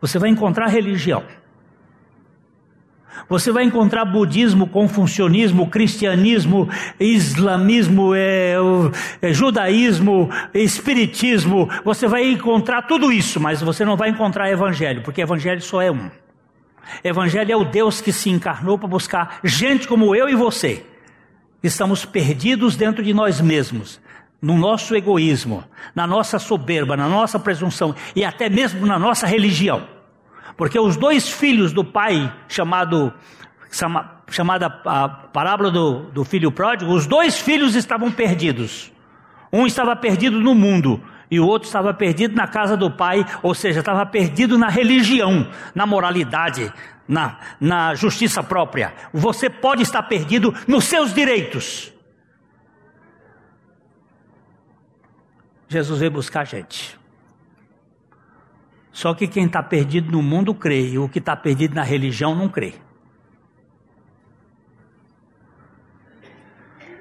Você 0.00 0.18
vai 0.18 0.30
encontrar 0.30 0.66
religião. 0.66 1.24
Você 3.28 3.50
vai 3.50 3.64
encontrar 3.64 4.04
budismo, 4.04 4.66
confucionismo, 4.66 5.68
cristianismo, 5.68 6.68
islamismo, 7.00 8.14
é, 8.14 8.54
é, 9.20 9.32
judaísmo, 9.32 10.30
espiritismo. 10.54 11.68
Você 11.84 12.06
vai 12.06 12.30
encontrar 12.30 12.82
tudo 12.82 13.12
isso, 13.12 13.40
mas 13.40 13.60
você 13.60 13.84
não 13.84 13.96
vai 13.96 14.10
encontrar 14.10 14.50
evangelho, 14.50 15.02
porque 15.02 15.20
evangelho 15.20 15.60
só 15.60 15.82
é 15.82 15.90
um. 15.90 16.10
Evangelho 17.02 17.52
é 17.52 17.56
o 17.56 17.64
Deus 17.64 18.00
que 18.00 18.12
se 18.12 18.30
encarnou 18.30 18.78
para 18.78 18.88
buscar 18.88 19.40
gente 19.44 19.86
como 19.86 20.14
eu 20.14 20.28
e 20.28 20.34
você. 20.34 20.84
Estamos 21.62 22.04
perdidos 22.04 22.76
dentro 22.76 23.02
de 23.02 23.12
nós 23.12 23.40
mesmos, 23.40 24.00
no 24.40 24.56
nosso 24.56 24.94
egoísmo, 24.94 25.64
na 25.94 26.06
nossa 26.06 26.38
soberba, 26.38 26.96
na 26.96 27.08
nossa 27.08 27.38
presunção 27.38 27.94
e 28.14 28.24
até 28.24 28.48
mesmo 28.48 28.86
na 28.86 28.98
nossa 28.98 29.26
religião. 29.26 29.86
Porque 30.56 30.78
os 30.78 30.96
dois 30.96 31.28
filhos 31.28 31.72
do 31.72 31.84
pai, 31.84 32.32
chamado, 32.48 33.12
chamada 34.30 34.66
a 34.66 35.08
parábola 35.08 35.70
do, 35.70 36.10
do 36.10 36.24
filho 36.24 36.50
pródigo, 36.50 36.92
os 36.92 37.06
dois 37.06 37.38
filhos 37.38 37.74
estavam 37.74 38.10
perdidos. 38.10 38.92
Um 39.52 39.66
estava 39.66 39.96
perdido 39.96 40.38
no 40.40 40.54
mundo 40.54 41.02
e 41.30 41.38
o 41.38 41.46
outro 41.46 41.66
estava 41.66 41.92
perdido 41.92 42.34
na 42.34 42.46
casa 42.46 42.76
do 42.76 42.90
pai, 42.90 43.24
ou 43.42 43.54
seja, 43.54 43.80
estava 43.80 44.04
perdido 44.06 44.56
na 44.56 44.68
religião, 44.68 45.50
na 45.74 45.86
moralidade, 45.86 46.72
na, 47.06 47.38
na 47.60 47.94
justiça 47.94 48.42
própria. 48.42 48.94
Você 49.12 49.50
pode 49.50 49.82
estar 49.82 50.02
perdido 50.04 50.54
nos 50.66 50.84
seus 50.84 51.12
direitos. 51.12 51.92
Jesus 55.68 56.00
veio 56.00 56.10
buscar 56.10 56.40
a 56.40 56.44
gente. 56.44 56.98
Só 58.90 59.14
que 59.14 59.28
quem 59.28 59.44
está 59.44 59.62
perdido 59.62 60.10
no 60.10 60.22
mundo 60.22 60.54
crê, 60.54 60.90
e 60.90 60.98
o 60.98 61.08
que 61.08 61.18
está 61.18 61.36
perdido 61.36 61.74
na 61.74 61.82
religião 61.82 62.34
não 62.34 62.48
crê. 62.48 62.74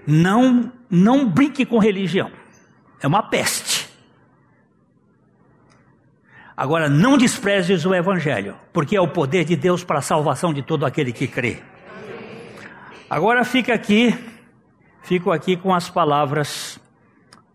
Não, 0.06 0.72
não 0.90 1.28
brinque 1.28 1.66
com 1.66 1.80
religião. 1.80 2.32
É 3.02 3.08
uma 3.08 3.24
peste. 3.24 3.77
Agora, 6.58 6.90
não 6.90 7.20
desprezes 7.20 7.86
o 7.86 7.94
Evangelho, 7.94 8.56
porque 8.74 8.96
é 8.96 9.00
o 9.00 9.08
poder 9.08 9.46
de 9.46 9.56
Deus 9.56 9.84
para 9.84 10.00
a 10.00 10.02
salvação 10.02 10.52
de 10.52 10.64
todo 10.64 10.88
aquele 10.88 11.14
que 11.14 11.28
crê. 11.28 11.62
Agora 13.08 13.46
fica 13.46 13.76
aqui, 13.76 14.18
fico 15.04 15.32
aqui 15.32 15.56
com 15.56 15.72
as 15.72 15.88
palavras 15.88 16.80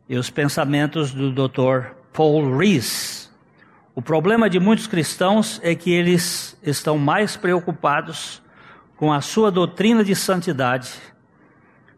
e 0.09 0.16
os 0.16 0.30
pensamentos 0.30 1.12
do 1.12 1.32
Dr. 1.32 1.88
Paul 2.12 2.57
Rees. 2.57 3.28
O 3.92 4.00
problema 4.00 4.48
de 4.48 4.61
muitos 4.61 4.86
cristãos 4.86 5.61
é 5.64 5.74
que 5.74 5.92
eles 5.92 6.57
estão 6.62 6.96
mais 6.96 7.36
preocupados 7.36 8.40
com 8.96 9.12
a 9.12 9.20
sua 9.20 9.50
doutrina 9.50 10.05
de 10.05 10.14
santidade 10.14 10.92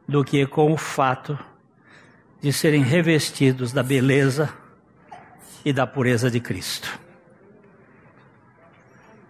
do 0.09 0.25
que 0.25 0.47
com 0.47 0.73
o 0.73 0.77
fato 0.79 1.39
de 2.41 2.51
serem 2.51 2.83
revestidos 2.83 3.75
da 3.75 3.83
beleza 3.83 4.64
e 5.65 5.73
da 5.73 5.87
pureza 5.87 6.31
de 6.31 6.41
Cristo. 6.41 6.99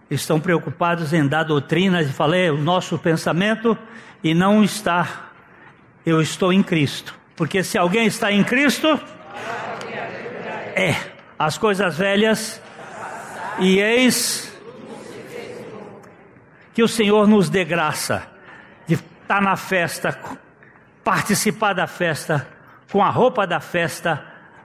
Estão 0.09 0.39
preocupados 0.39 1.13
em 1.13 1.27
dar 1.27 1.43
doutrina, 1.43 2.01
e 2.01 2.05
falei, 2.05 2.49
o 2.49 2.57
nosso 2.57 2.97
pensamento, 2.99 3.77
e 4.23 4.33
não 4.33 4.63
está, 4.63 5.31
eu 6.05 6.21
estou 6.21 6.51
em 6.51 6.61
Cristo. 6.61 7.17
Porque 7.35 7.63
se 7.63 7.77
alguém 7.77 8.05
está 8.05 8.31
em 8.31 8.43
Cristo, 8.43 8.99
é, 10.75 10.95
as 11.39 11.57
coisas 11.57 11.97
velhas, 11.97 12.61
e 13.59 13.79
eis 13.79 14.53
que 16.73 16.83
o 16.83 16.87
Senhor 16.87 17.25
nos 17.25 17.49
dê 17.49 17.63
graça 17.63 18.27
de 18.85 18.95
estar 18.95 19.41
na 19.41 19.55
festa, 19.55 20.17
participar 21.03 21.73
da 21.73 21.87
festa, 21.87 22.45
com 22.91 23.01
a 23.01 23.09
roupa 23.09 23.47
da 23.47 23.59
festa, 23.59 24.34